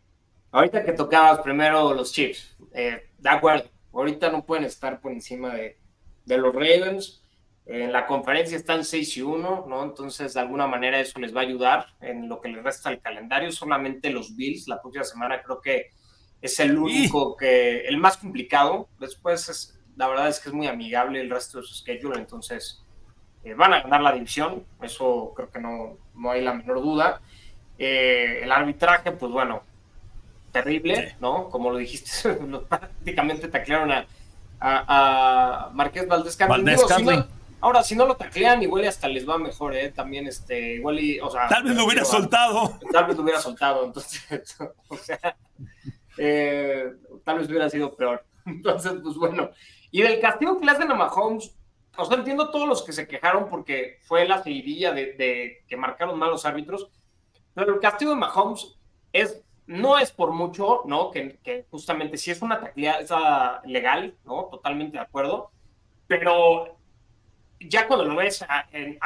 ahorita 0.51 0.83
que 0.83 0.93
tocabas 0.93 1.39
primero 1.39 1.93
los 1.93 2.11
chips, 2.11 2.57
eh, 2.73 3.09
de 3.17 3.29
acuerdo, 3.29 3.69
ahorita 3.93 4.29
no 4.29 4.45
pueden 4.45 4.65
estar 4.65 4.99
por 4.99 5.11
encima 5.11 5.53
de, 5.53 5.77
de 6.25 6.37
los 6.37 6.53
Ravens. 6.53 7.21
En 7.67 7.91
la 7.91 8.05
conferencia 8.05 8.57
están 8.57 8.85
6 8.85 9.17
y 9.17 9.21
1, 9.23 9.65
¿no? 9.67 9.83
Entonces, 9.83 10.35
de 10.35 10.39
alguna 10.39 10.67
manera 10.67 10.99
eso 10.99 11.19
les 11.19 11.35
va 11.35 11.39
a 11.39 11.43
ayudar 11.43 11.87
en 11.99 12.29
lo 12.29 12.39
que 12.39 12.49
les 12.49 12.63
resta 12.63 12.91
del 12.91 13.01
calendario. 13.01 13.51
Solamente 13.51 14.11
los 14.11 14.35
Bills 14.35 14.67
la 14.67 14.79
próxima 14.79 15.03
semana 15.03 15.41
creo 15.41 15.61
que 15.61 15.89
es 16.41 16.59
el 16.59 16.77
único 16.77 17.35
que, 17.35 17.81
el 17.81 17.97
más 17.97 18.17
complicado. 18.17 18.87
Después, 18.99 19.49
es, 19.49 19.79
la 19.95 20.07
verdad 20.07 20.27
es 20.29 20.39
que 20.39 20.49
es 20.49 20.53
muy 20.53 20.67
amigable 20.67 21.19
el 21.21 21.29
resto 21.29 21.59
de 21.59 21.63
su 21.63 21.73
schedule, 21.73 22.19
entonces 22.19 22.84
eh, 23.45 23.53
van 23.53 23.73
a 23.73 23.81
ganar 23.81 24.01
la 24.01 24.11
división. 24.11 24.63
Eso 24.81 25.31
creo 25.35 25.49
que 25.49 25.59
no, 25.59 25.97
no 26.15 26.31
hay 26.31 26.41
la 26.41 26.53
menor 26.53 26.81
duda. 26.81 27.21
Eh, 27.77 28.41
el 28.43 28.51
arbitraje, 28.51 29.11
pues 29.11 29.31
bueno, 29.31 29.61
terrible, 30.51 31.15
¿no? 31.21 31.49
Como 31.49 31.71
lo 31.71 31.77
dijiste, 31.77 32.33
prácticamente 32.69 33.47
taclearon 33.47 33.91
a 33.91 34.05
a, 34.59 35.69
Marqués 35.73 36.07
Valdés 36.07 36.37
ahora, 37.61 37.83
si 37.83 37.95
no 37.95 38.05
lo 38.05 38.15
taclean, 38.15 38.61
igual 38.61 38.87
hasta 38.87 39.07
les 39.07 39.27
va 39.27 39.37
mejor, 39.37 39.75
¿eh? 39.75 39.91
También, 39.91 40.27
este, 40.27 40.75
igual 40.75 40.99
y, 40.99 41.19
o 41.19 41.29
sea... 41.29 41.47
Tal 41.47 41.63
vez 41.63 41.75
lo 41.75 41.85
hubiera 41.85 42.05
soltado. 42.05 42.77
Tal 42.91 43.05
vez 43.05 43.17
lo 43.17 43.23
hubiera 43.23 43.39
soltado, 43.39 43.85
entonces, 43.85 44.55
o 44.87 44.97
sea, 44.97 45.35
eh, 46.17 46.93
tal 47.23 47.39
vez 47.39 47.49
hubiera 47.49 47.69
sido 47.69 47.95
peor. 47.95 48.23
Entonces, 48.45 48.93
pues 49.01 49.15
bueno. 49.15 49.49
Y 49.89 50.03
del 50.03 50.19
castigo 50.19 50.59
que 50.59 50.65
le 50.65 50.71
hacen 50.71 50.91
a 50.91 50.93
Mahomes, 50.93 51.55
o 51.97 52.05
sea, 52.05 52.17
entiendo 52.17 52.49
todos 52.51 52.67
los 52.67 52.83
que 52.83 52.93
se 52.93 53.07
quejaron 53.07 53.49
porque 53.49 53.99
fue 54.03 54.27
la 54.27 54.41
seguidilla 54.43 54.91
de, 54.91 55.13
de 55.13 55.63
que 55.67 55.77
marcaron 55.77 56.17
mal 56.17 56.31
los 56.31 56.45
árbitros, 56.45 56.89
pero 57.53 57.73
el 57.73 57.79
castigo 57.79 58.11
de 58.11 58.17
Mahomes 58.17 58.77
es 59.13 59.45
no 59.67 59.97
es 59.97 60.11
por 60.11 60.31
mucho, 60.31 60.83
¿no? 60.85 61.11
Que, 61.11 61.65
justamente 61.71 62.17
si 62.17 62.31
es 62.31 62.41
una 62.41 62.59
tacleada 62.59 63.61
legal, 63.65 64.15
¿no? 64.25 64.47
Totalmente 64.51 64.97
de 64.97 65.03
acuerdo, 65.03 65.51
pero 66.07 66.77
ya 67.59 67.87
cuando 67.87 68.05
lo 68.05 68.15
ves 68.15 68.45
en, 68.71 68.99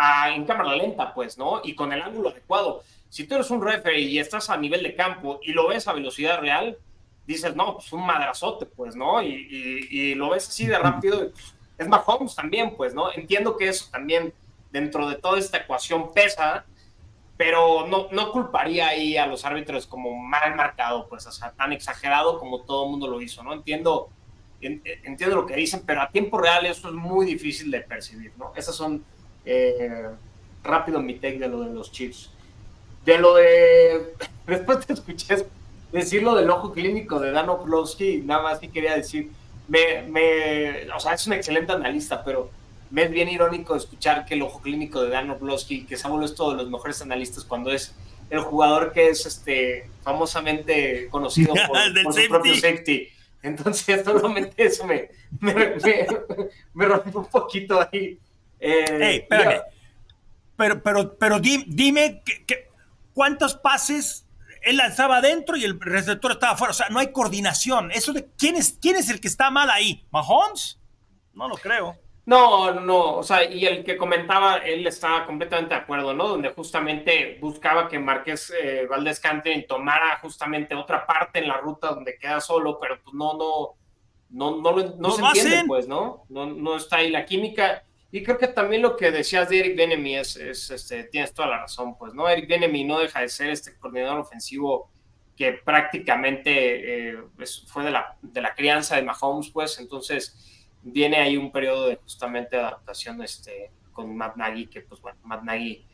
cámara 0.45 0.75
lenta, 0.75 1.13
pues, 1.13 1.37
¿no? 1.37 1.61
Y 1.63 1.75
con 1.75 1.93
el 1.93 2.01
ángulo 2.01 2.29
adecuado, 2.29 2.83
si 3.09 3.25
tú 3.25 3.35
eres 3.35 3.49
un 3.51 3.61
referee 3.61 4.01
y 4.01 4.19
estás 4.19 4.49
a 4.49 4.57
nivel 4.57 4.83
de 4.83 4.95
campo 4.95 5.39
y 5.41 5.53
lo 5.53 5.67
ves 5.67 5.87
a 5.87 5.93
velocidad 5.93 6.41
real, 6.41 6.77
dices, 7.25 7.55
no, 7.55 7.75
pues 7.75 7.93
un 7.93 8.05
madrazote, 8.05 8.65
pues, 8.65 8.95
¿no? 8.95 9.21
Y, 9.21 10.13
lo 10.15 10.31
ves 10.31 10.49
así 10.49 10.65
de 10.65 10.77
rápido, 10.77 11.31
pues, 11.31 11.55
es 11.79 11.87
Mahomes 11.87 12.35
también, 12.35 12.75
pues, 12.75 12.93
¿no? 12.93 13.11
Entiendo 13.11 13.57
que 13.57 13.69
eso 13.69 13.87
también 13.89 14.33
dentro 14.71 15.09
de 15.09 15.15
toda 15.15 15.39
esta 15.39 15.57
ecuación 15.57 16.13
pesa, 16.13 16.65
pero 17.37 17.87
no, 17.87 18.09
no 18.11 18.31
culparía 18.31 18.89
ahí 18.89 19.17
a 19.17 19.25
los 19.25 19.45
árbitros 19.45 19.87
como 19.87 20.13
mal 20.15 20.55
marcado, 20.55 21.07
pues, 21.07 21.25
o 21.25 21.31
sea, 21.31 21.51
tan 21.51 21.73
exagerado 21.73 22.37
como 22.37 22.61
todo 22.61 22.83
el 22.83 22.91
mundo 22.91 23.07
lo 23.07 23.21
hizo, 23.21 23.41
¿no? 23.41 23.53
Entiendo, 23.53 24.09
entiendo 24.61 25.37
lo 25.37 25.45
que 25.45 25.55
dicen, 25.55 25.81
pero 25.85 26.01
a 26.01 26.09
tiempo 26.09 26.37
real 26.37 26.65
eso 26.65 26.89
es 26.89 26.93
muy 26.93 27.25
difícil 27.25 27.71
de 27.71 27.79
percibir, 27.79 28.33
¿no? 28.37 28.51
Esas 28.55 28.75
son, 28.75 29.03
eh, 29.45 30.09
rápido 30.63 31.01
mi 31.01 31.15
take 31.15 31.39
de 31.39 31.47
lo 31.47 31.61
de 31.61 31.73
los 31.73 31.91
chips. 31.91 32.31
De 33.05 33.17
lo 33.17 33.35
de, 33.35 34.13
después 34.47 34.85
te 34.85 34.93
escuché 34.93 35.45
decir 35.91 36.21
lo 36.23 36.35
del 36.35 36.49
ojo 36.49 36.71
clínico 36.71 37.19
de 37.19 37.31
Dan 37.31 37.49
Oplowski, 37.49 38.21
nada 38.21 38.43
más 38.43 38.59
que 38.59 38.69
quería 38.69 38.95
decir, 38.95 39.31
me, 39.69 40.01
me, 40.01 40.91
o 40.91 40.99
sea, 40.99 41.13
es 41.13 41.25
un 41.27 41.33
excelente 41.33 41.71
analista, 41.71 42.23
pero 42.23 42.49
me 42.89 43.03
es 43.03 43.11
bien 43.11 43.29
irónico 43.29 43.75
escuchar 43.75 44.25
que 44.25 44.33
el 44.33 44.41
ojo 44.41 44.61
clínico 44.61 45.01
de 45.01 45.09
Dan 45.09 45.29
Orlovsky, 45.29 45.85
que 45.85 45.95
Samuel 45.95 46.25
es 46.25 46.35
todos 46.35 46.57
los 46.57 46.69
mejores 46.69 47.01
analistas 47.01 47.43
cuando 47.45 47.71
es 47.71 47.95
el 48.29 48.39
jugador 48.39 48.91
que 48.91 49.09
es 49.09 49.25
este 49.25 49.89
famosamente 50.03 51.07
conocido 51.09 51.53
por, 52.03 52.13
su 52.13 52.27
propio 52.27 52.55
safety. 52.55 53.09
Entonces, 53.43 54.01
solamente 54.05 54.65
eso 54.65 54.85
me, 54.85 55.09
me, 55.39 55.75
me, 56.73 56.85
rompió 56.85 57.19
un 57.19 57.27
poquito 57.27 57.79
ahí. 57.79 58.19
Eh, 58.59 59.25
pero, 60.57 60.81
pero, 60.83 61.15
pero 61.17 61.39
dime, 61.39 62.21
que, 62.25 62.67
cuántos 63.13 63.55
pases 63.55 64.25
él 64.63 64.77
lanzaba 64.77 65.17
adentro 65.17 65.57
y 65.57 65.63
el 65.63 65.79
receptor 65.79 66.31
estaba 66.31 66.53
afuera. 66.53 66.71
O 66.71 66.75
sea, 66.75 66.89
no 66.89 66.99
hay 66.99 67.11
coordinación. 67.11 67.91
Eso 67.91 68.13
de 68.13 68.29
quién 68.37 68.55
es, 68.55 68.77
quién 68.81 68.95
es 68.95 69.09
el 69.09 69.19
que 69.19 69.27
está 69.27 69.49
mal 69.51 69.69
ahí. 69.69 70.05
¿Mahomes? 70.11 70.79
No 71.33 71.47
lo 71.47 71.55
creo. 71.55 71.97
No, 72.29 72.71
no, 72.71 73.15
o 73.15 73.23
sea, 73.23 73.43
y 73.43 73.65
el 73.65 73.83
que 73.83 73.97
comentaba, 73.97 74.57
él 74.57 74.85
estaba 74.85 75.25
completamente 75.25 75.73
de 75.73 75.81
acuerdo, 75.81 76.13
¿no? 76.13 76.27
Donde 76.27 76.49
justamente 76.49 77.39
buscaba 77.41 77.87
que 77.87 77.97
Márquez 77.97 78.53
eh, 78.61 78.85
Valdés 78.87 79.19
Cante 79.19 79.65
tomara 79.67 80.19
justamente 80.21 80.75
otra 80.75 81.07
parte 81.07 81.39
en 81.39 81.47
la 81.47 81.57
ruta 81.57 81.87
donde 81.87 82.19
queda 82.19 82.39
solo, 82.39 82.79
pero 82.79 83.01
pues 83.01 83.15
no, 83.15 83.33
no, 83.33 83.75
no, 84.29 84.61
no, 84.61 84.95
no, 84.95 85.11
se 85.11 85.21
entiende, 85.23 85.63
pues, 85.65 85.87
¿no? 85.87 86.25
¿no? 86.29 86.45
No 86.45 86.75
está 86.75 86.97
ahí 86.97 87.09
la 87.09 87.25
química. 87.25 87.83
Y 88.11 88.23
creo 88.23 88.37
que 88.37 88.47
también 88.47 88.81
lo 88.81 88.95
que 88.95 89.11
decías 89.11 89.49
de 89.49 89.59
Eric 89.59 89.77
Benemy 89.77 90.15
es, 90.15 90.35
es 90.35 90.71
este, 90.71 91.03
tienes 91.03 91.33
toda 91.33 91.47
la 91.47 91.59
razón, 91.59 91.95
pues, 91.97 92.13
¿no? 92.13 92.27
Eric 92.27 92.47
Benemy 92.47 92.83
no 92.83 92.99
deja 92.99 93.21
de 93.21 93.29
ser 93.29 93.49
este 93.51 93.77
coordinador 93.77 94.19
ofensivo 94.19 94.89
que 95.35 95.53
prácticamente 95.53 97.11
eh, 97.11 97.17
fue 97.67 97.85
de 97.85 97.91
la, 97.91 98.17
de 98.21 98.41
la 98.41 98.55
crianza 98.55 98.95
de 98.95 99.03
Mahomes, 99.03 99.51
pues, 99.51 99.79
entonces 99.79 100.67
viene 100.81 101.17
ahí 101.17 101.37
un 101.37 101.51
periodo 101.51 101.87
de 101.87 101.97
justamente 101.97 102.57
adaptación 102.57 103.21
este, 103.21 103.71
con 103.93 104.15
Matt 104.17 104.35
Nagy, 104.37 104.67
que 104.67 104.81
pues 104.81 104.99
bueno, 105.01 105.19
Matt 105.23 105.43
Nagy 105.43 105.85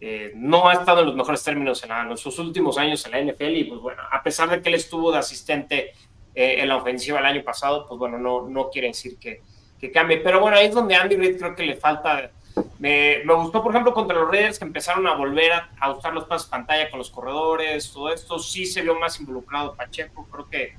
eh, 0.00 0.32
no 0.34 0.68
ha 0.68 0.74
estado 0.74 1.00
en 1.00 1.06
los 1.06 1.14
mejores 1.14 1.42
términos 1.42 1.82
en, 1.84 2.16
sus 2.16 2.38
últimos 2.38 2.76
años 2.76 3.04
en 3.06 3.12
la 3.12 3.32
NFL 3.32 3.56
y 3.56 3.64
pues 3.64 3.80
bueno, 3.80 4.02
a 4.10 4.22
pesar 4.22 4.50
de 4.50 4.60
que 4.60 4.68
él 4.68 4.74
estuvo 4.74 5.12
de 5.12 5.18
asistente 5.18 5.92
eh, 6.34 6.56
en 6.58 6.68
la 6.68 6.76
ofensiva 6.76 7.18
el 7.20 7.26
año 7.26 7.44
pasado, 7.44 7.86
pues 7.88 7.98
bueno, 7.98 8.18
no, 8.18 8.48
no 8.48 8.68
quiere 8.68 8.88
decir 8.88 9.18
que, 9.18 9.42
que 9.82 9.92
cambie. 9.92 10.18
Pero 10.18 10.40
bueno, 10.40 10.56
ahí 10.56 10.66
es 10.66 10.74
donde 10.74 10.94
Andy 10.94 11.16
Reid 11.16 11.38
creo 11.38 11.54
que 11.54 11.64
le 11.64 11.76
falta... 11.76 12.30
Me, 12.78 13.22
me, 13.24 13.34
gustó, 13.34 13.62
por 13.62 13.72
ejemplo, 13.72 13.92
contra 13.92 14.18
los 14.18 14.30
Raiders 14.30 14.58
que 14.58 14.64
empezaron 14.64 15.06
a 15.06 15.14
volver 15.14 15.52
a, 15.52 15.70
a 15.80 15.92
usar 15.92 16.12
los 16.12 16.24
pasos 16.24 16.48
pantalla 16.48 16.90
con 16.90 16.98
los 16.98 17.10
corredores, 17.10 17.90
todo 17.92 18.12
esto. 18.12 18.38
Sí 18.38 18.66
se 18.66 18.82
vio 18.82 18.98
más 18.98 19.18
involucrado 19.20 19.74
Pacheco. 19.74 20.26
Creo 20.30 20.48
que 20.48 20.74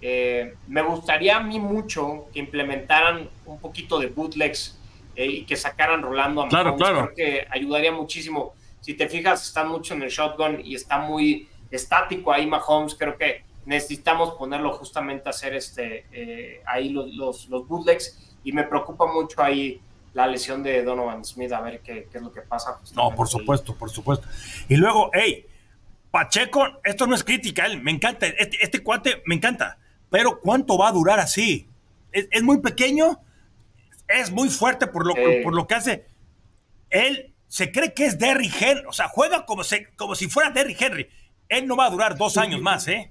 eh, 0.00 0.54
me 0.68 0.82
gustaría 0.82 1.36
a 1.36 1.40
mí 1.40 1.58
mucho 1.58 2.26
que 2.32 2.38
implementaran 2.38 3.28
un 3.46 3.58
poquito 3.58 3.98
de 3.98 4.08
bootlegs 4.08 4.78
eh, 5.14 5.26
y 5.26 5.44
que 5.44 5.56
sacaran 5.56 6.02
rolando 6.02 6.42
a 6.42 6.48
Claro, 6.48 6.76
claro. 6.76 7.12
Creo 7.12 7.14
que 7.14 7.46
ayudaría 7.50 7.92
muchísimo. 7.92 8.54
Si 8.80 8.94
te 8.94 9.08
fijas, 9.08 9.46
está 9.46 9.64
mucho 9.64 9.94
en 9.94 10.02
el 10.02 10.10
shotgun 10.10 10.60
y 10.62 10.74
está 10.74 10.98
muy 10.98 11.48
estático 11.70 12.32
ahí 12.32 12.46
Mahomes. 12.46 12.94
Creo 12.94 13.16
que 13.16 13.42
necesitamos 13.64 14.34
ponerlo 14.34 14.72
justamente 14.74 15.28
a 15.28 15.30
hacer 15.30 15.54
este, 15.54 16.06
eh, 16.12 16.62
ahí 16.66 16.90
los, 16.90 17.48
los, 17.48 17.66
bootlegs. 17.66 18.35
Y 18.46 18.52
me 18.52 18.64
preocupa 18.64 19.06
mucho 19.06 19.42
ahí 19.42 19.80
la 20.14 20.26
lesión 20.26 20.62
de 20.62 20.82
Donovan 20.82 21.24
Smith, 21.24 21.52
a 21.52 21.60
ver 21.60 21.80
qué, 21.80 22.08
qué 22.10 22.18
es 22.18 22.24
lo 22.24 22.32
que 22.32 22.40
pasa. 22.40 22.80
No, 22.94 23.14
por 23.14 23.28
supuesto, 23.28 23.74
por 23.74 23.90
supuesto. 23.90 24.26
Y 24.68 24.76
luego, 24.76 25.10
hey, 25.12 25.44
Pacheco, 26.10 26.64
esto 26.82 27.06
no 27.06 27.14
es 27.14 27.22
crítica, 27.22 27.66
él 27.66 27.82
me 27.82 27.90
encanta, 27.90 28.26
este, 28.26 28.56
este 28.62 28.82
cuate 28.82 29.22
me 29.26 29.34
encanta 29.34 29.76
pero 30.10 30.40
¿cuánto 30.40 30.78
va 30.78 30.88
a 30.88 30.92
durar 30.92 31.18
así? 31.18 31.68
Es, 32.12 32.42
muy 32.42 32.60
pequeño, 32.60 33.20
es 34.08 34.30
muy 34.30 34.48
fuerte 34.48 34.86
por 34.86 35.06
lo, 35.06 35.14
por 35.42 35.54
lo 35.54 35.66
que 35.66 35.74
hace. 35.74 36.06
Él 36.88 37.34
se 37.48 37.70
cree 37.70 37.92
que 37.92 38.06
es 38.06 38.18
Derry 38.18 38.50
Henry, 38.58 38.84
o 38.88 38.92
sea, 38.92 39.08
juega 39.08 39.44
como, 39.44 39.62
como 39.96 40.14
si 40.14 40.28
fuera 40.28 40.50
Derry 40.50 40.76
Henry. 40.78 41.08
Él 41.48 41.66
no 41.66 41.76
va 41.76 41.86
a 41.86 41.90
durar 41.90 42.16
dos 42.16 42.38
años 42.38 42.62
más, 42.62 42.88
¿eh? 42.88 43.10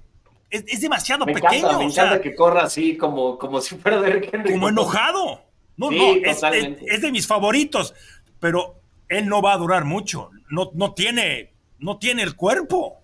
Es, 0.49 0.81
demasiado 0.81 1.25
me 1.25 1.33
pequeño. 1.33 1.67
Encanta, 1.67 1.77
me 1.77 1.85
encanta 1.85 2.21
que 2.21 2.35
corra 2.35 2.63
así 2.63 2.97
como, 2.97 3.37
como 3.37 3.61
si 3.61 3.75
fuera 3.75 4.01
de 4.01 4.29
Henry. 4.31 4.53
Como 4.53 4.69
enojado. 4.69 5.41
No, 5.77 5.91
no, 5.91 6.13
es, 6.13 6.41
es, 6.41 7.01
de 7.01 7.11
mis 7.11 7.27
favoritos, 7.27 7.93
pero 8.39 8.79
él 9.09 9.27
no 9.27 9.41
va 9.41 9.53
a 9.53 9.57
durar 9.57 9.83
mucho. 9.83 10.29
No, 10.49 10.71
no, 10.73 10.93
tiene, 10.93 11.53
no 11.79 11.97
tiene 11.97 12.23
el 12.23 12.35
cuerpo. 12.35 13.01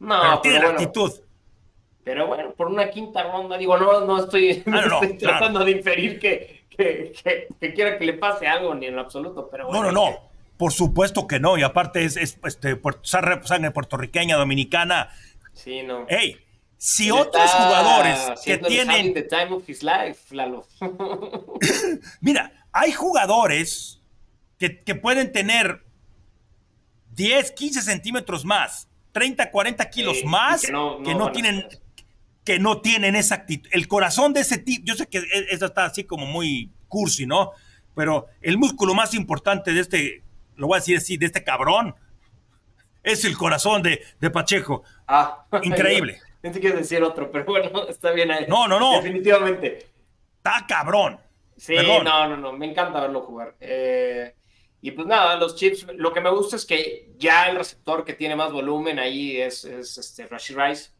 No, 0.00 0.40
tiene 0.40 0.58
la 0.58 0.70
actitud. 0.70 1.12
Pero 2.02 2.26
bueno, 2.26 2.52
por 2.54 2.68
una 2.68 2.90
quinta 2.90 3.22
ronda, 3.24 3.56
digo, 3.56 3.76
no, 3.76 4.00
no 4.04 4.18
estoy, 4.18 4.62
ah, 4.72 5.00
tratando 5.18 5.64
de 5.64 5.70
inferir 5.72 6.18
que, 6.18 6.64
que, 6.70 7.12
que, 7.60 7.74
quiera 7.74 7.98
que 7.98 8.04
le 8.04 8.14
pase 8.14 8.46
algo, 8.46 8.74
ni 8.74 8.86
en 8.86 8.96
lo 8.96 9.02
absoluto. 9.02 9.48
Pero 9.50 9.66
bueno, 9.66 9.84
no, 9.84 9.92
no, 9.92 10.10
no. 10.10 10.16
Por 10.56 10.72
supuesto 10.72 11.26
que 11.26 11.38
no. 11.38 11.56
Y 11.58 11.62
aparte 11.62 12.04
es, 12.04 12.16
es 12.16 12.38
este, 12.44 12.80
sangre 13.02 13.70
puertorriqueña, 13.70 14.36
dominicana. 14.36 15.10
Sí, 15.52 15.82
no. 15.82 16.06
Ey, 16.08 16.45
si 16.78 17.10
otros 17.10 17.50
jugadores 17.50 18.40
que 18.44 18.58
tienen. 18.58 19.14
The 19.14 19.22
time 19.22 19.52
of 19.52 19.68
his 19.68 19.82
life, 19.82 20.34
Mira, 22.20 22.52
hay 22.72 22.92
jugadores 22.92 24.02
que, 24.58 24.82
que, 24.82 24.94
pueden 24.94 25.32
tener 25.32 25.84
10, 27.12 27.52
15 27.52 27.82
centímetros 27.82 28.44
más, 28.44 28.88
30, 29.12 29.50
40 29.50 29.90
kilos 29.90 30.24
más, 30.24 30.62
que 30.62 30.72
no, 30.72 31.32
tienen. 31.32 31.66
Que 32.44 32.58
no 32.58 32.80
tienen 32.80 33.16
esa 33.16 33.36
actitud. 33.36 33.68
El 33.72 33.88
corazón 33.88 34.32
de 34.32 34.40
ese 34.40 34.58
tipo, 34.58 34.84
yo 34.84 34.94
sé 34.94 35.08
que 35.08 35.18
e, 35.18 35.46
eso 35.50 35.66
está 35.66 35.86
así 35.86 36.04
como 36.04 36.26
muy 36.26 36.70
cursi, 36.86 37.26
¿no? 37.26 37.50
Pero 37.94 38.26
el 38.40 38.58
músculo 38.58 38.94
más 38.94 39.14
importante 39.14 39.72
de 39.72 39.80
este, 39.80 40.22
lo 40.54 40.68
voy 40.68 40.76
a 40.76 40.80
decir 40.80 40.98
así, 40.98 41.16
de 41.16 41.26
este 41.26 41.42
cabrón, 41.42 41.96
es 43.02 43.24
el 43.24 43.36
corazón 43.36 43.82
de, 43.82 44.02
de 44.20 44.30
Pacheco. 44.30 44.84
Ah, 45.08 45.46
increíble. 45.62 46.20
No 46.46 46.52
te 46.52 46.60
quiero 46.60 46.76
decir 46.76 47.02
otro, 47.02 47.30
pero 47.30 47.44
bueno, 47.44 47.70
está 47.88 48.12
bien 48.12 48.30
ahí. 48.30 48.46
No, 48.48 48.68
no, 48.68 48.78
no. 48.78 49.02
Definitivamente. 49.02 49.88
Está 50.36 50.64
cabrón. 50.68 51.18
Sí, 51.56 51.74
no, 51.74 52.02
no, 52.04 52.36
no. 52.36 52.52
Me 52.52 52.66
encanta 52.66 53.00
verlo 53.00 53.22
jugar. 53.22 53.56
Eh, 53.58 54.32
y 54.80 54.92
pues 54.92 55.08
nada, 55.08 55.36
los 55.36 55.56
chips, 55.56 55.86
lo 55.94 56.12
que 56.12 56.20
me 56.20 56.30
gusta 56.30 56.54
es 56.54 56.64
que 56.64 57.12
ya 57.16 57.48
el 57.48 57.56
receptor 57.56 58.04
que 58.04 58.12
tiene 58.12 58.36
más 58.36 58.52
volumen 58.52 58.98
ahí 58.98 59.40
es, 59.40 59.64
es 59.64 59.98
este 59.98 60.26
Rashid 60.28 60.56
Rice. 60.56 60.90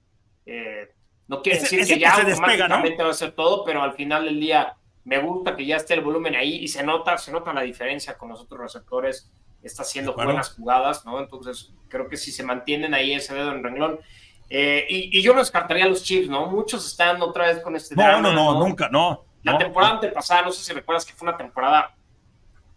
Eh, 0.46 0.88
no 1.28 1.42
quiere 1.42 1.60
decir 1.60 1.86
que 1.86 1.98
ya 1.98 2.14
automáticamente 2.14 3.02
va 3.02 3.10
a 3.10 3.14
ser 3.14 3.32
todo, 3.32 3.64
pero 3.64 3.82
al 3.82 3.92
final 3.92 4.24
del 4.24 4.40
día 4.40 4.76
me 5.04 5.18
gusta 5.18 5.54
que 5.54 5.64
ya 5.64 5.76
esté 5.76 5.94
el 5.94 6.00
volumen 6.00 6.34
ahí 6.34 6.56
y 6.56 6.68
se 6.68 6.82
nota, 6.82 7.16
se 7.18 7.30
nota 7.30 7.52
la 7.52 7.62
diferencia 7.62 8.18
con 8.18 8.30
los 8.30 8.40
otros 8.40 8.60
receptores. 8.60 9.30
Está 9.62 9.82
haciendo 9.82 10.14
buenas 10.14 10.54
jugadas, 10.54 11.04
¿no? 11.04 11.20
Entonces 11.20 11.72
creo 11.88 12.08
que 12.08 12.16
si 12.16 12.32
se 12.32 12.42
mantienen 12.42 12.94
ahí 12.94 13.12
ese 13.12 13.34
dedo 13.34 13.52
en 13.52 13.62
renglón, 13.62 14.00
eh, 14.48 14.86
y, 14.88 15.22
yo 15.22 15.32
no 15.32 15.40
descartaría 15.40 15.84
a 15.84 15.88
los 15.88 16.02
Chiefs, 16.02 16.28
¿no? 16.28 16.46
Muchos 16.46 16.86
están 16.86 17.20
otra 17.20 17.46
vez 17.46 17.60
con 17.60 17.74
este 17.74 17.96
no, 17.96 18.20
No, 18.20 18.32
no, 18.32 18.58
nunca, 18.58 18.88
no. 18.88 19.24
La 19.42 19.58
temporada 19.58 19.94
antepasada, 19.94 20.42
no 20.42 20.52
sé 20.52 20.64
si 20.64 20.72
recuerdas 20.72 21.04
que 21.04 21.12
fue 21.12 21.28
una 21.28 21.36
temporada 21.36 21.94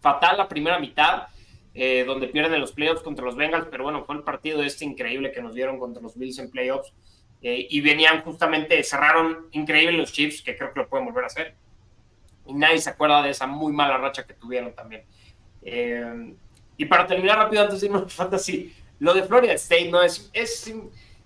fatal 0.01 0.37
la 0.37 0.47
primera 0.47 0.79
mitad, 0.79 1.23
eh, 1.73 2.03
donde 2.05 2.27
pierden 2.27 2.59
los 2.59 2.71
playoffs 2.71 3.01
contra 3.01 3.25
los 3.25 3.35
Bengals, 3.35 3.67
pero 3.71 3.83
bueno, 3.83 4.03
fue 4.05 4.15
el 4.15 4.23
partido 4.23 4.61
este 4.61 4.85
increíble 4.85 5.31
que 5.31 5.41
nos 5.41 5.55
dieron 5.55 5.79
contra 5.79 6.01
los 6.01 6.17
Bills 6.17 6.37
en 6.39 6.51
playoffs. 6.51 6.93
Eh, 7.41 7.67
y 7.69 7.81
venían 7.81 8.21
justamente, 8.21 8.83
cerraron 8.83 9.47
increíble 9.51 9.97
los 9.97 10.11
Chiefs, 10.11 10.41
que 10.41 10.57
creo 10.57 10.73
que 10.73 10.81
lo 10.81 10.89
pueden 10.89 11.05
volver 11.07 11.23
a 11.23 11.27
hacer. 11.27 11.55
Y 12.45 12.53
nadie 12.53 12.79
se 12.79 12.89
acuerda 12.89 13.23
de 13.23 13.29
esa 13.29 13.47
muy 13.47 13.71
mala 13.71 13.97
racha 13.97 14.25
que 14.25 14.33
tuvieron 14.33 14.73
también. 14.73 15.03
y 16.77 16.85
para 16.85 17.05
terminar 17.05 17.37
rápido, 17.37 17.63
antes 17.63 17.81
de 17.81 17.87
irnos 17.87 18.03
a 18.03 18.09
Fantasy, 18.09 18.73
lo 18.99 19.13
de 19.13 19.23
Florida 19.23 19.53
State 19.53 19.89
no 19.89 20.01
es, 20.01 20.29
es 20.33 20.73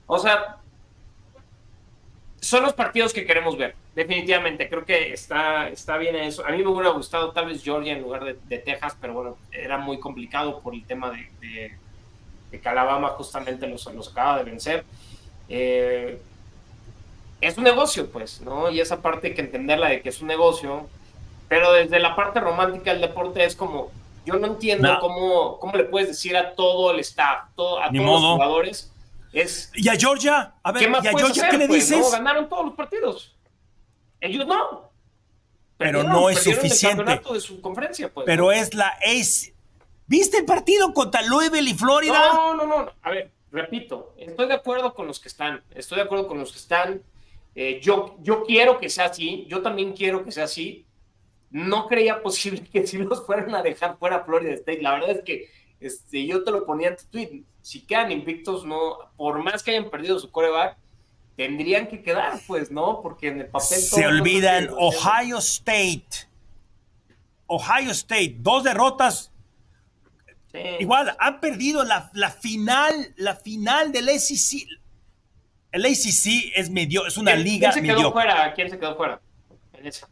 o 0.07 0.19
sea, 0.19 0.57
son 2.43 2.63
los 2.63 2.73
partidos 2.73 3.13
que 3.13 3.25
queremos 3.25 3.57
ver, 3.57 3.73
definitivamente. 3.95 4.67
Creo 4.67 4.83
que 4.83 5.13
está, 5.13 5.69
está 5.69 5.97
bien 5.97 6.15
eso. 6.17 6.45
A 6.45 6.51
mí 6.51 6.57
me 6.57 6.67
hubiera 6.67 6.89
gustado 6.89 7.31
tal 7.31 7.47
vez 7.47 7.63
Georgia 7.63 7.93
en 7.93 8.01
lugar 8.01 8.25
de, 8.35 8.57
Texas, 8.57 8.97
pero 8.99 9.13
bueno, 9.13 9.37
era 9.51 9.77
muy 9.77 9.97
complicado 9.97 10.59
por 10.59 10.73
el 10.73 10.85
tema 10.85 11.11
de, 11.11 11.29
de, 12.51 12.59
que 12.59 12.69
Alabama 12.69 13.09
justamente 13.09 13.65
los, 13.65 13.85
los 13.93 14.11
acaba 14.11 14.39
de 14.39 14.43
vencer. 14.43 14.83
Eh, 15.47 16.19
es 17.39 17.57
un 17.57 17.63
negocio, 17.63 18.09
pues, 18.11 18.41
¿no? 18.41 18.69
Y 18.69 18.81
esa 18.81 19.01
parte 19.01 19.27
hay 19.27 19.33
que 19.35 19.41
entenderla 19.41 19.89
de 19.89 20.01
que 20.01 20.09
es 20.09 20.21
un 20.21 20.27
negocio, 20.27 20.87
pero 21.47 21.71
desde 21.71 21.99
la 21.99 22.15
parte 22.15 22.41
romántica 22.41 22.91
del 22.91 23.01
deporte 23.01 23.43
es 23.45 23.55
como, 23.55 23.89
yo 24.25 24.35
no 24.35 24.47
entiendo 24.47 24.97
cómo, 24.99 25.59
cómo 25.59 25.77
le 25.77 25.85
puedes 25.85 26.09
decir 26.09 26.35
a 26.35 26.53
todo 26.55 26.91
el 26.91 26.99
staff, 26.99 27.49
todo, 27.55 27.79
a 27.81 27.89
todos 27.89 28.21
los 28.21 28.33
jugadores 28.33 28.92
¿Y 29.33 29.89
a 29.89 29.95
Georgia? 29.95 30.55
A 30.61 30.71
ver, 30.71 30.83
¿y 30.83 31.07
a 31.07 31.17
Georgia 31.17 31.49
qué 31.49 31.57
le 31.57 31.67
pues, 31.67 31.89
dices? 31.89 32.11
ganaron 32.11 32.47
todos 32.47 32.65
los 32.65 32.75
partidos. 32.75 33.35
Ellos 34.21 34.45
no. 34.45 34.91
Pero 35.77 36.03
no 36.03 36.29
es 36.29 36.43
suficiente. 36.43 37.21
de 37.33 37.39
su 37.41 37.59
conferencia, 37.59 38.13
pues, 38.13 38.25
Pero 38.25 38.51
es 38.51 38.73
la 38.73 38.89
ace. 39.03 39.53
¿Viste 40.05 40.37
el 40.37 40.45
partido 40.45 40.93
contra 40.93 41.21
Louisville 41.23 41.69
y 41.69 41.73
Florida? 41.73 42.31
No, 42.33 42.55
no, 42.55 42.65
no. 42.65 42.91
A 43.01 43.09
ver, 43.09 43.31
repito, 43.51 44.13
estoy 44.17 44.47
de 44.47 44.53
acuerdo 44.53 44.93
con 44.93 45.07
los 45.07 45.19
que 45.19 45.29
están. 45.29 45.63
Estoy 45.73 45.97
de 45.97 46.03
acuerdo 46.03 46.27
con 46.27 46.37
los 46.37 46.51
que 46.51 46.59
están. 46.59 47.01
Eh, 47.55 47.79
yo, 47.81 48.17
yo 48.21 48.43
quiero 48.43 48.79
que 48.79 48.89
sea 48.89 49.05
así. 49.05 49.45
Yo 49.49 49.61
también 49.61 49.93
quiero 49.93 50.23
que 50.23 50.31
sea 50.31 50.43
así. 50.45 50.85
No 51.49 51.87
creía 51.87 52.21
posible 52.21 52.63
que 52.71 52.85
si 52.85 52.99
los 52.99 53.25
fueran 53.25 53.53
a 53.55 53.63
dejar 53.63 53.97
fuera 53.97 54.23
Florida 54.23 54.53
State. 54.53 54.81
La 54.81 54.93
verdad 54.93 55.11
es 55.11 55.23
que 55.23 55.49
este, 55.79 56.25
yo 56.25 56.43
te 56.43 56.51
lo 56.51 56.65
ponía 56.65 56.89
en 56.89 56.97
tu 56.97 57.05
tweet 57.05 57.43
si 57.63 57.81
quedan 57.81 58.11
invictos, 58.11 58.65
no, 58.65 58.97
por 59.15 59.41
más 59.41 59.63
que 59.63 59.71
hayan 59.71 59.89
perdido 59.89 60.19
su 60.19 60.29
coreback, 60.29 60.77
tendrían 61.37 61.87
que 61.87 62.03
quedar, 62.03 62.39
pues, 62.45 62.69
¿no? 62.69 63.01
Porque 63.01 63.29
en 63.29 63.39
el 63.39 63.47
papel. 63.47 63.79
Se 63.79 64.05
olvidan 64.05 64.69
Ohio 64.77 65.37
State. 65.37 66.27
Ohio 67.47 67.91
State, 67.91 68.35
dos 68.39 68.65
derrotas. 68.65 69.31
Igual, 70.79 71.15
han 71.19 71.39
perdido 71.39 71.83
la, 71.83 72.11
final, 72.29 73.13
la 73.15 73.35
final 73.35 73.91
del 73.91 74.09
ACC. 74.09 74.67
El 75.71 75.85
ACC 75.85 76.51
es 76.55 76.69
medio, 76.69 77.07
es 77.07 77.17
una 77.17 77.35
liga 77.35 77.71
¿quién 77.71 77.85
se 77.85 77.95
quedó 77.95 78.11
fuera? 78.11 78.53
¿Quién 78.53 78.69
se 78.69 78.77
quedó 78.77 78.95
fuera? 78.95 79.21
En 79.71 79.87
esa. 79.87 80.07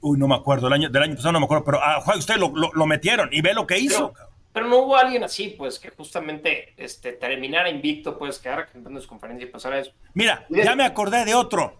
uy, 0.00 0.18
no 0.18 0.28
me 0.28 0.34
acuerdo, 0.34 0.66
el 0.66 0.74
año, 0.74 0.90
del 0.90 1.02
año 1.02 1.14
pasado 1.14 1.32
no 1.32 1.40
me 1.40 1.44
acuerdo, 1.46 1.64
pero 1.64 1.82
a 1.82 1.98
Ohio 1.98 2.18
State 2.18 2.40
lo, 2.40 2.86
metieron 2.86 3.28
y 3.32 3.40
ve 3.40 3.54
lo 3.54 3.66
que 3.66 3.78
hizo. 3.78 4.12
Pero 4.56 4.68
no 4.68 4.78
hubo 4.78 4.96
alguien 4.96 5.22
así, 5.22 5.48
pues, 5.48 5.78
que 5.78 5.90
justamente 5.90 6.72
este, 6.78 7.12
terminara 7.12 7.68
invicto, 7.68 8.16
pues, 8.16 8.38
quedara 8.38 8.66
cantando 8.66 8.98
su 9.02 9.06
conferencia 9.06 9.46
y 9.46 9.50
pasara 9.50 9.78
eso. 9.78 9.92
Mira, 10.14 10.46
ya 10.48 10.74
me 10.74 10.86
acordé 10.86 11.26
de 11.26 11.34
otro. 11.34 11.78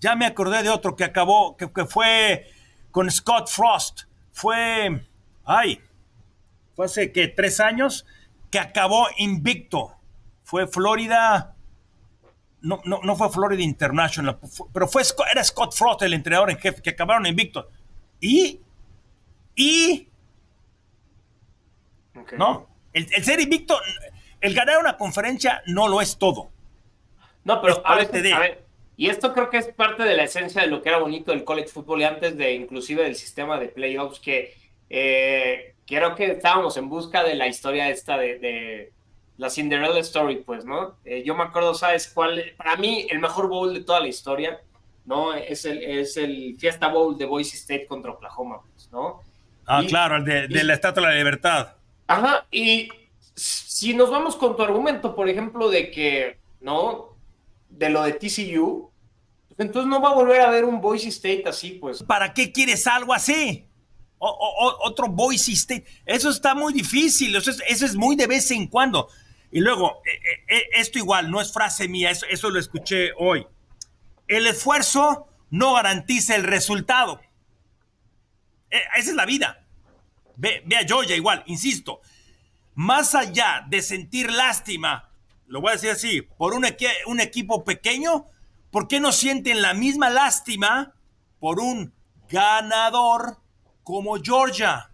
Ya 0.00 0.14
me 0.14 0.26
acordé 0.26 0.62
de 0.62 0.68
otro 0.68 0.96
que 0.96 1.04
acabó, 1.04 1.56
que, 1.56 1.86
fue 1.86 2.46
con 2.90 3.10
Scott 3.10 3.48
Frost. 3.48 4.02
Fue, 4.32 5.02
ay, 5.46 5.80
fue 6.76 6.84
hace 6.84 7.10
que 7.10 7.28
tres 7.28 7.58
años 7.58 8.04
que 8.50 8.58
acabó 8.58 9.06
invicto. 9.16 9.96
Fue 10.42 10.66
Florida, 10.66 11.54
no, 12.60 12.82
no, 12.84 13.00
no 13.02 13.16
fue 13.16 13.30
Florida 13.30 13.62
International, 13.62 14.38
pero 14.74 14.88
fue, 14.88 15.04
era 15.32 15.42
Scott 15.42 15.74
Frost 15.74 16.02
el 16.02 16.12
entrenador 16.12 16.50
en 16.50 16.58
jefe, 16.58 16.82
que 16.82 16.90
acabaron 16.90 17.24
invicto. 17.24 17.66
Y, 18.20 18.60
y 19.56 20.08
¿No? 22.36 22.68
El, 22.92 23.08
ser 23.24 23.40
invicto, 23.40 23.76
el 24.40 24.54
ganar 24.54 24.78
una 24.78 24.96
conferencia 24.96 25.62
no 25.66 25.88
lo 25.88 26.00
es 26.00 26.16
todo. 26.16 26.50
No, 27.44 27.60
pero 27.60 27.82
a, 27.84 27.96
ver, 27.96 28.64
y 28.96 29.08
esto 29.08 29.32
creo 29.32 29.50
que 29.50 29.58
es 29.58 29.68
parte 29.68 30.04
de 30.04 30.16
la 30.16 30.24
esencia 30.24 30.62
de 30.62 30.68
lo 30.68 30.80
que 30.80 30.88
era 30.88 30.98
bonito 30.98 31.32
del 31.32 31.44
college 31.44 31.68
football 31.68 32.00
y 32.00 32.04
antes 32.04 32.36
de 32.36 32.54
inclusive 32.54 33.02
del 33.02 33.16
sistema 33.16 33.58
de 33.58 33.68
playoffs 33.68 34.20
que 34.20 34.54
eh, 34.88 35.74
creo 35.86 36.14
que 36.14 36.26
estábamos 36.26 36.76
en 36.76 36.88
busca 36.88 37.24
de 37.24 37.34
la 37.34 37.48
historia 37.48 37.90
esta 37.90 38.16
de, 38.16 38.92
la 39.36 39.50
Cinderella 39.50 39.98
Story, 39.98 40.36
pues, 40.36 40.64
¿no? 40.64 40.96
Eh, 41.04 41.24
yo 41.26 41.34
me 41.34 41.42
acuerdo, 41.42 41.74
¿sabes 41.74 42.08
cuál? 42.14 42.52
Para 42.56 42.76
mí, 42.76 43.08
el 43.10 43.18
mejor 43.18 43.48
bowl 43.48 43.74
de 43.74 43.80
toda 43.80 43.98
la 43.98 44.06
historia, 44.06 44.60
¿no? 45.04 45.34
Es 45.34 45.64
el, 45.64 45.82
es 45.82 46.16
el 46.16 46.56
Fiesta 46.56 46.86
Bowl 46.86 47.18
de 47.18 47.24
Boise 47.24 47.56
State 47.56 47.86
contra 47.88 48.12
Oklahoma, 48.12 48.60
pues, 48.72 48.88
¿no? 48.92 49.22
Ah, 49.66 49.82
claro, 49.88 50.16
el 50.18 50.24
de, 50.24 50.46
de 50.46 50.62
la 50.62 50.74
Estatua 50.74 51.02
de 51.02 51.08
la 51.14 51.18
Libertad. 51.18 51.74
Ajá, 52.06 52.46
y 52.50 52.88
si 53.34 53.94
nos 53.94 54.10
vamos 54.10 54.36
con 54.36 54.56
tu 54.56 54.62
argumento, 54.62 55.14
por 55.14 55.28
ejemplo, 55.28 55.68
de 55.68 55.90
que, 55.90 56.38
¿no? 56.60 57.16
De 57.68 57.90
lo 57.90 58.02
de 58.02 58.12
TCU, 58.12 58.90
pues 59.48 59.60
entonces 59.66 59.88
no 59.88 60.00
va 60.00 60.10
a 60.10 60.14
volver 60.14 60.40
a 60.40 60.48
haber 60.48 60.64
un 60.64 60.80
Boise 60.80 61.08
State 61.08 61.44
así, 61.46 61.72
pues. 61.72 62.02
¿Para 62.02 62.32
qué 62.32 62.52
quieres 62.52 62.86
algo 62.86 63.12
así? 63.12 63.66
O, 64.18 64.76
otro 64.84 65.08
Boise 65.08 65.52
State. 65.52 65.84
Eso 66.06 66.30
está 66.30 66.54
muy 66.54 66.72
difícil, 66.72 67.34
eso 67.36 67.50
es, 67.50 67.94
muy 67.94 68.16
de 68.16 68.26
vez 68.26 68.50
en 68.50 68.66
cuando. 68.66 69.08
Y 69.50 69.60
luego, 69.60 70.02
e, 70.04 70.54
e, 70.54 70.58
e, 70.58 70.80
esto 70.80 70.98
igual, 70.98 71.30
no 71.30 71.40
es 71.40 71.52
frase 71.52 71.88
mía, 71.88 72.10
eso, 72.10 72.26
eso 72.30 72.50
lo 72.50 72.58
escuché 72.58 73.12
hoy. 73.18 73.46
El 74.26 74.46
esfuerzo 74.46 75.28
no 75.50 75.74
garantiza 75.74 76.34
el 76.36 76.44
resultado. 76.44 77.20
esa 78.70 79.10
es 79.10 79.14
la 79.14 79.26
vida. 79.26 79.63
Ve, 80.36 80.64
a 80.80 80.86
Georgia 80.86 81.16
igual, 81.16 81.42
insisto. 81.46 82.00
Más 82.74 83.14
allá 83.14 83.64
de 83.68 83.82
sentir 83.82 84.30
lástima 84.32 85.10
lo 85.46 85.60
voy 85.60 85.70
a 85.70 85.72
decir 85.74 85.90
así, 85.90 86.22
por 86.22 86.54
un, 86.54 86.66
un 87.06 87.20
equipo 87.20 87.64
pequeño, 87.64 88.26
¿por 88.70 88.88
qué 88.88 89.00
no 89.00 89.12
sienten 89.12 89.62
la 89.62 89.74
misma 89.74 90.10
lástima 90.10 90.94
por 91.38 91.60
un 91.60 91.92
ganador 92.28 93.36
como 93.82 94.16
Georgia? 94.22 94.90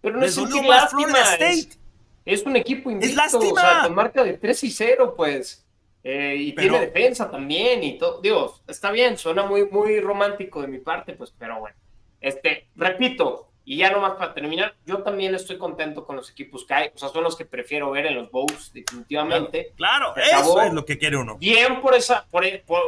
Pero 0.00 0.18
no 0.18 0.24
es 0.24 0.34
Florida 0.34 1.34
State. 1.34 1.78
Es, 2.24 2.42
un 2.44 2.56
equipo 2.56 2.90
invicto, 2.90 3.10
es 3.10 3.16
lástima. 3.16 3.52
o 3.52 3.56
sea, 3.56 3.82
con 3.84 3.94
marca 3.94 4.24
de 4.24 4.38
3 4.38 4.64
y 4.64 4.70
0, 4.70 5.14
pues. 5.16 5.64
Eh, 6.02 6.36
y 6.38 6.54
tiene 6.54 6.80
defensa 6.80 7.28
también 7.30 7.82
y 7.82 7.98
todo. 7.98 8.20
Digo, 8.20 8.60
está 8.68 8.92
bien, 8.92 9.18
suena 9.18 9.44
muy, 9.44 9.68
muy 9.68 9.98
romántico 10.00 10.62
de 10.62 10.68
mi 10.68 10.78
parte, 10.78 11.14
pues, 11.14 11.34
pero 11.36 11.58
bueno. 11.58 11.76
Este, 12.20 12.68
repito, 12.76 13.50
y 13.68 13.78
ya 13.78 13.90
nomás 13.90 14.12
para 14.12 14.32
terminar, 14.32 14.76
yo 14.86 15.02
también 15.02 15.34
estoy 15.34 15.58
contento 15.58 16.06
con 16.06 16.14
los 16.14 16.30
equipos 16.30 16.64
que 16.64 16.72
hay. 16.72 16.90
O 16.94 16.98
sea, 16.98 17.08
son 17.08 17.24
los 17.24 17.34
que 17.34 17.44
prefiero 17.44 17.90
ver 17.90 18.06
en 18.06 18.14
los 18.14 18.30
Bowls, 18.30 18.72
definitivamente. 18.72 19.72
Claro, 19.76 20.14
eso 20.16 20.62
es 20.62 20.72
lo 20.72 20.84
que 20.84 20.96
quiere 20.96 21.16
uno. 21.16 21.36
Bien 21.36 21.80
por 21.80 21.96
esa, 21.96 22.24
por, 22.30 22.44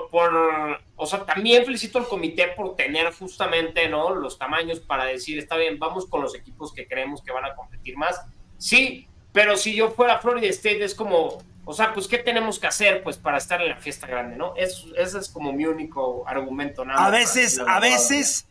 por, 0.08 0.80
o 0.94 1.06
sea, 1.06 1.26
también 1.26 1.64
felicito 1.64 1.98
al 1.98 2.06
comité 2.06 2.46
por 2.56 2.76
tener 2.76 3.12
justamente, 3.12 3.88
¿no? 3.88 4.14
Los 4.14 4.38
tamaños 4.38 4.78
para 4.78 5.04
decir, 5.06 5.36
está 5.40 5.56
bien, 5.56 5.80
vamos 5.80 6.06
con 6.06 6.22
los 6.22 6.36
equipos 6.36 6.72
que 6.72 6.86
creemos 6.86 7.22
que 7.22 7.32
van 7.32 7.44
a 7.44 7.56
competir 7.56 7.96
más. 7.96 8.24
Sí, 8.56 9.08
pero 9.32 9.56
si 9.56 9.74
yo 9.74 9.90
fuera 9.90 10.20
Florida 10.20 10.46
State 10.46 10.84
es 10.84 10.94
como, 10.94 11.42
o 11.64 11.72
sea, 11.72 11.92
pues, 11.92 12.06
¿qué 12.06 12.18
tenemos 12.18 12.60
que 12.60 12.68
hacer, 12.68 13.02
pues, 13.02 13.16
para 13.16 13.38
estar 13.38 13.60
en 13.60 13.70
la 13.70 13.78
fiesta 13.78 14.06
grande, 14.06 14.36
¿no? 14.36 14.54
ese 14.54 14.94
es 14.96 15.28
como 15.28 15.52
mi 15.52 15.66
único 15.66 16.22
argumento. 16.28 16.84
Nada 16.84 17.04
a 17.04 17.10
veces, 17.10 17.60
a 17.66 17.80
veces, 17.80 18.46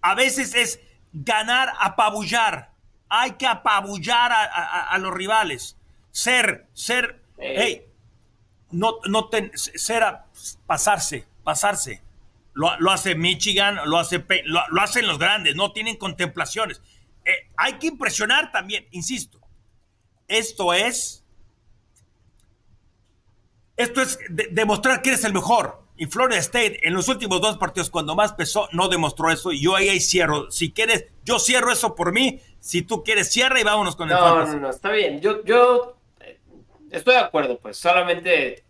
a 0.00 0.14
veces 0.14 0.54
es 0.54 0.80
ganar, 1.12 1.72
apabullar. 1.80 2.70
Hay 3.08 3.32
que 3.32 3.46
apabullar 3.46 4.30
a, 4.32 4.96
los 4.98 5.12
rivales. 5.12 5.76
Ser, 6.12 6.68
ser, 6.72 7.22
hey, 7.38 7.86
no, 8.70 8.98
no 9.08 9.28
ser 9.54 10.02
a 10.04 10.26
pasarse, 10.66 11.26
pasarse. 11.42 12.02
Lo, 12.52 12.90
hace 12.90 13.14
Michigan, 13.14 13.78
lo, 13.86 13.98
hace, 13.98 14.24
lo, 14.44 14.80
hacen 14.80 15.06
los 15.06 15.18
grandes, 15.18 15.56
no 15.56 15.72
tienen 15.72 15.96
contemplaciones. 15.96 16.82
Eh, 17.24 17.50
hay 17.56 17.74
que 17.74 17.88
impresionar 17.88 18.52
también, 18.52 18.86
insisto. 18.90 19.40
Esto 20.28 20.72
es, 20.72 21.24
esto 23.76 24.02
es 24.02 24.18
demostrar 24.50 25.02
que 25.02 25.10
eres 25.10 25.24
el 25.24 25.32
mejor. 25.32 25.79
Y 26.00 26.06
Florida 26.06 26.38
State 26.38 26.88
en 26.88 26.94
los 26.94 27.08
últimos 27.08 27.42
dos 27.42 27.58
partidos, 27.58 27.90
cuando 27.90 28.16
más 28.16 28.32
pesó, 28.32 28.70
no 28.72 28.88
demostró 28.88 29.30
eso. 29.30 29.52
Y 29.52 29.60
yo 29.60 29.76
ahí, 29.76 29.90
ahí 29.90 30.00
cierro. 30.00 30.50
Si 30.50 30.72
quieres, 30.72 31.04
yo 31.24 31.38
cierro 31.38 31.70
eso 31.70 31.94
por 31.94 32.10
mí. 32.10 32.40
Si 32.58 32.80
tú 32.80 33.04
quieres, 33.04 33.30
cierra 33.30 33.60
y 33.60 33.64
vámonos 33.64 33.96
con 33.96 34.08
el 34.08 34.16
No, 34.16 34.46
no, 34.46 34.60
no, 34.60 34.70
está 34.70 34.92
bien. 34.92 35.20
Yo, 35.20 35.44
yo 35.44 35.98
eh, 36.20 36.40
estoy 36.90 37.16
de 37.16 37.20
acuerdo, 37.20 37.58
pues. 37.58 37.76
Solamente 37.76 38.64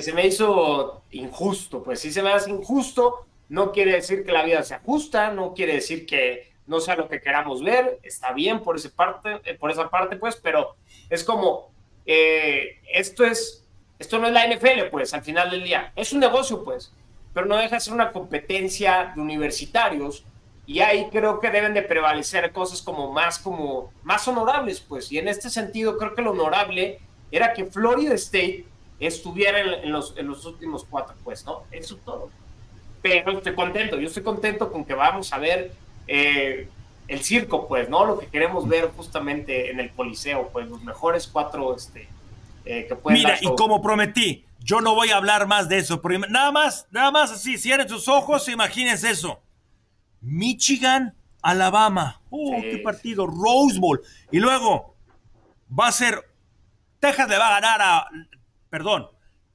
se 0.00 0.12
me 0.14 0.26
hizo 0.26 1.04
injusto. 1.10 1.82
Pues 1.82 2.00
si 2.00 2.10
se 2.10 2.22
me 2.22 2.32
hace 2.32 2.48
injusto, 2.48 3.26
no 3.50 3.70
quiere 3.70 3.92
decir 3.92 4.24
que 4.24 4.32
la 4.32 4.42
vida 4.42 4.62
sea 4.62 4.80
justa, 4.82 5.32
no 5.32 5.52
quiere 5.52 5.74
decir 5.74 6.06
que 6.06 6.50
no 6.66 6.80
sea 6.80 6.96
lo 6.96 7.10
que 7.10 7.20
queramos 7.20 7.62
ver. 7.62 8.00
Está 8.02 8.32
bien 8.32 8.62
por, 8.62 8.76
ese 8.76 8.88
parte, 8.88 9.42
eh, 9.44 9.52
por 9.52 9.70
esa 9.70 9.90
parte, 9.90 10.16
pues, 10.16 10.36
pero 10.36 10.76
es 11.10 11.24
como, 11.24 11.74
eh, 12.06 12.80
esto 12.90 13.22
es 13.22 13.61
esto 14.02 14.18
no 14.18 14.26
es 14.26 14.32
la 14.32 14.46
NFL, 14.46 14.90
pues, 14.90 15.14
al 15.14 15.22
final 15.22 15.50
del 15.50 15.62
día. 15.62 15.92
Es 15.94 16.12
un 16.12 16.18
negocio, 16.18 16.64
pues, 16.64 16.92
pero 17.32 17.46
no 17.46 17.56
deja 17.56 17.76
de 17.76 17.80
ser 17.80 17.94
una 17.94 18.12
competencia 18.12 19.12
de 19.14 19.20
universitarios 19.20 20.24
y 20.66 20.80
ahí 20.80 21.08
creo 21.10 21.38
que 21.38 21.50
deben 21.50 21.72
de 21.72 21.82
prevalecer 21.82 22.50
cosas 22.52 22.82
como 22.82 23.12
más, 23.12 23.38
como 23.38 23.92
más 24.02 24.26
honorables, 24.26 24.80
pues. 24.80 25.10
Y 25.12 25.18
en 25.18 25.28
este 25.28 25.50
sentido 25.50 25.96
creo 25.98 26.14
que 26.14 26.22
lo 26.22 26.32
honorable 26.32 26.98
era 27.30 27.52
que 27.52 27.64
Florida 27.64 28.14
State 28.14 28.64
estuviera 28.98 29.60
en, 29.60 29.92
los, 29.92 30.16
en 30.16 30.26
los 30.26 30.44
últimos 30.44 30.84
cuatro, 30.88 31.14
pues, 31.22 31.44
¿no? 31.46 31.62
Eso 31.70 31.96
todo. 32.04 32.30
Pero 33.02 33.38
estoy 33.38 33.54
contento, 33.54 33.98
yo 33.98 34.08
estoy 34.08 34.24
contento 34.24 34.70
con 34.70 34.84
que 34.84 34.94
vamos 34.94 35.32
a 35.32 35.38
ver 35.38 35.72
eh, 36.08 36.68
el 37.06 37.22
circo, 37.22 37.68
pues, 37.68 37.88
¿no? 37.88 38.04
Lo 38.04 38.18
que 38.18 38.26
queremos 38.26 38.68
ver 38.68 38.90
justamente 38.96 39.70
en 39.70 39.78
el 39.78 39.92
Coliseo, 39.92 40.48
pues, 40.52 40.68
los 40.68 40.82
mejores 40.82 41.28
cuatro, 41.28 41.76
este, 41.76 42.08
eh, 42.64 42.88
Mira, 43.06 43.38
y 43.40 43.46
como 43.56 43.82
prometí, 43.82 44.44
yo 44.60 44.80
no 44.80 44.94
voy 44.94 45.10
a 45.10 45.16
hablar 45.16 45.46
más 45.46 45.68
de 45.68 45.78
eso. 45.78 46.00
Nada 46.28 46.52
más, 46.52 46.86
nada 46.90 47.10
más 47.10 47.32
así, 47.32 47.58
cierren 47.58 47.88
sus 47.88 48.08
ojos, 48.08 48.48
imagínense 48.48 49.10
eso. 49.10 49.40
Michigan, 50.20 51.14
Alabama. 51.42 52.20
Oh, 52.30 52.56
qué 52.60 52.78
partido. 52.78 53.26
Rose 53.26 53.78
Bowl. 53.78 54.00
Y 54.30 54.38
luego 54.38 54.94
va 55.78 55.88
a 55.88 55.92
ser. 55.92 56.30
Texas 57.00 57.28
le 57.28 57.36
va 57.36 57.48
a 57.48 57.60
ganar 57.60 57.82
a. 57.82 58.06
Perdón. 58.70 59.08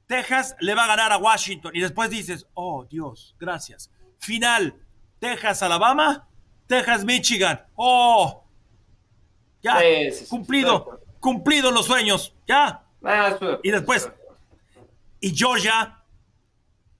Texas 0.06 0.54
le 0.60 0.74
va 0.74 0.84
a 0.84 0.86
ganar 0.86 1.12
a 1.12 1.18
Washington. 1.18 1.72
Y 1.74 1.80
después 1.80 2.10
dices, 2.10 2.46
oh 2.54 2.84
Dios, 2.84 3.34
gracias. 3.38 3.90
Final. 4.18 4.74
Texas, 5.18 5.62
Alabama. 5.62 6.28
Texas, 6.66 7.04
Michigan. 7.04 7.60
Oh. 7.74 8.44
Ya. 9.62 9.80
cumplido. 10.28 11.00
Cumplido 11.20 11.70
los 11.70 11.86
sueños. 11.86 12.34
Ya. 12.46 12.84
Ah, 13.10 13.38
y 13.62 13.70
después, 13.70 14.12
y 15.18 15.34
Georgia, 15.34 16.02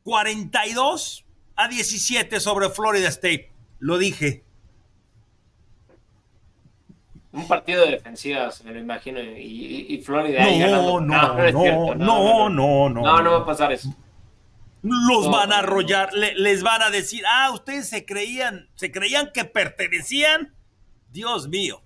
42 0.05 1.27
a 1.55 1.69
17 1.69 2.41
sobre 2.41 2.71
Florida 2.71 3.09
State. 3.09 3.53
Lo 3.79 3.99
dije. 3.99 4.43
Un 7.31 7.47
partido 7.47 7.85
de 7.85 7.91
defensivas, 7.91 8.65
me 8.65 8.73
lo 8.73 8.81
imagino, 8.81 9.21
y, 9.21 10.01
Florida 10.03 10.43
no, 10.43 10.99
No, 10.99 11.01
no, 11.01 11.95
no, 11.95 11.95
no, 11.95 12.89
no, 12.89 13.23
no, 13.23 13.33
va 13.33 13.39
a 13.39 13.45
pasar 13.45 13.71
eso. 13.73 13.95
Los 14.81 15.31
van 15.31 15.53
a 15.53 15.59
arrollar, 15.59 16.15
les 16.15 16.63
van 16.63 16.81
a 16.81 16.89
decir, 16.89 17.23
ah, 17.31 17.51
ustedes 17.53 17.87
se 17.87 18.07
creían, 18.07 18.71
se 18.77 18.91
creían 18.91 19.31
que 19.35 19.45
pertenecían. 19.45 20.55
Dios 21.11 21.49
mío. 21.49 21.83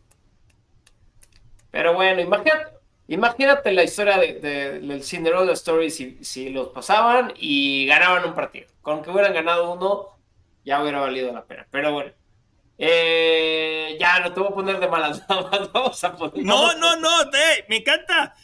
Pero 1.72 1.94
bueno, 1.94 2.20
imagínate, 2.20 2.81
Imagínate 3.08 3.72
la 3.72 3.82
historia 3.82 4.16
de, 4.16 4.80
del 4.80 5.02
Cinderella 5.02 5.52
Story 5.52 5.90
si, 5.90 6.48
los 6.50 6.68
pasaban 6.68 7.32
y 7.36 7.86
ganaban 7.86 8.24
un 8.24 8.34
partido. 8.34 8.68
Con 8.80 9.02
que 9.02 9.10
hubieran 9.10 9.34
ganado 9.34 9.72
uno, 9.72 10.08
ya 10.64 10.80
hubiera 10.80 11.00
valido 11.00 11.32
la 11.32 11.44
pena. 11.44 11.66
Pero 11.70 11.92
bueno, 11.92 12.12
eh, 12.78 13.96
ya 14.00 14.20
no 14.20 14.32
te 14.32 14.40
voy 14.40 14.50
a 14.50 14.54
poner 14.54 14.80
de 14.80 14.88
malas. 14.88 15.26
Vamos 15.72 16.04
a 16.04 16.16
poner, 16.16 16.44
no, 16.44 16.74
no, 16.74 16.96
no, 16.96 17.10
me 17.68 17.76
encanta. 17.76 18.34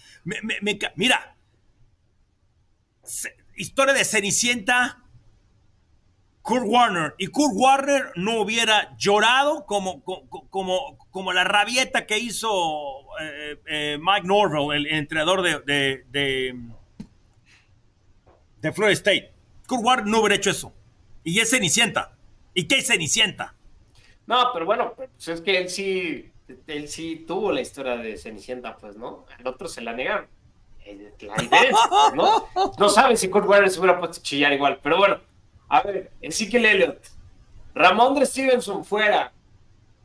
mira, 0.97 1.37
historia 3.57 3.95
de 3.95 4.05
Cenicienta 4.05 5.03
Kurt 6.49 6.65
Warner 6.67 7.15
y 7.19 7.27
Kurt 7.27 7.53
Warner 7.55 8.13
no 8.17 8.41
hubiera 8.41 8.97
llorado 8.97 9.67
como, 9.67 10.03
como, 10.03 10.97
como, 11.11 11.33
la 11.35 11.45
rabieta 11.45 12.07
que 12.07 12.19
hizo 12.19 12.49
eh, 13.21 13.61
eh, 13.67 13.99
Mike 14.01 14.27
Norville, 14.27 14.75
el, 14.75 14.87
entrenador 14.87 15.43
de, 15.43 15.59
de, 16.11 16.57
de, 18.63 18.73
Florida 18.73 18.95
State. 18.95 19.31
Kurt 19.67 19.85
Warner 19.85 20.07
no 20.07 20.21
hubiera 20.21 20.37
hecho 20.37 20.49
eso. 20.49 20.73
Y 21.23 21.39
es 21.39 21.51
Cenicienta. 21.51 22.17
¿Y 22.55 22.67
qué 22.67 22.79
es 22.79 22.87
Cenicienta? 22.87 23.55
No, 24.27 24.51
pero 24.55 24.65
bueno, 24.65 24.95
pues 24.97 25.29
es 25.29 25.43
que 25.43 25.59
él 25.59 25.69
sí, 25.69 26.33
él 26.67 26.89
sí 26.89 27.27
tuvo 27.29 27.53
la 27.53 27.61
historia 27.61 27.99
de 27.99 28.17
Cenicienta, 28.17 28.79
pues, 28.79 28.97
¿no? 28.97 29.27
Al 29.39 29.47
otro 29.47 29.69
se 29.69 29.83
la 29.83 29.93
negaron. 29.93 30.29
Eh, 30.87 31.13
la 31.21 31.43
idea 31.43 31.73
¿no? 32.15 32.49
No 32.79 32.89
sabe 32.89 33.19
si 33.19 33.29
Kurt 33.29 33.47
Warner 33.47 33.69
se 33.69 33.81
hubiera 33.81 33.99
puesto 33.99 34.21
a 34.21 34.23
chillar 34.23 34.55
igual, 34.55 34.81
pero 34.83 34.97
bueno. 34.97 35.28
A 35.69 35.83
ver, 35.83 36.11
Ezekiel 36.21 36.65
Elliott, 36.65 36.99
Ramón 37.75 38.15
de 38.15 38.27
Stevenson 38.27 38.85
fuera. 38.85 39.33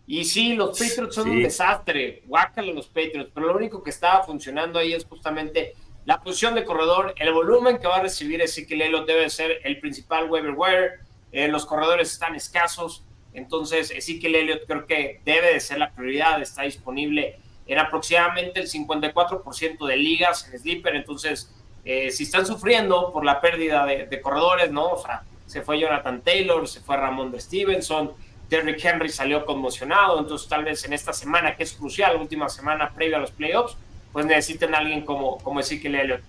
Y 0.05 0.26
sí, 0.26 0.53
los 0.53 0.78
Patriots 0.78 1.16
son 1.16 1.30
un 1.30 1.43
desastre. 1.43 2.24
Guácalo 2.26 2.74
los 2.74 2.88
Patriots. 2.88 3.32
Pero 3.34 3.47
lo 3.47 3.55
único 3.55 3.82
que 3.82 3.89
estaba 3.89 4.24
funcionando 4.24 4.80
ahí 4.80 4.93
es 4.93 5.05
justamente 5.05 5.74
la 6.05 6.22
posición 6.22 6.55
de 6.55 6.66
corredor. 6.66 7.14
El 7.18 7.32
volumen 7.34 7.78
que 7.78 7.88
va 7.88 7.97
a 7.97 8.01
recibir 8.01 8.41
Ezekiel 8.41 8.82
Elliott 8.82 9.07
debe 9.07 9.30
ser 9.30 9.59
el 9.64 9.80
principal 9.80 10.30
waiver 10.30 10.53
wire. 10.55 10.91
Eh, 11.32 11.47
los 11.47 11.66
corredores 11.66 12.11
están 12.11 12.36
escasos. 12.36 13.03
Entonces, 13.34 13.91
Ezekiel 13.91 14.36
Elliott 14.36 14.68
creo 14.68 14.86
que 14.86 15.22
debe 15.24 15.53
de 15.53 15.59
ser 15.61 15.80
la 15.80 15.91
prioridad. 15.91 16.41
Está 16.41 16.64
disponible 16.64 17.39
en 17.66 17.80
aproximadamente 17.80 18.59
el 18.59 18.68
54% 18.68 19.88
de 19.88 19.95
ligas 19.95 20.49
en 20.51 20.59
Sleeper. 20.59 20.95
Entonces, 20.95 21.49
eh, 21.86 22.11
si 22.11 22.24
están 22.24 22.45
sufriendo 22.45 23.14
por 23.14 23.24
la 23.24 23.39
pérdida 23.39 23.86
de, 23.86 24.05
de 24.05 24.22
corredores, 24.22 24.70
¿no? 24.70 24.89
O 24.89 25.01
sea, 25.01 25.24
se 25.46 25.62
fue 25.62 25.80
Jonathan 25.80 26.22
Taylor, 26.22 26.68
se 26.68 26.82
fue 26.82 26.98
Ramón 26.98 27.32
de 27.32 27.39
Stevenson, 27.39 28.12
Derrick 28.50 28.84
Henry 28.84 29.10
salió 29.10 29.46
conmocionado, 29.46 30.20
entonces 30.20 30.48
tal 30.48 30.64
vez 30.64 30.84
en 30.86 30.94
esta 30.94 31.14
semana, 31.14 31.56
que 31.56 31.64
es 31.64 31.74
crucial, 31.74 32.18
última 32.18 32.50
semana 32.50 32.91
previa 32.94 33.18
a 33.18 33.20
los 33.20 33.32
playoffs, 33.32 33.76
pues 34.12 34.26
necesiten 34.26 34.76
alguien 34.76 35.04
como, 35.04 35.38
como 35.39 35.60
Ezekiel 35.60 35.96
Elliott. 35.96 36.22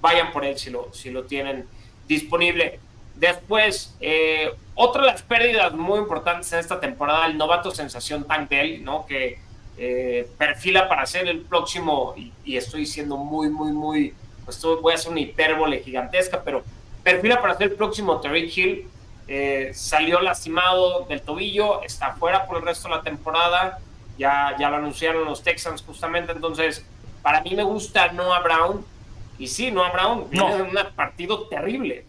Vayan 0.00 0.32
por 0.32 0.44
él 0.44 0.56
si 0.58 0.70
lo, 0.70 0.92
si 0.92 1.10
lo 1.10 1.24
tienen 1.24 1.66
disponible. 2.06 2.78
Después, 3.16 3.96
eh, 4.00 4.52
otra 4.74 5.02
de 5.02 5.08
las 5.08 5.22
pérdidas 5.22 5.74
muy 5.74 5.98
importantes 5.98 6.52
en 6.52 6.60
esta 6.60 6.80
temporada, 6.80 7.26
el 7.26 7.36
novato 7.36 7.70
sensación 7.70 8.24
Tank 8.24 8.48
Dell, 8.48 8.82
¿no? 8.84 9.04
que 9.04 9.38
eh, 9.76 10.28
perfila 10.38 10.88
para 10.88 11.04
ser 11.06 11.26
el 11.28 11.40
próximo, 11.40 12.14
y, 12.16 12.56
estoy 12.56 12.86
siendo 12.86 13.16
muy, 13.16 13.48
muy, 13.48 13.72
muy, 13.72 14.14
pues 14.44 14.60
voy 14.62 14.92
a 14.92 14.96
hacer 14.96 15.10
una 15.10 15.20
hipérbole 15.20 15.80
gigantesca, 15.80 16.42
pero 16.44 16.62
perfila 17.12 17.40
para 17.40 17.56
ser 17.56 17.70
el 17.70 17.76
próximo 17.76 18.20
Tariq 18.20 18.56
Hill. 18.56 18.88
Eh, 19.28 19.70
salió 19.74 20.20
lastimado 20.20 21.06
del 21.08 21.22
tobillo, 21.22 21.82
está 21.82 22.14
fuera 22.14 22.46
por 22.46 22.58
el 22.58 22.64
resto 22.64 22.88
de 22.88 22.96
la 22.96 23.02
temporada, 23.02 23.78
ya, 24.18 24.56
ya 24.58 24.68
lo 24.70 24.76
anunciaron 24.76 25.24
los 25.24 25.42
Texans 25.42 25.82
justamente, 25.82 26.32
entonces 26.32 26.84
para 27.22 27.40
mí 27.42 27.54
me 27.54 27.62
gusta 27.62 28.10
Noah 28.10 28.40
Brown, 28.40 28.84
y 29.38 29.46
sí, 29.46 29.70
Noah 29.70 29.92
Brown 29.92 30.28
viene 30.30 30.54
en 30.54 30.62
un 30.62 30.78
partido 30.96 31.46
terrible, 31.46 32.04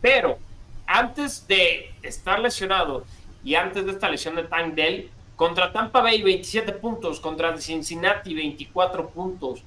pero 0.00 0.38
antes 0.86 1.46
de 1.46 1.94
estar 2.02 2.40
lesionado 2.40 3.04
y 3.44 3.54
antes 3.54 3.86
de 3.86 3.92
esta 3.92 4.08
lesión 4.08 4.34
de 4.34 4.42
Tank 4.42 4.74
Dell, 4.74 5.08
contra 5.36 5.72
Tampa 5.72 6.02
Bay 6.02 6.20
27 6.20 6.72
puntos, 6.72 7.20
contra 7.20 7.56
Cincinnati 7.58 8.34
24 8.34 9.08
puntos 9.08 9.62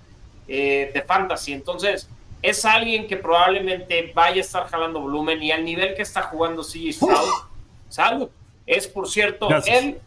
eh, 0.48 0.92
de 0.94 1.02
fantasy. 1.02 1.54
Entonces, 1.54 2.08
es 2.44 2.66
alguien 2.66 3.08
que 3.08 3.16
probablemente 3.16 4.12
vaya 4.14 4.36
a 4.36 4.42
estar 4.42 4.68
jalando 4.68 5.00
volumen 5.00 5.42
y 5.42 5.52
al 5.52 5.64
nivel 5.64 5.96
que 5.96 6.02
está 6.02 6.24
jugando 6.24 6.62
CJ 6.62 6.92
Stroud, 6.92 7.30
salud. 7.88 8.30
Es, 8.68 8.86
por 8.86 9.10
cierto, 9.10 9.48
él, 9.66 9.98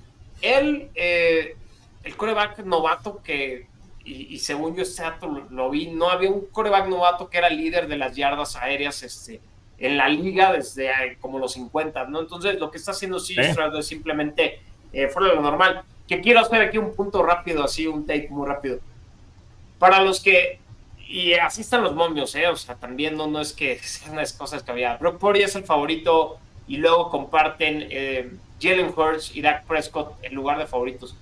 él 0.42 0.90
eh, 0.94 1.56
el 2.04 2.16
coreback 2.16 2.58
novato 2.58 3.22
que, 3.22 3.66
y, 4.04 4.38
según 4.38 4.76
yo 4.76 4.82
este 4.82 5.02
lo, 5.22 5.46
lo, 5.50 5.70
vi, 5.70 5.88
no 5.88 6.10
había 6.10 6.30
un 6.30 6.46
coreback 6.52 6.88
novato 6.88 7.30
que 7.30 7.38
era 7.38 7.48
líder 7.48 7.88
de 7.88 7.96
las 7.96 8.14
yardas 8.14 8.54
aéreas 8.54 9.02
este, 9.02 9.40
en 9.78 9.96
la 9.96 10.08
liga 10.08 10.52
desde 10.52 10.88
eh, 10.88 11.18
como 11.18 11.38
los 11.38 11.54
50, 11.54 12.04
¿no? 12.04 12.20
Entonces, 12.20 12.60
lo 12.60 12.70
que 12.70 12.76
está 12.76 12.90
haciendo 12.90 13.18
CJ 13.18 13.52
Stroud 13.52 13.78
es 13.78 13.86
simplemente 13.86 14.60
eh, 14.92 15.08
fuera 15.08 15.30
de 15.30 15.36
lo 15.36 15.40
normal. 15.40 15.84
Que 16.06 16.20
quiero 16.20 16.40
hacer 16.40 16.60
aquí 16.60 16.76
un 16.76 16.94
punto 16.94 17.22
rápido, 17.22 17.64
así, 17.64 17.86
un 17.86 18.06
take 18.06 18.28
muy 18.28 18.46
rápido. 18.46 18.78
Para 19.78 20.02
los 20.02 20.20
que 20.22 20.60
y 21.08 21.34
así 21.34 21.60
están 21.60 21.84
los 21.84 21.94
momios, 21.94 22.34
¿eh? 22.34 22.48
O 22.48 22.56
sea, 22.56 22.74
también 22.74 23.16
no, 23.16 23.26
no 23.26 23.40
es 23.40 23.52
que 23.52 23.78
sean 23.78 24.16
las 24.16 24.32
cosas 24.32 24.62
que 24.62 24.70
había. 24.72 24.96
Brock 24.96 25.18
Purdy 25.18 25.42
es 25.42 25.54
el 25.54 25.64
favorito 25.64 26.38
y 26.66 26.78
luego 26.78 27.10
comparten 27.10 27.86
eh, 27.90 28.32
Jalen 28.60 28.92
Hurts 28.96 29.34
y 29.34 29.40
Dak 29.40 29.64
Prescott 29.66 30.14
en 30.22 30.34
lugar 30.34 30.58
de 30.58 30.66
favoritos. 30.66 31.14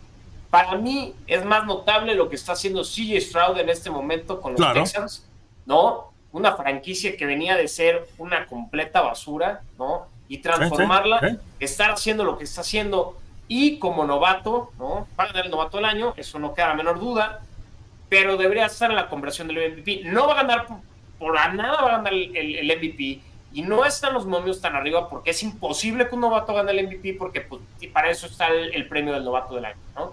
Para 0.51 0.77
mí 0.77 1.15
es 1.27 1.45
más 1.45 1.67
notable 1.67 2.15
lo 2.15 2.29
que 2.29 2.37
está 2.37 2.53
haciendo 2.53 2.83
CJ 2.83 3.21
Stroud 3.21 3.59
en 3.59 3.69
este 3.69 3.91
momento 3.91 4.41
con 4.41 4.55
los 4.55 4.73
Texans, 4.73 5.27
¿no? 5.67 6.13
Una 6.33 6.57
franquicia 6.57 7.17
que 7.17 7.27
venía 7.27 7.57
de 7.57 7.69
ser 7.69 8.09
una 8.19 8.47
completa 8.47 9.03
basura, 9.03 9.63
¿no? 9.79 10.07
Y 10.29 10.39
transformarla, 10.39 11.39
estar 11.61 11.91
haciendo 11.91 12.25
lo 12.25 12.39
que 12.39 12.45
está 12.45 12.63
haciendo 12.63 13.19
y 13.49 13.79
como 13.79 14.07
novato, 14.07 14.71
¿no? 14.79 15.07
Para 15.17 15.33
dar 15.33 15.45
el 15.45 15.51
novato 15.51 15.77
del 15.77 15.87
año, 15.87 16.15
eso 16.17 16.39
no 16.39 16.55
queda 16.55 16.69
la 16.69 16.75
menor 16.75 16.99
duda 16.99 17.41
pero 18.09 18.37
debería 18.37 18.67
estar 18.67 18.91
en 18.91 18.97
la 18.97 19.09
conversión 19.09 19.49
del 19.49 19.73
MVP. 19.73 20.03
No 20.05 20.27
va 20.27 20.35
a 20.35 20.43
ganar 20.43 20.67
por, 21.19 21.35
nada, 21.35 21.83
va 21.83 21.95
a 21.95 21.97
ganar 21.97 22.13
el, 22.13 22.77
MVP. 22.77 23.21
Y 23.53 23.63
no 23.63 23.85
están 23.85 24.15
los 24.15 24.27
momios 24.27 24.61
tan 24.61 24.75
arriba 24.75 25.09
porque 25.09 25.31
es 25.31 25.43
imposible 25.43 26.09
que 26.09 26.15
un 26.15 26.23
novato 26.23 26.53
gane 26.55 26.73
el 26.73 26.87
MVP 26.89 27.15
porque 27.15 27.41
pues, 27.41 27.63
para 27.93 28.11
eso 28.11 28.27
está 28.27 28.49
el, 28.49 28.89
premio 28.89 29.13
del 29.15 29.25
novato 29.25 29.55
del 29.55 29.67
año, 29.67 29.79
¿no? 29.95 30.13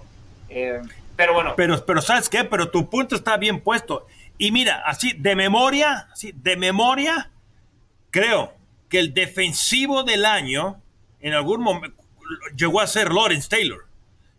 Eh, 0.49 0.79
pero 1.15 1.33
bueno. 1.33 1.53
Pero, 1.55 1.83
pero 1.85 2.01
¿sabes 2.01 2.29
qué? 2.29 2.43
Pero 2.43 2.69
tu 2.69 2.89
punto 2.89 3.15
está 3.15 3.37
bien 3.37 3.59
puesto. 3.59 4.05
Y 4.37 4.51
mira, 4.51 4.83
así 4.85 5.13
de 5.13 5.35
memoria, 5.35 6.07
así 6.11 6.33
de 6.35 6.55
memoria, 6.55 7.31
creo 8.11 8.53
que 8.89 8.99
el 8.99 9.13
defensivo 9.13 10.03
del 10.03 10.25
año 10.25 10.79
en 11.19 11.33
algún 11.33 11.61
momento 11.61 12.01
llegó 12.55 12.81
a 12.81 12.87
ser 12.87 13.11
Lawrence 13.11 13.49
Taylor. 13.49 13.85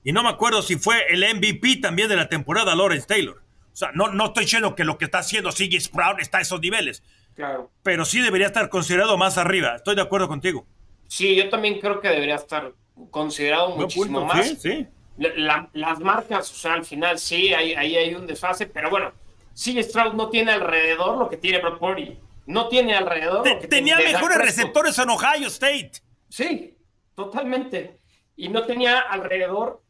Y 0.05 0.13
no 0.13 0.23
me 0.23 0.29
acuerdo 0.29 0.63
si 0.63 0.77
fue 0.77 1.07
el 1.11 1.25
MVP 1.37 1.77
también 1.77 2.09
de 2.09 2.17
la 2.17 2.29
temporada 2.29 2.75
Lawrence 2.75 3.07
Taylor. 3.07 3.42
O 3.73 3.77
sea, 3.77 3.91
no, 3.95 4.09
no 4.09 4.27
estoy 4.27 4.45
diciendo 4.45 4.75
que 4.75 4.85
lo 4.85 4.99
que 4.99 5.07
está 5.07 5.19
haciendo 5.19 5.51
Siggy 5.53 5.81
Sprout 5.81 6.21
está 6.21 6.39
a 6.39 6.41
esos 6.43 6.61
niveles. 6.61 7.03
Claro. 7.35 7.71
Pero 7.83 8.05
sí 8.05 8.21
debería 8.21 8.47
estar 8.47 8.69
considerado 8.69 9.17
más 9.17 9.39
arriba. 9.39 9.77
Estoy 9.77 9.95
de 9.95 10.03
acuerdo 10.03 10.29
contigo. 10.29 10.67
Sí, 11.09 11.35
yo 11.35 11.49
también 11.49 11.81
creo 11.81 12.01
que 12.01 12.09
debería 12.09 12.37
estar 12.37 12.73
considerado 13.11 13.77
muchísimo 13.77 14.25
más. 14.25 14.47
Sí, 14.47 14.57
sí. 14.57 14.87
las 15.17 16.01
marcas, 16.01 16.51
o 16.51 16.55
sea, 16.55 16.75
al 16.75 16.85
final 16.85 17.19
sí, 17.19 17.55
ahí, 17.55 17.75
ahí 17.75 17.97
hay 17.97 18.15
un 18.15 18.27
desfase, 18.27 18.67
pero 18.67 18.91
bueno, 18.91 19.13
Siggy 19.55 19.83
Stroud 19.83 20.15
no 20.15 20.29
tiene 20.31 20.53
alrededor 20.53 21.19
lo 21.19 21.29
que 21.29 21.37
tiene 21.37 21.59
Brock 21.59 21.79
Purdy. 21.79 22.19
No 22.47 22.69
tiene 22.69 22.95
alrededor. 22.95 23.47
tenía 23.69 23.97
mejores 23.97 24.39
receptores 24.39 24.99
en 24.99 25.11
Ohio 25.11 25.49
State. 25.49 25.93
Sí, 26.29 26.77
totalmente. 27.15 28.01
Y 28.37 28.49
no 28.49 28.65
tenía 28.65 28.99
alrededor 28.99 29.82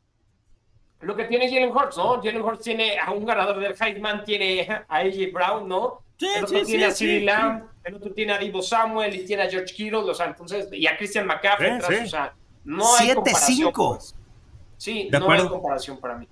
lo 1.03 1.17
que 1.17 1.25
tiene 1.25 1.49
Jalen 1.49 1.71
Hurts, 1.71 1.97
¿no? 1.97 2.23
Jalen 2.23 2.43
Hurts 2.43 2.63
tiene 2.63 2.99
a 2.99 3.11
un 3.11 3.25
ganador 3.25 3.59
del 3.59 3.75
Heisman, 3.79 4.25
tiene 4.25 4.67
a 4.89 4.97
AJ 4.97 5.33
Brown, 5.33 5.69
¿no? 5.69 6.03
Sí, 6.17 6.29
el 6.37 6.45
otro 6.45 6.63
tiene 6.63 6.85
a 6.85 6.91
CeeDee 6.93 7.25
Lamb, 7.25 7.65
el 7.83 7.95
otro 7.95 8.13
tiene 8.13 8.33
a 8.33 8.39
Divo 8.39 8.63
Samuel 8.63 9.15
y 9.15 9.25
tiene 9.25 9.43
a 9.43 9.51
George 9.51 9.75
Kittle, 9.75 9.99
o 9.99 10.15
sea, 10.15 10.27
entonces, 10.27 10.69
y 10.73 10.87
a 10.87 10.97
Christian 10.97 11.27
McCaffrey, 11.27 11.73
o 11.73 12.09
sea, 12.09 12.33
no 12.65 12.97
hay 12.97 13.15
comparación. 13.15 13.73
Pues. 13.73 14.15
Sí, 14.77 15.09
no 15.11 15.31
hay 15.31 15.49
comparación 15.49 15.99
para 15.99 16.17
mí. 16.17 16.29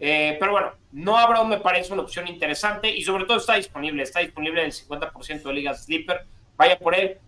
Eh, 0.00 0.36
pero 0.38 0.52
bueno, 0.52 0.72
no 0.92 1.16
habrá, 1.16 1.42
me 1.44 1.58
parece 1.58 1.92
una 1.92 2.02
opción 2.02 2.28
interesante 2.28 2.88
y 2.90 3.02
sobre 3.02 3.24
todo 3.24 3.36
está 3.36 3.54
disponible, 3.54 4.02
está 4.02 4.20
disponible 4.20 4.60
en 4.60 4.66
el 4.66 4.72
50% 4.72 5.42
de 5.42 5.52
ligas 5.52 5.84
Sleeper, 5.84 6.26
vaya 6.56 6.78
por 6.78 6.94
él. 6.94 7.18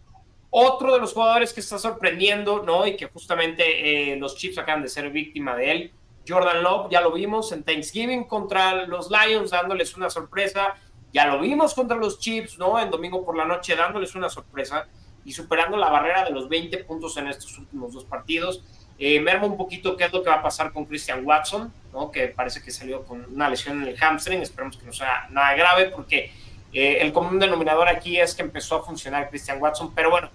Otro 0.50 0.92
de 0.92 0.98
los 0.98 1.12
jugadores 1.12 1.52
que 1.52 1.60
está 1.60 1.78
sorprendiendo, 1.78 2.62
¿no? 2.64 2.84
Y 2.86 2.96
que 2.96 3.06
justamente 3.06 4.12
eh, 4.12 4.16
los 4.16 4.36
Chiefs 4.36 4.58
acaban 4.58 4.82
de 4.82 4.88
ser 4.88 5.08
víctima 5.10 5.54
de 5.54 5.70
él, 5.70 5.92
Jordan 6.28 6.62
Love, 6.62 6.90
ya 6.90 7.00
lo 7.00 7.12
vimos 7.12 7.52
en 7.52 7.62
Thanksgiving 7.64 8.24
contra 8.24 8.86
los 8.86 9.10
Lions, 9.10 9.50
dándoles 9.50 9.96
una 9.96 10.10
sorpresa. 10.10 10.74
Ya 11.12 11.26
lo 11.26 11.40
vimos 11.40 11.74
contra 11.74 11.96
los 11.96 12.20
Chiefs, 12.20 12.58
¿no? 12.58 12.78
En 12.78 12.90
domingo 12.90 13.24
por 13.24 13.36
la 13.36 13.44
noche, 13.44 13.74
dándoles 13.74 14.14
una 14.14 14.28
sorpresa 14.28 14.86
y 15.24 15.32
superando 15.32 15.76
la 15.76 15.90
barrera 15.90 16.24
de 16.24 16.30
los 16.30 16.48
20 16.48 16.84
puntos 16.84 17.16
en 17.16 17.28
estos 17.28 17.58
últimos 17.58 17.92
dos 17.92 18.04
partidos. 18.04 18.62
Eh, 18.98 19.18
me 19.18 19.34
un 19.38 19.56
poquito 19.56 19.96
qué 19.96 20.04
es 20.04 20.12
lo 20.12 20.22
que 20.22 20.28
va 20.28 20.36
a 20.36 20.42
pasar 20.42 20.72
con 20.72 20.84
Christian 20.84 21.24
Watson, 21.24 21.72
¿no? 21.92 22.10
Que 22.10 22.28
parece 22.28 22.62
que 22.62 22.70
salió 22.70 23.02
con 23.04 23.24
una 23.32 23.48
lesión 23.48 23.82
en 23.82 23.88
el 23.88 23.96
hamstring. 23.96 24.42
Esperemos 24.42 24.76
que 24.76 24.84
no 24.84 24.92
sea 24.92 25.26
nada 25.30 25.54
grave, 25.54 25.86
porque 25.86 26.32
eh, 26.72 26.98
el 27.00 27.12
común 27.12 27.38
denominador 27.38 27.88
aquí 27.88 28.20
es 28.20 28.34
que 28.34 28.42
empezó 28.42 28.76
a 28.76 28.82
funcionar 28.82 29.30
Christian 29.30 29.60
Watson. 29.60 29.94
Pero 29.94 30.10
bueno, 30.10 30.30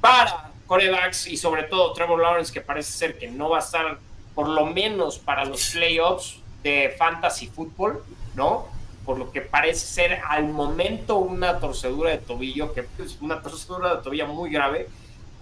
para 0.00 0.52
corebacks 0.66 1.26
y 1.26 1.36
sobre 1.36 1.64
todo 1.64 1.92
Trevor 1.92 2.20
Lawrence, 2.20 2.52
que 2.52 2.60
parece 2.60 2.92
ser 2.92 3.18
que 3.18 3.28
no 3.28 3.50
va 3.50 3.58
a 3.58 3.60
estar 3.60 3.98
por 4.36 4.48
lo 4.48 4.66
menos 4.66 5.18
para 5.18 5.46
los 5.46 5.70
playoffs 5.70 6.40
de 6.62 6.94
fantasy 6.98 7.46
fútbol, 7.46 8.04
¿no? 8.34 8.66
Por 9.06 9.18
lo 9.18 9.32
que 9.32 9.40
parece 9.40 9.86
ser 9.86 10.20
al 10.28 10.44
momento 10.44 11.16
una 11.16 11.58
torcedura 11.58 12.10
de 12.10 12.18
tobillo, 12.18 12.74
que 12.74 12.84
es 12.98 13.18
una 13.22 13.40
torcedura 13.40 13.96
de 13.96 14.02
tobillo 14.02 14.26
muy 14.28 14.50
grave. 14.50 14.88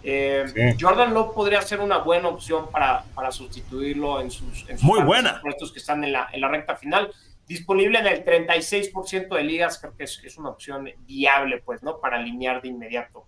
Eh, 0.04 0.76
Jordan 0.78 1.12
Love 1.12 1.34
podría 1.34 1.60
ser 1.62 1.80
una 1.80 1.98
buena 1.98 2.28
opción 2.28 2.70
para, 2.70 3.02
para 3.16 3.32
sustituirlo 3.32 4.20
en 4.20 4.30
sus, 4.30 4.64
en 4.68 4.78
muy 4.82 5.02
buena. 5.02 5.40
puestos 5.42 5.72
que 5.72 5.80
están 5.80 6.04
en 6.04 6.12
la, 6.12 6.28
en 6.32 6.40
la 6.40 6.48
recta 6.48 6.76
final. 6.76 7.10
Disponible 7.48 7.98
en 7.98 8.06
el 8.06 8.24
36% 8.24 9.28
de 9.34 9.42
ligas, 9.42 9.78
creo 9.78 9.96
que 9.96 10.04
es, 10.04 10.22
es, 10.22 10.38
una 10.38 10.50
opción 10.50 10.88
viable, 11.00 11.60
pues, 11.64 11.82
¿no? 11.82 11.98
Para 11.98 12.18
alinear 12.18 12.62
de 12.62 12.68
inmediato. 12.68 13.24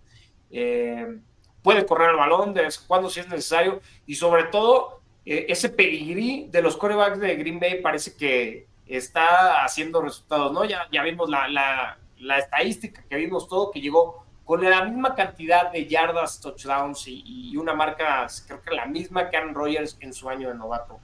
Eh, 0.49 1.19
puede 1.61 1.85
correr 1.85 2.11
el 2.11 2.15
balón 2.15 2.53
de 2.53 2.61
vez 2.61 2.79
en 2.79 2.87
cuando 2.87 3.09
si 3.09 3.19
es 3.19 3.27
necesario 3.27 3.81
y 4.05 4.15
sobre 4.15 4.45
todo 4.45 4.96
ese 5.27 5.69
pedigrí 5.69 6.47
de 6.49 6.61
los 6.61 6.77
corebacks 6.77 7.19
de 7.19 7.35
Green 7.35 7.59
Bay 7.59 7.81
parece 7.81 8.15
que 8.15 8.65
está 8.87 9.63
haciendo 9.63 10.01
resultados, 10.01 10.53
¿no? 10.53 10.63
Ya, 10.63 10.87
ya 10.91 11.03
vimos 11.03 11.29
la, 11.29 11.47
la, 11.49 12.37
estadística 12.37 13.03
que 13.09 13.15
vimos 13.17 13.47
todo, 13.47 13.71
que 13.71 13.81
llegó 13.81 14.23
con 14.45 14.63
la 14.63 14.85
misma 14.85 15.13
cantidad 15.15 15.71
de 15.71 15.85
yardas, 15.85 16.39
touchdowns 16.39 17.03
y, 17.07 17.55
una 17.57 17.73
marca, 17.73 18.27
creo 18.47 18.61
que 18.61 18.73
la 18.73 18.85
misma 18.85 19.29
que 19.29 19.35
Aaron 19.35 19.53
Rodgers 19.53 19.97
en 19.99 20.13
su 20.13 20.29
año 20.29 20.47
de 20.47 20.55
novato. 20.55 20.99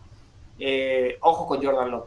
Eh, 0.57 1.17
ojo 1.19 1.45
con 1.45 1.61
Jordan 1.61 1.91
Love. 1.91 2.05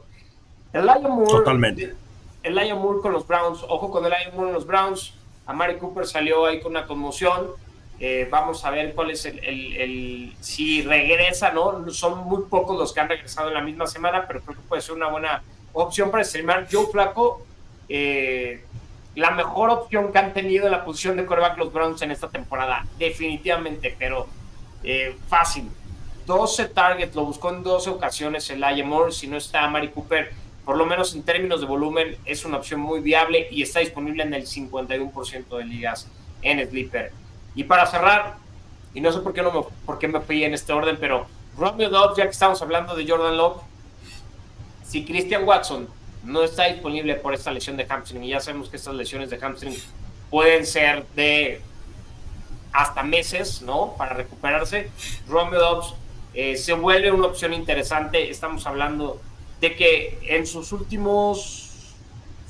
El 0.73 0.87
Lion 0.87 1.03
Moore. 1.03 1.31
Totalmente. 1.31 1.95
El 2.43 2.55
Lion 2.55 2.79
Moore 2.79 3.01
con 3.03 3.13
los 3.13 3.27
Browns. 3.27 3.63
Ojo 3.69 3.91
con 3.91 4.05
el 4.05 4.11
Lion 4.11 4.35
Moore 4.35 4.49
en 4.49 4.55
los 4.55 4.67
Browns. 4.67 5.13
A 5.47 5.53
Mari 5.53 5.77
Cooper 5.77 6.07
salió 6.07 6.47
ahí 6.47 6.61
con 6.61 6.73
una 6.73 6.87
conmoción. 6.87 7.49
Eh, 7.99 8.29
vamos 8.31 8.65
a 8.65 8.71
ver 8.71 8.95
cuál 8.95 9.11
es 9.11 9.25
el, 9.25 10.35
si 10.41 10.83
regresa, 10.83 11.53
¿no? 11.53 11.89
Son 11.91 12.29
muy 12.29 12.43
pocos 12.51 12.79
los 12.79 12.93
que 12.93 13.01
han 13.01 13.09
regresado 13.09 13.49
en 13.49 13.55
la 13.55 13.63
misma 13.63 13.87
semana, 13.87 14.27
pero 14.27 14.41
creo 14.43 14.57
que 14.57 14.63
puede 14.69 14.83
ser 14.83 14.95
una 14.95 15.09
buena 15.09 15.43
opción 15.73 16.11
para 16.11 16.25
streamar. 16.25 16.67
Joe 16.71 16.87
Flaco, 16.87 17.47
eh, 17.89 18.63
la 19.15 19.31
mejor 19.31 19.71
opción 19.71 20.13
que 20.13 20.19
han 20.19 20.35
tenido 20.35 20.67
en 20.67 20.73
la 20.73 20.85
posición 20.85 21.17
de 21.17 21.25
coreback 21.25 21.57
los 21.57 21.73
Browns 21.73 22.03
en 22.03 22.11
esta 22.11 22.29
temporada, 22.29 22.87
definitivamente, 22.99 23.95
pero 23.99 24.27
eh, 24.85 25.17
fácil. 25.29 25.69
12 26.27 26.67
targets, 26.67 27.15
lo 27.15 27.25
buscó 27.25 27.51
en 27.51 27.63
12 27.63 27.89
ocasiones 27.89 28.51
el 28.51 28.85
Moore, 28.85 29.13
si 29.13 29.29
no 29.29 29.37
está 29.37 29.67
Mari 29.69 29.89
Cooper, 29.89 30.33
por 30.65 30.77
lo 30.77 30.85
menos 30.85 31.15
en 31.15 31.23
términos 31.23 31.61
de 31.61 31.67
volumen, 31.67 32.17
es 32.25 32.45
una 32.45 32.57
opción 32.57 32.81
muy 32.81 33.01
viable 33.01 33.47
y 33.53 33.63
está 33.63 33.79
disponible 33.79 34.25
en 34.25 34.35
el 34.35 34.45
51% 34.45 35.57
de 35.57 35.65
ligas 35.65 36.09
en 36.43 36.69
Sleeper. 36.69 37.13
Y 37.57 37.65
para 37.65 37.87
cerrar, 37.87 38.37
y 38.95 39.01
no 39.01 39.11
sé 39.11 39.19
por 39.19 39.33
qué, 39.33 39.43
no 39.43 39.51
me, 39.51 39.63
por 39.85 39.99
qué 39.99 40.07
me 40.07 40.21
fui 40.21 40.45
en 40.45 40.55
este 40.55 40.73
orden, 40.73 40.99
pero 41.01 41.27
Romeo 41.57 41.91
Dobbs, 41.91 42.17
ya 42.17 42.25
que 42.25 42.31
estamos 42.31 42.63
hablando 42.63 42.95
de 42.95 43.09
Jordan 43.09 43.37
Love, 43.37 43.63
si 44.85 45.05
Christian 45.05 45.45
Watson 45.45 45.89
no 46.23 46.43
está 46.43 46.65
disponible 46.65 47.15
por 47.15 47.35
esta 47.35 47.51
lesión 47.51 47.77
de 47.77 47.87
hamstring, 47.87 48.23
y 48.23 48.29
ya 48.29 48.41
sabemos 48.41 48.69
que 48.69 48.77
estas 48.77 48.95
lesiones 48.95 49.31
de 49.31 49.39
hamstring 49.39 49.75
pueden 50.31 50.67
ser 50.67 51.07
de 51.17 51.61
hasta 52.73 53.03
meses, 53.03 53.63
¿no? 53.63 53.95
Para 53.97 54.15
recuperarse, 54.15 54.91
Romeo 55.27 55.59
Dobbs 55.59 55.95
eh, 56.35 56.57
se 56.57 56.75
vuelve 56.75 57.11
una 57.11 57.29
opción 57.29 57.55
interesante. 57.55 58.31
Estamos 58.31 58.67
hablando 58.67 59.21
de 59.61 59.75
que 59.75 60.19
en 60.23 60.47
sus 60.47 60.73
últimos 60.73 61.95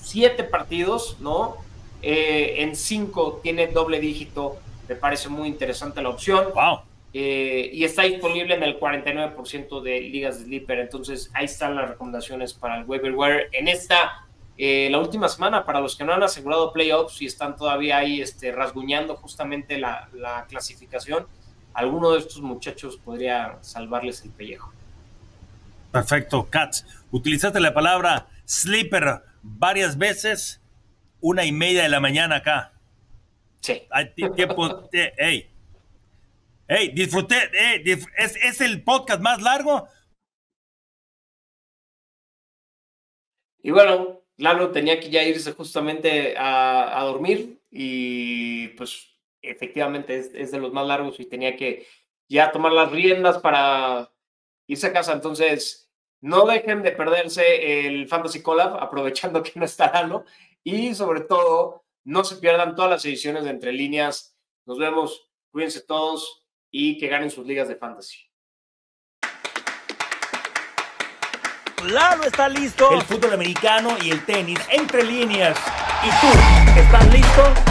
siete 0.03 0.43
partidos, 0.43 1.17
¿no? 1.21 1.57
Eh, 2.03 2.57
en 2.59 2.75
cinco 2.75 3.41
tiene 3.43 3.69
doble 3.69 4.01
dígito. 4.01 4.57
Me 4.89 4.97
parece 4.97 5.29
muy 5.29 5.49
interesante 5.49 6.03
la 6.03 6.09
opción. 6.09 6.47
Wow. 6.55 6.81
Eh, 7.13 7.71
y 7.73 7.85
está 7.85 8.03
disponible 8.03 8.55
en 8.55 8.63
el 8.63 8.79
49% 8.79 9.81
de 9.81 10.01
ligas 10.01 10.39
de 10.39 10.45
Sleeper. 10.45 10.81
Entonces, 10.81 11.31
ahí 11.35 11.47
están 11.47 11.75
las 11.75 11.89
recomendaciones 11.91 12.53
para 12.53 12.79
el 12.79 12.85
waiver 12.85 13.49
en 13.53 13.69
esta, 13.69 14.27
la 14.59 14.99
última 14.99 15.29
semana, 15.29 15.65
para 15.65 15.81
los 15.81 15.97
que 15.97 16.05
no 16.05 16.13
han 16.13 16.23
asegurado 16.23 16.73
playoffs 16.73 17.23
y 17.23 17.27
están 17.27 17.57
todavía 17.57 17.99
ahí 17.99 18.21
este, 18.21 18.53
rasguñando 18.53 19.17
justamente 19.17 19.79
la, 19.79 20.09
la 20.13 20.45
clasificación 20.47 21.27
alguno 21.77 22.13
de 22.13 22.21
estos 22.21 22.41
muchachos 22.41 22.97
podría 22.97 23.59
salvarles 23.61 24.23
el 24.25 24.31
pellejo. 24.31 24.73
Perfecto, 25.93 26.49
Katz. 26.51 26.85
Utilizaste 27.11 27.61
la 27.61 27.75
palabra 27.75 28.27
sleeper 28.47 29.23
varias 29.43 29.99
veces, 29.99 30.61
una 31.21 31.45
y 31.45 31.53
media 31.53 31.83
de 31.83 31.91
la 31.91 32.01
mañana 32.01 32.37
acá. 32.37 32.73
Sí. 33.61 33.83
Hay 33.91 34.15
tiempo. 34.15 34.89
hey. 34.93 35.51
Hey, 36.69 36.93
disfruté. 36.95 37.37
es, 37.85 38.07
es 38.17 38.61
el 38.61 38.83
podcast 38.83 39.21
más 39.21 39.41
largo. 39.41 39.89
Y 43.63 43.71
bueno, 43.71 44.23
Lalo 44.37 44.71
tenía 44.71 45.01
que 45.01 45.11
ya 45.11 45.25
irse 45.25 45.53
justamente 45.53 46.37
a, 46.37 47.01
a 47.01 47.05
dormir 47.05 47.61
y 47.71 48.69
pues 48.69 49.17
efectivamente 49.43 50.19
es, 50.19 50.51
de 50.51 50.59
los 50.59 50.73
más 50.73 50.87
largos 50.87 51.19
y 51.21 51.25
tenía 51.25 51.57
que 51.57 51.87
ya 52.29 52.53
tomar 52.53 52.73
las 52.73 52.91
riendas 52.91 53.39
para 53.39 54.13
irse 54.67 54.89
a 54.89 54.93
casa. 54.93 55.13
Entonces, 55.13 55.91
no 56.21 56.47
dejen 56.47 56.83
de 56.83 56.93
perderse 56.93 57.87
el 57.87 58.09
Fantasy 58.09 58.43
Collab, 58.43 58.77
aprovechando 58.83 59.43
que 59.43 59.53
no 59.55 59.65
está 59.65 60.07
¿no? 60.07 60.25
Y 60.63 60.95
sobre 60.95 61.21
todo, 61.23 61.85
no 62.07 62.23
se 62.23 62.37
pierdan 62.37 62.77
todas 62.77 62.91
las 62.91 63.05
ediciones 63.05 63.45
de 63.45 63.51
Entre 63.51 63.73
Líneas. 63.73 64.37
Nos 64.65 64.79
vemos, 64.79 65.29
cuídense 65.51 65.81
todos 65.83 66.45
y 66.71 66.99
que 66.99 67.09
ganen 67.09 67.31
sus 67.31 67.45
ligas 67.45 67.67
de 67.67 67.75
fantasy. 67.75 68.19
Lalo 71.85 72.25
está 72.25 72.49
listo. 72.49 72.93
El 72.93 73.03
fútbol 73.03 73.35
americano 73.35 73.97
y 74.03 74.11
el 74.11 74.25
tenis 74.25 74.61
entre 74.71 75.03
líneas. 75.03 75.59
¿Y 76.05 76.11
tú 76.21 76.81
estás 76.81 77.13
listo? 77.13 77.66